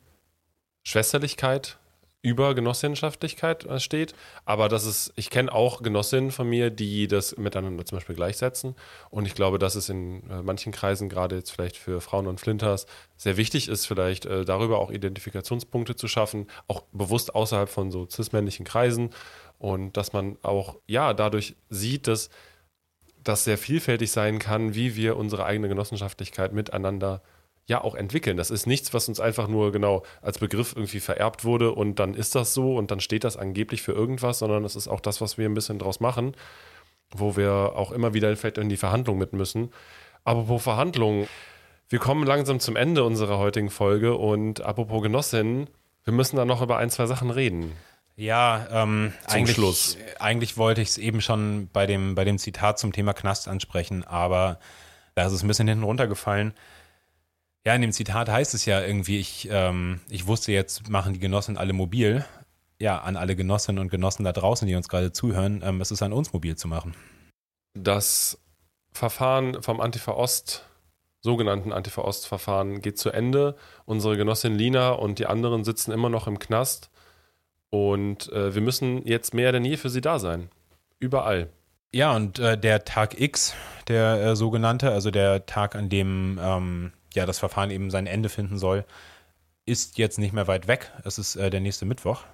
Schwesterlichkeit 0.82 1.78
über 2.22 2.54
Genossenschaftlichkeit 2.54 3.64
äh, 3.64 3.80
steht. 3.80 4.14
Aber 4.44 4.68
das 4.68 4.84
ist, 4.84 5.12
ich 5.16 5.30
kenne 5.30 5.52
auch 5.52 5.82
Genossinnen 5.82 6.30
von 6.30 6.48
mir, 6.48 6.70
die 6.70 7.08
das 7.08 7.36
miteinander 7.36 7.84
zum 7.86 7.96
Beispiel 7.96 8.14
gleichsetzen. 8.14 8.74
Und 9.10 9.26
ich 9.26 9.34
glaube, 9.34 9.58
dass 9.58 9.74
es 9.74 9.88
in 9.88 10.28
äh, 10.28 10.42
manchen 10.42 10.72
Kreisen, 10.72 11.08
gerade 11.08 11.36
jetzt 11.36 11.50
vielleicht 11.50 11.76
für 11.76 12.00
Frauen 12.00 12.26
und 12.26 12.40
Flinters, 12.40 12.86
sehr 13.16 13.36
wichtig 13.36 13.68
ist, 13.68 13.86
vielleicht 13.86 14.26
äh, 14.26 14.44
darüber 14.44 14.78
auch 14.78 14.90
Identifikationspunkte 14.90 15.96
zu 15.96 16.08
schaffen, 16.08 16.46
auch 16.68 16.82
bewusst 16.92 17.34
außerhalb 17.34 17.68
von 17.68 17.90
so 17.90 18.06
cis-männlichen 18.06 18.64
Kreisen. 18.64 19.10
Und 19.58 19.96
dass 19.96 20.12
man 20.12 20.36
auch, 20.42 20.76
ja, 20.86 21.14
dadurch 21.14 21.54
sieht, 21.68 22.06
dass 22.06 22.30
das 23.22 23.44
sehr 23.44 23.58
vielfältig 23.58 24.10
sein 24.10 24.38
kann, 24.38 24.74
wie 24.74 24.96
wir 24.96 25.16
unsere 25.16 25.44
eigene 25.44 25.68
Genossenschaftlichkeit 25.68 26.52
miteinander 26.52 27.22
ja 27.70 27.82
auch 27.82 27.94
entwickeln. 27.94 28.36
Das 28.36 28.50
ist 28.50 28.66
nichts, 28.66 28.92
was 28.92 29.08
uns 29.08 29.20
einfach 29.20 29.48
nur 29.48 29.72
genau 29.72 30.02
als 30.20 30.38
Begriff 30.38 30.74
irgendwie 30.76 31.00
vererbt 31.00 31.44
wurde 31.44 31.72
und 31.72 31.98
dann 31.98 32.14
ist 32.14 32.34
das 32.34 32.52
so 32.52 32.76
und 32.76 32.90
dann 32.90 33.00
steht 33.00 33.24
das 33.24 33.38
angeblich 33.38 33.80
für 33.80 33.92
irgendwas, 33.92 34.40
sondern 34.40 34.64
es 34.64 34.76
ist 34.76 34.88
auch 34.88 35.00
das, 35.00 35.20
was 35.22 35.38
wir 35.38 35.48
ein 35.48 35.54
bisschen 35.54 35.78
draus 35.78 36.00
machen, 36.00 36.34
wo 37.16 37.36
wir 37.36 37.72
auch 37.76 37.92
immer 37.92 38.12
wieder 38.12 38.36
vielleicht 38.36 38.58
in 38.58 38.68
die 38.68 38.76
Verhandlung 38.76 39.16
mit 39.16 39.32
müssen. 39.32 39.70
Apropos 40.24 40.62
Verhandlungen, 40.62 41.28
wir 41.88 41.98
kommen 41.98 42.26
langsam 42.26 42.60
zum 42.60 42.76
Ende 42.76 43.04
unserer 43.04 43.38
heutigen 43.38 43.70
Folge 43.70 44.16
und 44.16 44.60
apropos 44.60 45.02
Genossinnen, 45.02 45.70
wir 46.04 46.12
müssen 46.12 46.36
da 46.36 46.44
noch 46.44 46.60
über 46.60 46.76
ein, 46.76 46.90
zwei 46.90 47.06
Sachen 47.06 47.30
reden. 47.30 47.72
Ja, 48.16 48.66
ähm, 48.70 49.12
Zum 49.26 49.36
eigentlich, 49.36 49.56
Schluss. 49.56 49.96
eigentlich 50.18 50.58
wollte 50.58 50.82
ich 50.82 50.88
es 50.88 50.98
eben 50.98 51.20
schon 51.22 51.70
bei 51.72 51.86
dem, 51.86 52.14
bei 52.14 52.24
dem 52.24 52.36
Zitat 52.36 52.78
zum 52.78 52.92
Thema 52.92 53.14
Knast 53.14 53.48
ansprechen, 53.48 54.04
aber 54.04 54.58
da 55.14 55.26
ist 55.26 55.32
es 55.32 55.42
ein 55.42 55.48
bisschen 55.48 55.68
hinten 55.68 55.84
runtergefallen. 55.84 56.52
Ja, 57.66 57.74
in 57.74 57.82
dem 57.82 57.92
Zitat 57.92 58.28
heißt 58.28 58.54
es 58.54 58.64
ja 58.64 58.80
irgendwie, 58.80 59.18
ich, 59.18 59.48
ähm, 59.50 60.00
ich 60.08 60.26
wusste 60.26 60.52
jetzt, 60.52 60.88
machen 60.88 61.12
die 61.12 61.20
Genossen 61.20 61.58
alle 61.58 61.72
mobil. 61.72 62.24
Ja, 62.78 62.98
an 63.02 63.16
alle 63.16 63.36
Genossinnen 63.36 63.78
und 63.78 63.90
Genossen 63.90 64.24
da 64.24 64.32
draußen, 64.32 64.66
die 64.66 64.74
uns 64.74 64.88
gerade 64.88 65.12
zuhören, 65.12 65.60
ähm, 65.62 65.82
es 65.82 65.90
ist 65.90 66.02
an 66.02 66.14
uns 66.14 66.32
mobil 66.32 66.56
zu 66.56 66.66
machen. 66.68 66.94
Das 67.74 68.38
Verfahren 68.92 69.62
vom 69.62 69.80
Antifa-Ost, 69.80 70.64
sogenannten 71.20 71.72
Antifa-Ost-Verfahren, 71.72 72.80
geht 72.80 72.98
zu 72.98 73.10
Ende. 73.10 73.56
Unsere 73.84 74.16
Genossin 74.16 74.54
Lina 74.54 74.92
und 74.92 75.18
die 75.18 75.26
anderen 75.26 75.62
sitzen 75.64 75.92
immer 75.92 76.08
noch 76.08 76.26
im 76.26 76.38
Knast. 76.38 76.90
Und 77.68 78.32
äh, 78.32 78.54
wir 78.54 78.62
müssen 78.62 79.06
jetzt 79.06 79.34
mehr 79.34 79.52
denn 79.52 79.66
je 79.66 79.76
für 79.76 79.90
sie 79.90 80.00
da 80.00 80.18
sein. 80.18 80.48
Überall. 80.98 81.50
Ja, 81.92 82.16
und 82.16 82.38
äh, 82.38 82.58
der 82.58 82.84
Tag 82.84 83.20
X, 83.20 83.54
der 83.88 84.22
äh, 84.22 84.36
sogenannte, 84.36 84.92
also 84.92 85.10
der 85.10 85.44
Tag, 85.44 85.74
an 85.74 85.88
dem 85.90 86.38
ähm, 86.42 86.92
ja 87.14 87.26
das 87.26 87.38
Verfahren 87.38 87.70
eben 87.70 87.90
sein 87.90 88.06
Ende 88.06 88.28
finden 88.28 88.58
soll, 88.58 88.84
ist 89.66 89.98
jetzt 89.98 90.18
nicht 90.18 90.32
mehr 90.32 90.46
weit 90.46 90.68
weg. 90.68 90.92
Es 91.04 91.18
ist 91.18 91.36
äh, 91.36 91.50
der 91.50 91.60
nächste 91.60 91.86
Mittwoch. 91.86 92.24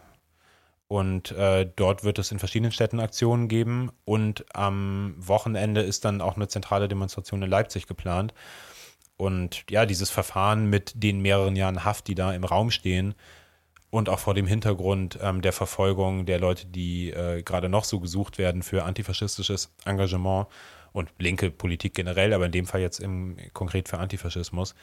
Und 0.89 1.33
äh, 1.33 1.69
dort 1.75 2.05
wird 2.05 2.19
es 2.19 2.31
in 2.31 2.39
verschiedenen 2.39 2.71
Städten 2.71 3.01
Aktionen 3.01 3.49
geben. 3.49 3.91
Und 4.05 4.45
am 4.55 5.15
Wochenende 5.19 5.81
ist 5.81 6.05
dann 6.05 6.21
auch 6.21 6.37
eine 6.37 6.49
zentrale 6.49 6.89
Demonstration 6.89 7.43
in 7.43 7.51
Leipzig 7.51 7.87
geplant. 7.87 8.33
Und 9.17 9.65
ja, 9.71 9.87
dieses 9.87 10.11
Verfahren 10.11 10.67
mit 10.71 10.93
den 11.03 11.21
mehreren 11.21 11.57
Jahren 11.57 11.85
Haft, 11.85 12.07
die 12.07 12.15
da 12.15 12.33
im 12.33 12.45
Raum 12.45 12.71
stehen, 12.71 13.15
und 13.91 14.09
auch 14.09 14.19
vor 14.19 14.35
dem 14.35 14.47
Hintergrund 14.47 15.19
ähm, 15.23 15.43
der 15.43 15.53
Verfolgung 15.53 16.27
der 16.27 16.39
Leute, 16.39 16.67
die 16.67 17.11
äh, 17.11 17.43
gerade 17.43 17.69
noch 17.69 17.85
so 17.85 18.01
gesucht 18.01 18.37
werden 18.37 18.63
für 18.63 18.85
antifaschistisches 18.85 19.73
Engagement 19.85 20.49
und 20.97 21.11
linke 21.19 21.51
Politik 21.51 21.93
generell, 21.93 22.33
aber 22.33 22.47
in 22.47 22.53
dem 22.53 22.67
Fall 22.67 22.81
jetzt 22.81 23.01
im, 23.01 23.37
konkret 23.53 23.89
für 23.89 23.99
Antifaschismus. 23.99 24.75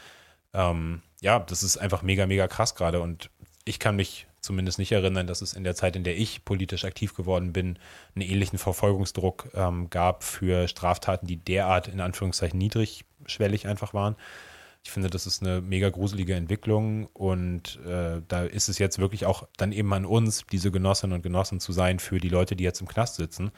Ähm, 0.53 1.01
ja, 1.21 1.39
das 1.39 1.63
ist 1.63 1.77
einfach 1.77 2.03
mega, 2.03 2.27
mega 2.27 2.47
krass 2.47 2.75
gerade 2.75 3.01
und 3.01 3.31
ich 3.65 3.79
kann 3.79 3.95
mich 3.95 4.27
zumindest 4.39 4.77
nicht 4.77 4.91
erinnern, 4.91 5.25
dass 5.25 5.41
es 5.41 5.53
in 5.53 5.63
der 5.63 5.73
Zeit, 5.73 5.95
in 5.95 6.03
der 6.03 6.15
ich 6.15 6.45
politisch 6.45 6.85
aktiv 6.85 7.15
geworden 7.15 7.51
bin, 7.51 7.79
einen 8.13 8.29
ähnlichen 8.29 8.59
Verfolgungsdruck 8.59 9.49
ähm, 9.55 9.89
gab 9.89 10.23
für 10.23 10.67
Straftaten, 10.67 11.25
die 11.25 11.37
derart 11.37 11.87
in 11.87 11.99
Anführungszeichen 11.99 12.59
niedrigschwellig 12.59 13.67
einfach 13.67 13.95
waren. 13.95 14.15
Ich 14.83 14.91
finde, 14.91 15.09
das 15.09 15.25
ist 15.25 15.41
eine 15.41 15.61
mega 15.61 15.89
gruselige 15.89 16.35
Entwicklung 16.35 17.07
und 17.07 17.79
äh, 17.87 18.21
da 18.27 18.43
ist 18.43 18.69
es 18.69 18.77
jetzt 18.77 18.99
wirklich 18.99 19.25
auch 19.25 19.47
dann 19.57 19.71
eben 19.71 19.91
an 19.93 20.05
uns, 20.05 20.45
diese 20.51 20.69
Genossinnen 20.69 21.15
und 21.15 21.23
Genossen 21.23 21.59
zu 21.59 21.71
sein 21.71 21.97
für 21.97 22.19
die 22.19 22.29
Leute, 22.29 22.55
die 22.55 22.65
jetzt 22.65 22.81
im 22.81 22.87
Knast 22.87 23.15
sitzen, 23.15 23.51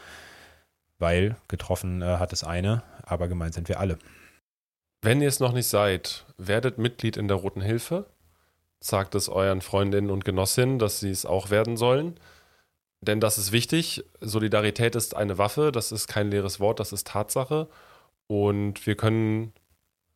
weil 0.99 1.35
getroffen 1.47 2.01
äh, 2.01 2.17
hat 2.17 2.33
es 2.33 2.43
eine, 2.43 2.83
aber 3.03 3.27
gemeint 3.27 3.53
sind 3.53 3.69
wir 3.69 3.79
alle. 3.79 3.97
Wenn 5.01 5.21
ihr 5.21 5.27
es 5.27 5.39
noch 5.39 5.53
nicht 5.53 5.67
seid, 5.67 6.25
werdet 6.37 6.77
Mitglied 6.77 7.17
in 7.17 7.27
der 7.27 7.37
Roten 7.37 7.61
Hilfe. 7.61 8.05
Sagt 8.79 9.15
es 9.15 9.29
euren 9.29 9.61
Freundinnen 9.61 10.09
und 10.09 10.25
Genossinnen, 10.25 10.79
dass 10.79 10.99
sie 10.99 11.11
es 11.11 11.25
auch 11.25 11.49
werden 11.49 11.77
sollen. 11.77 12.19
Denn 13.01 13.19
das 13.19 13.37
ist 13.37 13.51
wichtig. 13.51 14.03
Solidarität 14.19 14.95
ist 14.95 15.15
eine 15.15 15.37
Waffe, 15.37 15.71
das 15.71 15.91
ist 15.91 16.07
kein 16.07 16.31
leeres 16.31 16.59
Wort, 16.59 16.79
das 16.79 16.91
ist 16.91 17.07
Tatsache. 17.07 17.67
Und 18.27 18.87
wir 18.87 18.95
können 18.95 19.53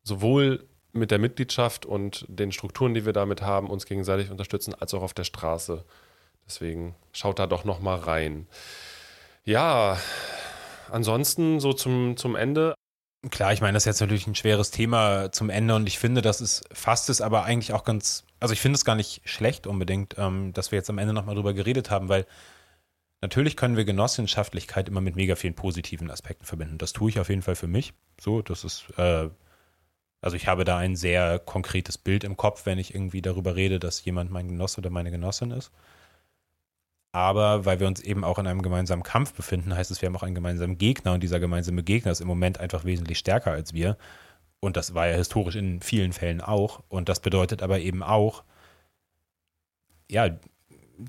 sowohl 0.03 0.65
mit 0.91 1.11
der 1.11 1.19
Mitgliedschaft 1.19 1.85
und 1.85 2.25
den 2.27 2.51
Strukturen, 2.51 2.93
die 2.93 3.05
wir 3.05 3.13
damit 3.13 3.41
haben, 3.41 3.69
uns 3.69 3.85
gegenseitig 3.85 4.31
unterstützen, 4.31 4.73
als 4.73 4.93
auch 4.93 5.03
auf 5.03 5.13
der 5.13 5.23
Straße. 5.23 5.83
Deswegen 6.47 6.95
schaut 7.11 7.37
da 7.37 7.45
doch 7.45 7.63
noch 7.63 7.79
mal 7.79 7.97
rein. 7.97 8.47
Ja, 9.45 9.99
ansonsten 10.91 11.59
so 11.59 11.73
zum, 11.73 12.17
zum 12.17 12.35
Ende. 12.35 12.75
Klar, 13.29 13.51
ich 13.51 13.59
meine, 13.59 13.73
das 13.73 13.83
ist 13.83 13.87
jetzt 13.87 14.01
natürlich 14.01 14.27
ein 14.27 14.35
schweres 14.35 14.71
Thema 14.71 15.31
zum 15.31 15.49
Ende 15.49 15.75
und 15.75 15.87
ich 15.87 15.99
finde, 15.99 16.21
das 16.21 16.39
ist 16.39 16.63
fast 16.71 17.09
es 17.09 17.19
aber 17.19 17.43
eigentlich 17.43 17.73
auch 17.73 17.83
ganz, 17.83 18.23
also 18.39 18.53
ich 18.53 18.61
finde 18.61 18.77
es 18.77 18.85
gar 18.85 18.95
nicht 18.95 19.21
schlecht 19.25 19.67
unbedingt, 19.67 20.15
ähm, 20.17 20.53
dass 20.53 20.71
wir 20.71 20.77
jetzt 20.77 20.89
am 20.89 20.97
Ende 20.97 21.13
nochmal 21.13 21.35
drüber 21.35 21.53
geredet 21.53 21.91
haben, 21.91 22.07
weil 22.07 22.25
natürlich 23.21 23.57
können 23.57 23.75
wir 23.75 23.83
Genossenschaftlichkeit 23.83 24.87
immer 24.87 25.01
mit 25.01 25.17
mega 25.17 25.35
vielen 25.35 25.53
positiven 25.53 26.09
Aspekten 26.09 26.45
verbinden. 26.45 26.77
Das 26.77 26.93
tue 26.93 27.09
ich 27.09 27.19
auf 27.19 27.27
jeden 27.27 27.41
Fall 27.41 27.55
für 27.55 27.67
mich. 27.67 27.93
So, 28.21 28.41
das 28.41 28.63
ist, 28.63 28.85
äh, 28.97 29.29
also 30.21 30.35
ich 30.37 30.47
habe 30.47 30.63
da 30.63 30.77
ein 30.77 30.95
sehr 30.95 31.39
konkretes 31.39 31.97
Bild 31.97 32.23
im 32.23 32.37
Kopf, 32.37 32.65
wenn 32.65 32.79
ich 32.79 32.95
irgendwie 32.95 33.21
darüber 33.21 33.55
rede, 33.55 33.79
dass 33.79 34.03
jemand 34.05 34.31
mein 34.31 34.47
Genosse 34.47 34.79
oder 34.79 34.89
meine 34.89 35.11
Genossin 35.11 35.51
ist. 35.51 35.71
Aber 37.11 37.65
weil 37.65 37.79
wir 37.79 37.87
uns 37.87 38.01
eben 38.01 38.23
auch 38.23 38.37
in 38.37 38.47
einem 38.47 38.61
gemeinsamen 38.61 39.03
Kampf 39.03 39.33
befinden, 39.33 39.75
heißt 39.75 39.89
es, 39.89 40.01
wir 40.01 40.07
haben 40.07 40.15
auch 40.15 40.23
einen 40.23 40.35
gemeinsamen 40.35 40.77
Gegner 40.77 41.13
und 41.13 41.23
dieser 41.23 41.39
gemeinsame 41.39 41.83
Gegner 41.83 42.11
ist 42.11 42.21
im 42.21 42.27
Moment 42.27 42.59
einfach 42.59 42.85
wesentlich 42.85 43.17
stärker 43.17 43.51
als 43.51 43.73
wir. 43.73 43.97
Und 44.59 44.77
das 44.77 44.93
war 44.93 45.07
ja 45.07 45.15
historisch 45.15 45.55
in 45.55 45.81
vielen 45.81 46.13
Fällen 46.13 46.41
auch. 46.41 46.83
Und 46.89 47.09
das 47.09 47.19
bedeutet 47.19 47.63
aber 47.63 47.79
eben 47.79 48.03
auch, 48.03 48.43
ja, 50.09 50.29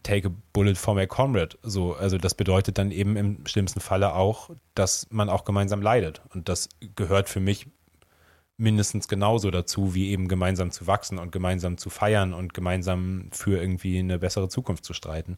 take 0.02 0.28
a 0.28 0.32
bullet 0.52 0.76
for 0.76 0.94
my 0.94 1.06
comrade. 1.06 1.58
So, 1.62 1.94
also 1.94 2.16
das 2.16 2.34
bedeutet 2.34 2.78
dann 2.78 2.90
eben 2.90 3.16
im 3.16 3.46
schlimmsten 3.46 3.80
Falle 3.80 4.14
auch, 4.14 4.50
dass 4.74 5.06
man 5.10 5.28
auch 5.28 5.44
gemeinsam 5.44 5.82
leidet. 5.82 6.22
Und 6.32 6.48
das 6.48 6.68
gehört 6.96 7.28
für 7.28 7.40
mich 7.40 7.66
mindestens 8.56 9.08
genauso 9.08 9.50
dazu, 9.50 9.94
wie 9.94 10.10
eben 10.10 10.28
gemeinsam 10.28 10.70
zu 10.70 10.86
wachsen 10.86 11.18
und 11.18 11.32
gemeinsam 11.32 11.78
zu 11.78 11.90
feiern 11.90 12.34
und 12.34 12.54
gemeinsam 12.54 13.28
für 13.32 13.60
irgendwie 13.60 13.98
eine 13.98 14.18
bessere 14.18 14.48
Zukunft 14.48 14.84
zu 14.84 14.92
streiten. 14.92 15.36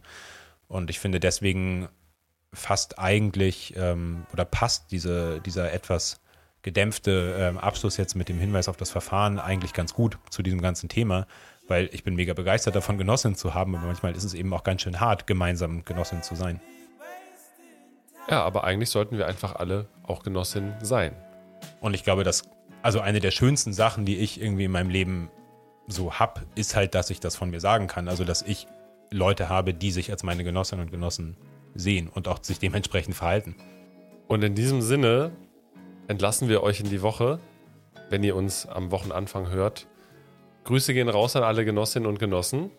Und 0.72 0.88
ich 0.88 1.00
finde 1.00 1.20
deswegen 1.20 1.90
fast 2.54 2.98
eigentlich 2.98 3.74
ähm, 3.76 4.24
oder 4.32 4.46
passt 4.46 4.90
diese, 4.90 5.38
dieser 5.42 5.70
etwas 5.70 6.22
gedämpfte 6.62 7.36
ähm, 7.38 7.58
Abschluss 7.58 7.98
jetzt 7.98 8.14
mit 8.14 8.30
dem 8.30 8.38
Hinweis 8.38 8.70
auf 8.70 8.78
das 8.78 8.90
Verfahren 8.90 9.38
eigentlich 9.38 9.74
ganz 9.74 9.92
gut 9.92 10.16
zu 10.30 10.42
diesem 10.42 10.62
ganzen 10.62 10.88
Thema, 10.88 11.26
weil 11.68 11.90
ich 11.92 12.04
bin 12.04 12.14
mega 12.14 12.32
begeistert 12.32 12.74
davon, 12.74 12.96
Genossin 12.96 13.34
zu 13.34 13.52
haben, 13.52 13.76
aber 13.76 13.84
manchmal 13.84 14.16
ist 14.16 14.24
es 14.24 14.32
eben 14.32 14.50
auch 14.54 14.64
ganz 14.64 14.80
schön 14.80 14.98
hart, 14.98 15.26
gemeinsam 15.26 15.84
Genossin 15.84 16.22
zu 16.22 16.36
sein. 16.36 16.58
Ja, 18.30 18.42
aber 18.42 18.64
eigentlich 18.64 18.88
sollten 18.88 19.18
wir 19.18 19.26
einfach 19.26 19.56
alle 19.56 19.88
auch 20.04 20.22
Genossin 20.22 20.72
sein. 20.80 21.14
Und 21.82 21.92
ich 21.92 22.02
glaube, 22.02 22.24
dass, 22.24 22.44
also 22.80 23.00
eine 23.00 23.20
der 23.20 23.30
schönsten 23.30 23.74
Sachen, 23.74 24.06
die 24.06 24.16
ich 24.16 24.40
irgendwie 24.40 24.64
in 24.64 24.72
meinem 24.72 24.88
Leben 24.88 25.28
so 25.86 26.14
hab, 26.18 26.40
ist 26.54 26.76
halt, 26.76 26.94
dass 26.94 27.10
ich 27.10 27.20
das 27.20 27.36
von 27.36 27.50
mir 27.50 27.60
sagen 27.60 27.88
kann. 27.88 28.08
Also, 28.08 28.24
dass 28.24 28.40
ich 28.40 28.66
Leute 29.12 29.48
habe, 29.48 29.74
die 29.74 29.90
sich 29.90 30.10
als 30.10 30.22
meine 30.22 30.44
Genossinnen 30.44 30.86
und 30.86 30.90
Genossen 30.90 31.36
sehen 31.74 32.08
und 32.08 32.28
auch 32.28 32.42
sich 32.42 32.58
dementsprechend 32.58 33.14
verhalten. 33.14 33.54
Und 34.28 34.42
in 34.42 34.54
diesem 34.54 34.82
Sinne 34.82 35.32
entlassen 36.08 36.48
wir 36.48 36.62
euch 36.62 36.80
in 36.80 36.88
die 36.88 37.02
Woche, 37.02 37.38
wenn 38.10 38.22
ihr 38.24 38.36
uns 38.36 38.66
am 38.66 38.90
Wochenanfang 38.90 39.50
hört. 39.50 39.86
Grüße 40.64 40.94
gehen 40.94 41.08
raus 41.08 41.36
an 41.36 41.42
alle 41.42 41.64
Genossinnen 41.64 42.08
und 42.08 42.18
Genossen. 42.18 42.70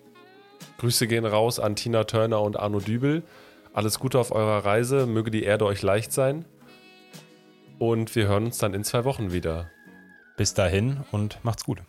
Grüße 0.78 1.08
gehen 1.08 1.26
raus 1.26 1.60
an 1.60 1.76
Tina 1.76 2.04
Turner 2.04 2.42
und 2.42 2.58
Arno 2.58 2.80
Dübel. 2.80 3.24
Alles 3.74 4.00
Gute 4.00 4.20
auf 4.20 4.32
eurer 4.32 4.64
Reise, 4.66 5.08
möge 5.08 5.32
die 5.32 5.44
Erde 5.44 5.66
euch 5.66 5.82
leicht 5.82 6.12
sein. 6.12 6.46
Und 7.80 8.16
wir 8.16 8.28
hören 8.28 8.46
uns 8.46 8.60
dann 8.60 8.74
in 8.74 8.84
zwei 8.84 9.04
Wochen 9.04 9.34
wieder. 9.34 9.70
Bis 10.38 10.54
dahin 10.54 11.02
und 11.12 11.44
macht's 11.44 11.66
gut. 11.66 11.80